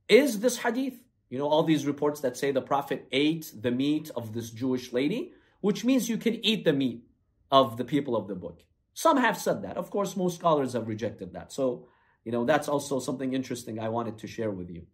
is 0.08 0.40
this 0.40 0.58
hadith. 0.58 0.96
You 1.30 1.40
know, 1.40 1.48
all 1.48 1.64
these 1.64 1.86
reports 1.86 2.22
that 2.22 2.38
say 2.38 2.52
the 2.52 2.62
Prophet 2.62 3.08
ate 3.12 3.52
the 3.60 3.72
meat 3.72 4.12
of 4.16 4.34
this 4.34 4.52
Jewish 4.52 4.94
lady, 4.94 5.34
which 5.62 5.84
means 5.84 6.10
you 6.10 6.18
can 6.18 6.44
eat 6.46 6.64
the 6.64 6.74
meat 6.74 7.04
of 7.52 7.78
the 7.78 7.86
people 7.86 8.16
of 8.16 8.28
the 8.28 8.36
book. 8.36 8.62
Some 8.94 9.18
have 9.18 9.38
said 9.38 9.64
that. 9.64 9.78
Of 9.78 9.90
course, 9.90 10.16
most 10.16 10.38
scholars 10.38 10.74
have 10.74 10.88
rejected 10.88 11.34
that. 11.34 11.52
So, 11.52 11.88
you 12.24 12.32
know, 12.32 12.46
that's 12.46 12.68
also 12.68 13.00
something 13.00 13.34
interesting 13.34 13.80
I 13.80 13.90
wanted 13.90 14.20
to 14.20 14.28
share 14.28 14.52
with 14.52 14.70
you. 14.70 14.86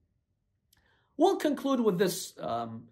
We'll 1.17 1.35
conclude 1.35 1.81
with 1.81 1.97
this 1.97 2.33
um, 2.39 2.85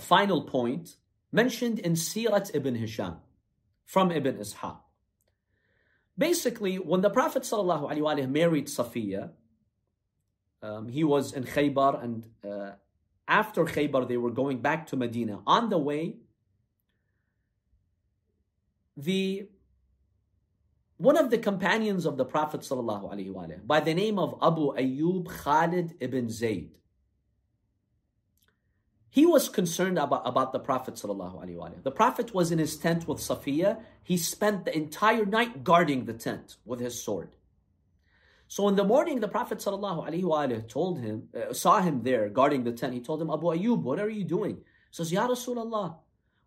final 0.00 0.42
point 0.42 0.96
mentioned 1.32 1.78
in 1.78 1.94
Sirat 1.94 2.50
ibn 2.54 2.74
Hisham 2.74 3.16
from 3.86 4.10
Ibn 4.12 4.36
Ishaq. 4.36 4.78
Basically, 6.16 6.76
when 6.76 7.00
the 7.00 7.08
Prophet 7.08 7.42
ﷺ 7.42 8.30
married 8.30 8.66
Safiya, 8.66 9.30
um, 10.62 10.88
he 10.88 11.02
was 11.02 11.32
in 11.32 11.44
Khaybar, 11.44 12.04
and 12.04 12.26
uh, 12.44 12.72
after 13.26 13.64
Khaybar, 13.64 14.06
they 14.06 14.18
were 14.18 14.30
going 14.30 14.60
back 14.60 14.88
to 14.88 14.96
Medina. 14.96 15.40
On 15.46 15.70
the 15.70 15.78
way, 15.78 16.16
the 18.96 19.48
one 21.01 21.17
of 21.17 21.29
the 21.29 21.37
companions 21.37 22.05
of 22.05 22.17
the 22.17 22.25
Prophet 22.25 22.61
ﷺ, 22.61 23.67
by 23.67 23.79
the 23.79 23.93
name 23.93 24.17
of 24.17 24.37
Abu 24.41 24.73
Ayyub 24.73 25.27
Khalid 25.27 25.95
ibn 25.99 26.29
Zayd, 26.29 26.71
he 29.09 29.25
was 29.25 29.47
concerned 29.47 29.97
about, 29.97 30.23
about 30.25 30.53
the 30.53 30.59
Prophet 30.59 30.95
ﷺ. 30.95 31.83
The 31.83 31.91
Prophet 31.91 32.33
was 32.33 32.51
in 32.51 32.59
his 32.59 32.77
tent 32.77 33.07
with 33.07 33.19
Safiya. 33.19 33.79
He 34.03 34.17
spent 34.17 34.65
the 34.65 34.75
entire 34.75 35.25
night 35.25 35.63
guarding 35.63 36.05
the 36.05 36.13
tent 36.13 36.57
with 36.65 36.79
his 36.79 37.01
sword. 37.01 37.35
So 38.47 38.67
in 38.67 38.75
the 38.75 38.83
morning, 38.83 39.19
the 39.19 39.27
Prophet 39.27 39.59
ﷺ 39.59 40.67
told 40.67 40.99
him, 40.99 41.29
uh, 41.35 41.53
saw 41.53 41.81
him 41.81 42.03
there 42.03 42.29
guarding 42.29 42.63
the 42.63 42.71
tent. 42.71 42.93
He 42.93 43.01
told 43.01 43.21
him, 43.21 43.29
Abu 43.29 43.47
Ayyub, 43.47 43.81
what 43.81 43.99
are 43.99 44.09
you 44.09 44.23
doing? 44.23 44.55
He 44.55 44.63
says, 44.91 45.11
Ya 45.11 45.27
Rasulullah, 45.27 45.97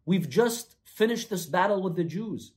we've 0.07 0.29
just 0.29 0.77
finished 0.85 1.31
this 1.31 1.47
battle 1.47 1.83
with 1.83 1.97
the 1.97 2.05
Jews. 2.05 2.53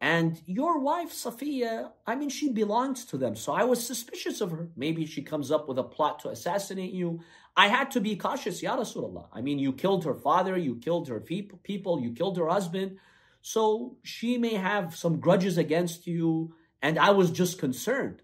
And 0.00 0.40
your 0.46 0.78
wife, 0.78 1.12
Safiya, 1.12 1.90
I 2.06 2.14
mean, 2.14 2.30
she 2.30 2.50
belongs 2.50 3.04
to 3.06 3.18
them. 3.18 3.36
So 3.36 3.52
I 3.52 3.64
was 3.64 3.86
suspicious 3.86 4.40
of 4.40 4.50
her. 4.50 4.70
Maybe 4.74 5.04
she 5.04 5.20
comes 5.20 5.50
up 5.50 5.68
with 5.68 5.78
a 5.78 5.82
plot 5.82 6.20
to 6.20 6.30
assassinate 6.30 6.92
you. 6.92 7.20
I 7.54 7.68
had 7.68 7.90
to 7.90 8.00
be 8.00 8.16
cautious, 8.16 8.62
Ya 8.62 8.76
Rasulullah. 8.76 9.26
I 9.30 9.42
mean, 9.42 9.58
you 9.58 9.74
killed 9.74 10.04
her 10.04 10.14
father, 10.14 10.56
you 10.56 10.76
killed 10.76 11.08
her 11.08 11.20
people, 11.20 12.00
you 12.00 12.12
killed 12.12 12.38
her 12.38 12.48
husband. 12.48 12.96
So 13.42 13.98
she 14.02 14.38
may 14.38 14.54
have 14.54 14.96
some 14.96 15.20
grudges 15.20 15.58
against 15.58 16.06
you. 16.06 16.54
And 16.80 16.98
I 16.98 17.10
was 17.10 17.30
just 17.30 17.58
concerned. 17.58 18.22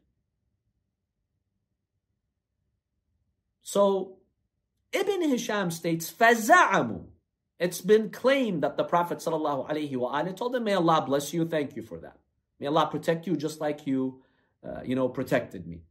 So 3.61 4.17
Ibn 4.95 5.29
Hisham 5.29 5.71
states, 5.71 6.11
فَزَعَمُوا 6.11 7.05
it's 7.62 7.80
been 7.80 8.10
claimed 8.10 8.64
that 8.64 8.76
the 8.76 8.84
Prophet 8.84 9.20
ﷺ 9.20 10.36
told 10.36 10.54
them, 10.54 10.64
may 10.64 10.74
Allah 10.74 11.04
bless 11.06 11.32
you, 11.32 11.46
thank 11.46 11.76
you 11.76 11.84
for 11.84 12.00
that. 12.00 12.18
May 12.60 12.66
Allah 12.66 12.88
protect 12.90 13.28
you 13.28 13.38
just 13.38 13.62
like 13.62 13.86
you, 13.86 14.24
uh, 14.68 14.82
you 14.84 14.96
know, 14.96 15.08
protected 15.08 15.68
me. 15.68 15.84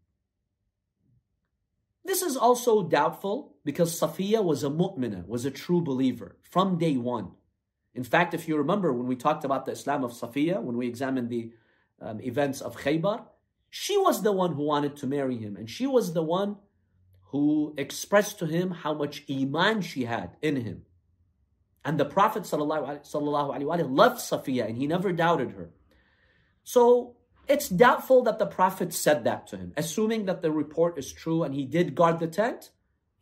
This 2.04 2.22
is 2.22 2.36
also 2.36 2.82
doubtful 2.82 3.54
because 3.64 4.00
Safiya 4.00 4.42
was 4.42 4.64
a 4.64 4.68
mu'mina, 4.68 5.24
was 5.28 5.44
a 5.44 5.50
true 5.52 5.80
believer 5.80 6.34
from 6.42 6.76
day 6.76 6.96
one. 6.96 7.30
In 7.94 8.02
fact, 8.02 8.34
if 8.34 8.48
you 8.48 8.56
remember 8.56 8.92
when 8.92 9.06
we 9.06 9.14
talked 9.14 9.44
about 9.44 9.64
the 9.64 9.72
Islam 9.72 10.02
of 10.02 10.10
Safiya, 10.10 10.60
when 10.60 10.76
we 10.76 10.88
examined 10.88 11.30
the 11.30 11.52
um, 12.00 12.20
events 12.20 12.60
of 12.60 12.78
Khaybar, 12.78 13.26
she 13.68 13.96
was 13.96 14.22
the 14.22 14.32
one 14.32 14.54
who 14.54 14.64
wanted 14.64 14.96
to 14.96 15.06
marry 15.06 15.36
him, 15.36 15.54
and 15.56 15.70
she 15.70 15.86
was 15.86 16.14
the 16.14 16.22
one 16.24 16.56
who 17.26 17.74
expressed 17.78 18.40
to 18.40 18.46
him 18.46 18.72
how 18.72 18.92
much 18.92 19.22
iman 19.30 19.82
she 19.82 20.06
had 20.06 20.36
in 20.42 20.56
him. 20.56 20.82
And 21.84 21.98
the 21.98 22.04
Prophet 22.04 22.42
ﷺ 22.42 23.90
loved 23.90 24.18
Safiya 24.20 24.68
and 24.68 24.76
he 24.76 24.86
never 24.86 25.12
doubted 25.12 25.52
her. 25.52 25.70
So 26.62 27.16
it's 27.48 27.68
doubtful 27.68 28.22
that 28.24 28.38
the 28.38 28.46
Prophet 28.46 28.92
said 28.92 29.24
that 29.24 29.46
to 29.48 29.56
him, 29.56 29.72
assuming 29.76 30.26
that 30.26 30.42
the 30.42 30.52
report 30.52 30.98
is 30.98 31.12
true 31.12 31.42
and 31.42 31.54
he 31.54 31.64
did 31.64 31.94
guard 31.94 32.18
the 32.18 32.28
tent. 32.28 32.70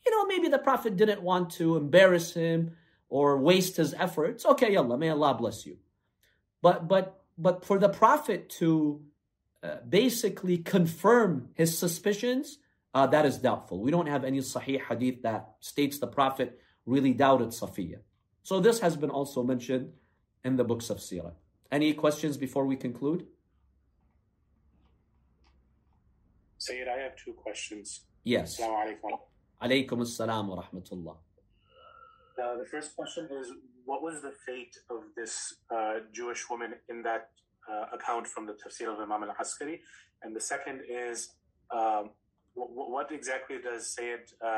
You 0.04 0.12
know, 0.12 0.26
maybe 0.26 0.48
the 0.48 0.58
Prophet 0.58 0.96
didn't 0.96 1.22
want 1.22 1.50
to 1.52 1.76
embarrass 1.76 2.34
him 2.34 2.76
or 3.08 3.38
waste 3.38 3.76
his 3.76 3.94
efforts. 3.94 4.44
Okay, 4.44 4.76
Allah, 4.76 4.98
may 4.98 5.10
Allah 5.10 5.34
bless 5.34 5.64
you. 5.64 5.78
But 6.60 6.88
but 6.88 7.22
but 7.36 7.64
for 7.64 7.78
the 7.78 7.88
Prophet 7.88 8.50
to 8.58 9.02
uh, 9.62 9.76
basically 9.88 10.58
confirm 10.58 11.50
his 11.54 11.78
suspicions, 11.78 12.58
uh, 12.94 13.06
that 13.06 13.24
is 13.24 13.38
doubtful. 13.38 13.80
We 13.80 13.90
don't 13.90 14.06
have 14.08 14.24
any 14.24 14.38
Sahih 14.38 14.80
hadith 14.82 15.22
that 15.22 15.54
states 15.60 15.98
the 15.98 16.06
Prophet 16.06 16.60
really 16.84 17.12
doubted 17.12 17.48
Safiya. 17.48 18.00
So 18.48 18.60
this 18.60 18.80
has 18.80 18.96
been 18.96 19.10
also 19.10 19.42
mentioned 19.42 19.92
in 20.42 20.56
the 20.56 20.64
books 20.64 20.88
of 20.88 20.96
Sirah. 21.00 21.32
Any 21.70 21.92
questions 21.92 22.38
before 22.38 22.64
we 22.64 22.76
conclude? 22.76 23.26
Sayyid, 26.56 26.88
I 26.88 26.98
have 27.00 27.14
two 27.22 27.34
questions. 27.34 28.06
Yes. 28.24 28.58
Assalamu 28.58 28.78
alaikum. 28.84 29.18
Alaykum 29.62 29.98
assalam 30.06 30.48
wa 30.48 30.62
rahmatullah. 30.62 31.16
Uh, 32.42 32.56
the 32.56 32.64
first 32.64 32.96
question 32.96 33.28
is 33.38 33.52
What 33.84 34.02
was 34.02 34.22
the 34.22 34.32
fate 34.46 34.74
of 34.88 35.00
this 35.14 35.34
uh, 35.70 35.96
Jewish 36.14 36.48
woman 36.48 36.72
in 36.88 37.02
that 37.02 37.28
uh, 37.70 37.96
account 37.96 38.26
from 38.26 38.46
the 38.46 38.54
tafsir 38.54 38.88
of 38.90 38.98
Imam 38.98 39.24
al 39.24 39.34
Askari? 39.38 39.82
And 40.22 40.34
the 40.34 40.40
second 40.40 40.80
is 40.88 41.34
um, 41.70 42.12
what, 42.54 42.90
what, 42.96 43.12
exactly 43.12 43.58
does 43.62 43.94
Sayyid 43.94 44.24
uh, 44.42 44.48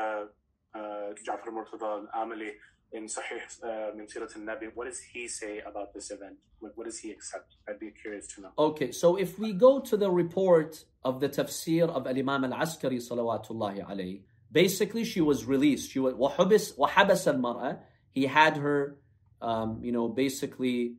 uh, 0.73 0.79
Ja'far 1.27 1.51
Murtada 1.57 1.89
al 1.91 2.07
Amili 2.25 2.51
in 2.92 3.06
Sahih 3.06 3.42
uh, 3.62 3.94
min 3.96 4.06
Sirat 4.06 4.36
al 4.36 4.42
Nabi, 4.42 4.70
what 4.74 4.86
does 4.86 5.00
he 5.00 5.28
say 5.28 5.60
about 5.60 5.92
this 5.92 6.10
event? 6.10 6.36
What, 6.60 6.72
what 6.76 6.84
does 6.84 6.98
he 6.98 7.10
accept? 7.10 7.56
I'd 7.68 7.78
be 7.78 7.90
curious 7.90 8.26
to 8.34 8.42
know. 8.42 8.52
Okay, 8.58 8.92
so 8.92 9.16
if 9.16 9.38
we 9.38 9.52
go 9.52 9.80
to 9.80 9.96
the 9.96 10.10
report 10.10 10.84
of 11.04 11.20
the 11.20 11.28
tafsir 11.28 11.88
of 11.88 12.06
Al 12.06 12.16
Imam 12.16 12.44
al 12.44 12.54
Askari, 12.54 12.98
salawatullahi 12.98 13.86
alayhi, 13.86 14.20
basically 14.50 15.04
she 15.04 15.20
was 15.20 15.44
released. 15.44 15.90
She 15.90 15.98
was 15.98 16.14
وحبس 16.14 16.78
وحبس 16.78 17.34
المرأة. 17.34 17.78
He 18.10 18.26
had 18.26 18.56
her, 18.56 18.96
um, 19.42 19.80
you 19.82 19.92
know, 19.92 20.08
basically 20.08 20.94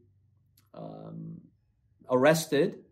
um, 0.74 1.42
arrested. 2.10 2.84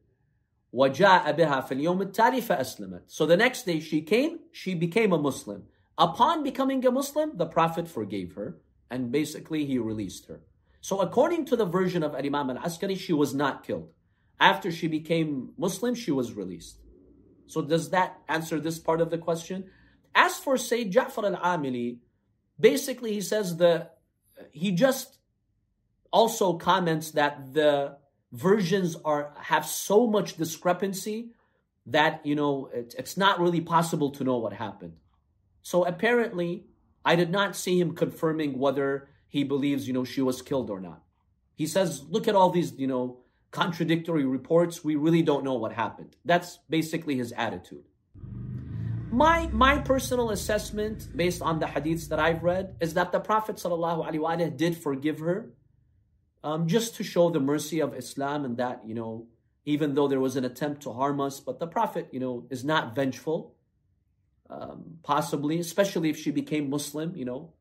وجاء 0.74 1.32
بها 1.32 1.62
في 1.62 1.72
اليوم 1.72 2.02
التالي 2.02 2.42
فأسلمت. 2.42 3.04
So 3.08 3.26
the 3.26 3.38
next 3.38 3.66
day 3.66 3.80
she 3.80 4.02
came, 4.02 4.40
she 4.52 4.74
became 4.74 5.14
a 5.14 5.18
Muslim. 5.18 5.64
Upon 5.98 6.44
becoming 6.44 6.86
a 6.86 6.92
Muslim, 6.92 7.38
the 7.38 7.46
Prophet 7.46 7.88
forgave 7.88 8.34
her 8.34 8.58
and 8.91 9.13
basically 9.13 9.65
he 9.65 9.79
released 9.79 10.27
her. 10.27 10.41
So 10.81 11.01
according 11.01 11.45
to 11.47 11.57
the 11.57 11.67
version 11.67 12.03
of 12.03 12.15
Imam 12.15 12.51
al-Askari, 12.51 12.97
she 12.97 13.13
was 13.13 13.35
not 13.35 13.65
killed. 13.65 13.91
After 14.39 14.73
she 14.73 14.89
became 14.89 15.53
Muslim, 15.59 15.95
she 15.95 16.11
was 16.11 16.33
released. 16.33 16.79
So 17.47 17.63
does 17.63 17.91
that 17.91 18.19
answer 18.29 18.59
this 18.59 18.79
part 18.79 19.01
of 19.01 19.11
the 19.11 19.19
question? 19.19 19.67
As 20.15 20.39
for 20.39 20.57
Sayyid 20.57 20.93
Ja'far 20.93 21.37
al-Amili, 21.37 21.99
basically 22.59 23.13
he 23.13 23.21
says 23.21 23.57
the 23.57 23.91
he 24.53 24.73
just 24.73 25.19
also 26.13 26.55
comments 26.55 27.11
that 27.13 27.53
the 27.53 27.99
versions 28.33 28.97
are 29.05 29.33
have 29.37 29.67
so 29.67 30.07
much 30.07 30.37
discrepancy 30.37 31.31
that 31.87 32.25
you 32.25 32.35
know 32.35 32.71
it, 32.73 32.95
it's 32.99 33.17
not 33.17 33.41
really 33.41 33.61
possible 33.61 34.11
to 34.13 34.25
know 34.25 34.39
what 34.39 34.53
happened. 34.53 34.95
So 35.63 35.85
apparently, 35.85 36.65
I 37.05 37.17
did 37.17 37.31
not 37.31 37.57
see 37.57 37.81
him 37.81 37.95
confirming 37.95 38.59
whether 38.59 39.09
he 39.29 39.45
believes 39.45 39.87
you 39.87 39.95
know 39.95 40.05
she 40.05 40.23
was 40.23 40.43
killed 40.43 40.71
or 40.71 40.81
not. 40.81 41.03
He 41.55 41.67
says, 41.67 42.05
look 42.09 42.27
at 42.29 42.35
all 42.35 42.51
these 42.51 42.73
you 42.79 42.87
know 42.87 43.19
contradictory 43.51 44.25
reports. 44.25 44.85
We 44.85 44.97
really 44.97 45.23
don't 45.23 45.45
know 45.45 45.55
what 45.55 45.73
happened. 45.73 46.17
That's 46.25 46.59
basically 46.69 47.17
his 47.17 47.33
attitude. 47.33 47.85
My 49.11 49.49
my 49.49 49.79
personal 49.79 50.31
assessment, 50.31 51.09
based 51.17 51.43
on 51.43 51.59
the 51.59 51.67
hadiths 51.67 52.09
that 52.09 52.21
I've 52.21 52.43
read, 52.43 52.77
is 52.81 52.95
that 52.95 53.11
the 53.11 53.19
Prophet 53.19 53.57
ﷺ 53.57 54.57
did 54.57 54.77
forgive 54.77 55.19
her, 55.19 55.51
um, 56.45 56.69
just 56.69 56.95
to 56.97 57.03
show 57.03 57.29
the 57.29 57.41
mercy 57.41 57.81
of 57.81 57.95
Islam 57.95 58.45
and 58.45 58.57
that 58.59 58.83
you 58.87 58.95
know, 58.95 59.27
even 59.65 59.95
though 59.95 60.07
there 60.07 60.21
was 60.21 60.37
an 60.37 60.45
attempt 60.45 60.83
to 60.83 60.93
harm 60.93 61.21
us, 61.21 61.41
but 61.41 61.59
the 61.59 61.67
Prophet 61.67 62.09
you 62.13 62.21
know 62.21 62.47
is 62.51 62.65
not 62.65 62.95
vengeful. 62.95 63.55
Um, 64.51 64.99
possibly, 65.05 65.61
especially 65.61 66.11
if 66.11 66.19
she 66.19 66.33
became 66.33 66.71
Muslim, 66.71 67.15
you 67.15 67.25
know, 67.25 67.53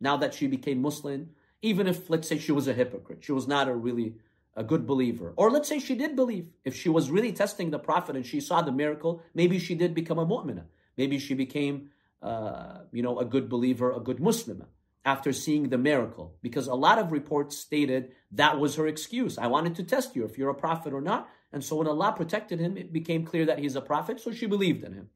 now 0.00 0.16
that 0.16 0.34
she 0.34 0.48
became 0.48 0.82
Muslim, 0.82 1.30
even 1.62 1.86
if 1.86 2.10
let's 2.10 2.26
say 2.26 2.38
she 2.38 2.50
was 2.50 2.66
a 2.66 2.72
hypocrite, 2.72 3.22
she 3.22 3.30
was 3.30 3.46
not 3.46 3.68
a 3.68 3.74
really 3.74 4.16
a 4.56 4.64
good 4.64 4.84
believer. 4.86 5.32
Or 5.36 5.50
let's 5.50 5.68
say 5.68 5.78
she 5.78 5.94
did 5.94 6.16
believe. 6.16 6.48
If 6.64 6.74
she 6.74 6.88
was 6.88 7.10
really 7.10 7.32
testing 7.32 7.70
the 7.70 7.78
Prophet 7.78 8.16
and 8.16 8.26
she 8.26 8.40
saw 8.40 8.62
the 8.62 8.72
miracle, 8.72 9.22
maybe 9.32 9.58
she 9.58 9.74
did 9.74 9.94
become 9.94 10.18
a 10.18 10.26
mu'minah. 10.26 10.64
Maybe 10.96 11.18
she 11.18 11.34
became, 11.34 11.90
uh, 12.22 12.78
you 12.92 13.02
know, 13.02 13.18
a 13.18 13.24
good 13.24 13.48
believer, 13.48 13.92
a 13.92 14.00
good 14.00 14.20
Muslim 14.20 14.64
after 15.04 15.32
seeing 15.32 15.68
the 15.68 15.78
miracle. 15.78 16.36
Because 16.42 16.66
a 16.66 16.74
lot 16.74 16.98
of 16.98 17.12
reports 17.12 17.56
stated 17.56 18.12
that 18.32 18.58
was 18.58 18.76
her 18.76 18.86
excuse. 18.86 19.38
I 19.38 19.46
wanted 19.46 19.76
to 19.76 19.84
test 19.84 20.16
you 20.16 20.24
if 20.24 20.38
you're 20.38 20.50
a 20.50 20.54
prophet 20.54 20.92
or 20.92 21.00
not. 21.00 21.28
And 21.52 21.62
so 21.62 21.76
when 21.76 21.86
Allah 21.86 22.12
protected 22.16 22.58
him, 22.58 22.76
it 22.76 22.92
became 22.92 23.24
clear 23.24 23.46
that 23.46 23.58
he's 23.60 23.76
a 23.76 23.80
prophet, 23.80 24.18
so 24.20 24.32
she 24.32 24.46
believed 24.46 24.82
in 24.82 24.92
him. 24.92 25.10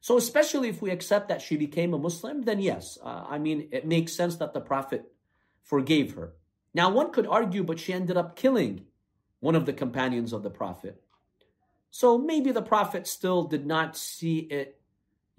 So 0.00 0.16
especially 0.16 0.68
if 0.68 0.80
we 0.80 0.90
accept 0.90 1.28
that 1.28 1.42
she 1.42 1.56
became 1.56 1.92
a 1.92 1.98
Muslim, 1.98 2.42
then 2.42 2.60
yes, 2.60 2.98
uh, 3.04 3.24
I 3.28 3.38
mean, 3.38 3.68
it 3.70 3.86
makes 3.86 4.12
sense 4.12 4.36
that 4.36 4.54
the 4.54 4.60
prophet 4.60 5.12
forgave 5.62 6.14
her. 6.14 6.32
Now 6.72 6.90
one 6.90 7.12
could 7.12 7.26
argue, 7.26 7.62
but 7.62 7.78
she 7.78 7.92
ended 7.92 8.16
up 8.16 8.36
killing 8.36 8.86
one 9.40 9.54
of 9.54 9.66
the 9.66 9.72
companions 9.72 10.32
of 10.32 10.42
the 10.42 10.50
prophet. 10.50 11.02
So 11.90 12.16
maybe 12.16 12.52
the 12.52 12.62
prophet 12.62 13.06
still 13.06 13.44
did 13.44 13.66
not 13.66 13.96
see 13.96 14.38
it 14.38 14.80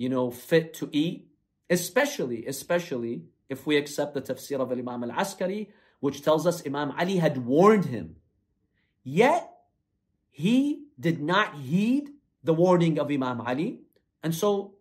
you 0.02 0.10
know, 0.10 0.32
fit 0.32 0.74
to 0.74 0.90
eat, 0.92 1.30
especially, 1.70 2.48
especially 2.48 3.22
if 3.50 3.68
we 3.68 3.78
accept 3.78 4.16
the 4.16 4.22
tafsir 4.22 4.60
of 4.60 4.72
Imam 4.72 5.04
al-Askari, 5.04 5.70
which 6.00 6.24
tells 6.24 6.48
us 6.48 6.66
Imam 6.66 6.90
Ali 6.98 7.18
had 7.18 7.46
warned 7.46 7.86
him. 7.86 8.16
Yet, 9.04 9.48
he 10.32 10.86
did 11.00 11.22
not 11.22 11.54
heed 11.54 12.10
the 12.44 12.56
warning 12.56 12.98
of 12.98 13.12
Imam 13.12 13.42
Ali, 13.42 13.82
and 14.24 14.34
so 14.34 14.76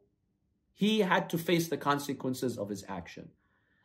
he 0.73 1.01
had 1.01 1.29
to 1.31 1.39
face 1.39 1.69
the 1.69 1.77
consequences 1.77 2.59
of 2.59 2.69
his 2.69 2.85
action. 2.89 3.29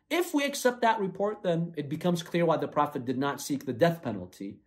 If 0.09 0.33
we 0.33 0.43
accept 0.43 0.81
that 0.81 0.99
report, 0.99 1.43
then 1.43 1.73
it 1.75 1.89
becomes 1.89 2.23
clear 2.23 2.45
why 2.45 2.57
the 2.57 2.67
Prophet 2.67 3.05
did 3.05 3.17
not 3.17 3.41
seek 3.41 3.65
the 3.65 3.73
death 3.73 4.01
penalty, 4.03 4.59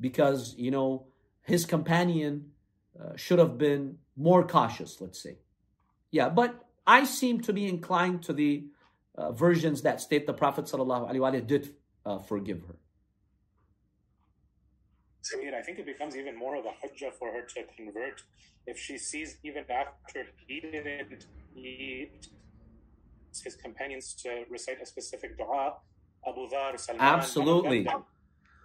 because, 0.00 0.54
you 0.56 0.70
know, 0.70 1.06
his 1.42 1.66
companion 1.66 2.52
uh, 3.00 3.16
should 3.16 3.38
have 3.38 3.58
been 3.58 3.98
more 4.16 4.46
cautious, 4.46 5.00
let's 5.00 5.22
say. 5.22 5.38
Yeah, 6.10 6.28
but 6.28 6.64
I 6.86 7.04
seem 7.04 7.40
to 7.42 7.52
be 7.52 7.66
inclined 7.66 8.22
to 8.24 8.32
the 8.32 8.66
uh, 9.16 9.32
versions 9.32 9.82
that 9.82 10.00
state 10.00 10.26
the 10.26 10.32
Prophet 10.32 10.66
ﷺ 10.66 11.46
did 11.46 11.74
uh, 12.04 12.18
forgive 12.18 12.62
her. 12.68 12.76
Sayyid, 15.28 15.54
I 15.54 15.62
think 15.62 15.78
it 15.80 15.86
becomes 15.86 16.16
even 16.16 16.36
more 16.36 16.54
of 16.56 16.64
a 16.66 16.74
hujjah 16.80 17.12
for 17.18 17.32
her 17.32 17.42
to 17.42 17.64
convert 17.76 18.22
if 18.66 18.78
she 18.78 18.96
sees 18.96 19.38
even 19.42 19.64
after 19.68 20.26
he 20.46 20.60
didn't 20.60 21.26
need 21.54 22.10
his 23.44 23.56
companions 23.56 24.14
to 24.22 24.44
recite 24.48 24.80
a 24.80 24.86
specific 24.86 25.36
dua. 25.36 25.74
Abu 26.26 26.48
Dhar, 26.48 26.78
Salman, 26.78 27.02
Absolutely. 27.02 27.88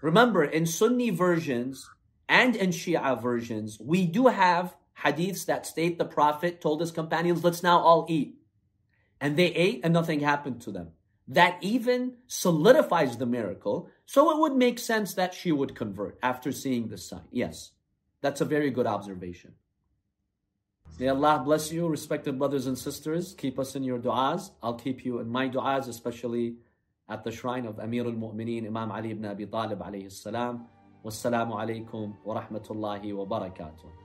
Remember, 0.01 0.43
in 0.43 0.65
Sunni 0.65 1.09
versions 1.09 1.87
and 2.27 2.55
in 2.55 2.69
Shia 2.69 3.21
versions, 3.21 3.79
we 3.79 4.05
do 4.05 4.27
have 4.27 4.75
hadiths 4.99 5.45
that 5.45 5.65
state 5.65 5.97
the 5.97 6.05
Prophet 6.05 6.61
told 6.61 6.81
his 6.81 6.91
companions, 6.91 7.43
let's 7.43 7.63
now 7.63 7.79
all 7.79 8.05
eat. 8.09 8.35
And 9.19 9.37
they 9.37 9.47
ate 9.47 9.81
and 9.83 9.93
nothing 9.93 10.21
happened 10.21 10.61
to 10.61 10.71
them. 10.71 10.89
That 11.31 11.57
even 11.61 12.15
solidifies 12.27 13.15
the 13.15 13.25
miracle. 13.25 13.89
So 14.05 14.31
it 14.31 14.37
would 14.41 14.55
make 14.55 14.79
sense 14.79 15.13
that 15.13 15.33
she 15.33 15.51
would 15.53 15.75
convert 15.75 16.19
after 16.21 16.51
seeing 16.51 16.89
the 16.89 16.97
sign. 16.97 17.27
Yes, 17.31 17.71
that's 18.19 18.41
a 18.41 18.45
very 18.45 18.69
good 18.69 18.85
observation. 18.85 19.53
May 20.99 21.07
Allah 21.07 21.41
bless 21.43 21.71
you, 21.71 21.87
respected 21.87 22.37
brothers 22.37 22.67
and 22.67 22.77
sisters. 22.77 23.33
Keep 23.37 23.59
us 23.59 23.75
in 23.77 23.83
your 23.83 23.97
du'as. 23.97 24.51
I'll 24.61 24.73
keep 24.73 25.05
you 25.05 25.19
in 25.19 25.29
my 25.29 25.47
du'as, 25.47 25.87
especially 25.87 26.55
at 27.07 27.23
the 27.23 27.31
shrine 27.31 27.65
of 27.65 27.79
Amir 27.79 28.05
al-Mu'mineen, 28.05 28.67
Imam 28.67 28.91
Ali 28.91 29.11
ibn 29.11 29.25
Abi 29.25 29.45
Talib 29.45 29.79
alayhi 29.79 30.11
salam. 30.11 30.67
Wassalamu 31.05 31.55
alaikum 31.55 32.13
wa 32.25 32.41
rahmatullahi 32.41 33.15
wa 33.15 33.25
barakatuh. 33.25 34.00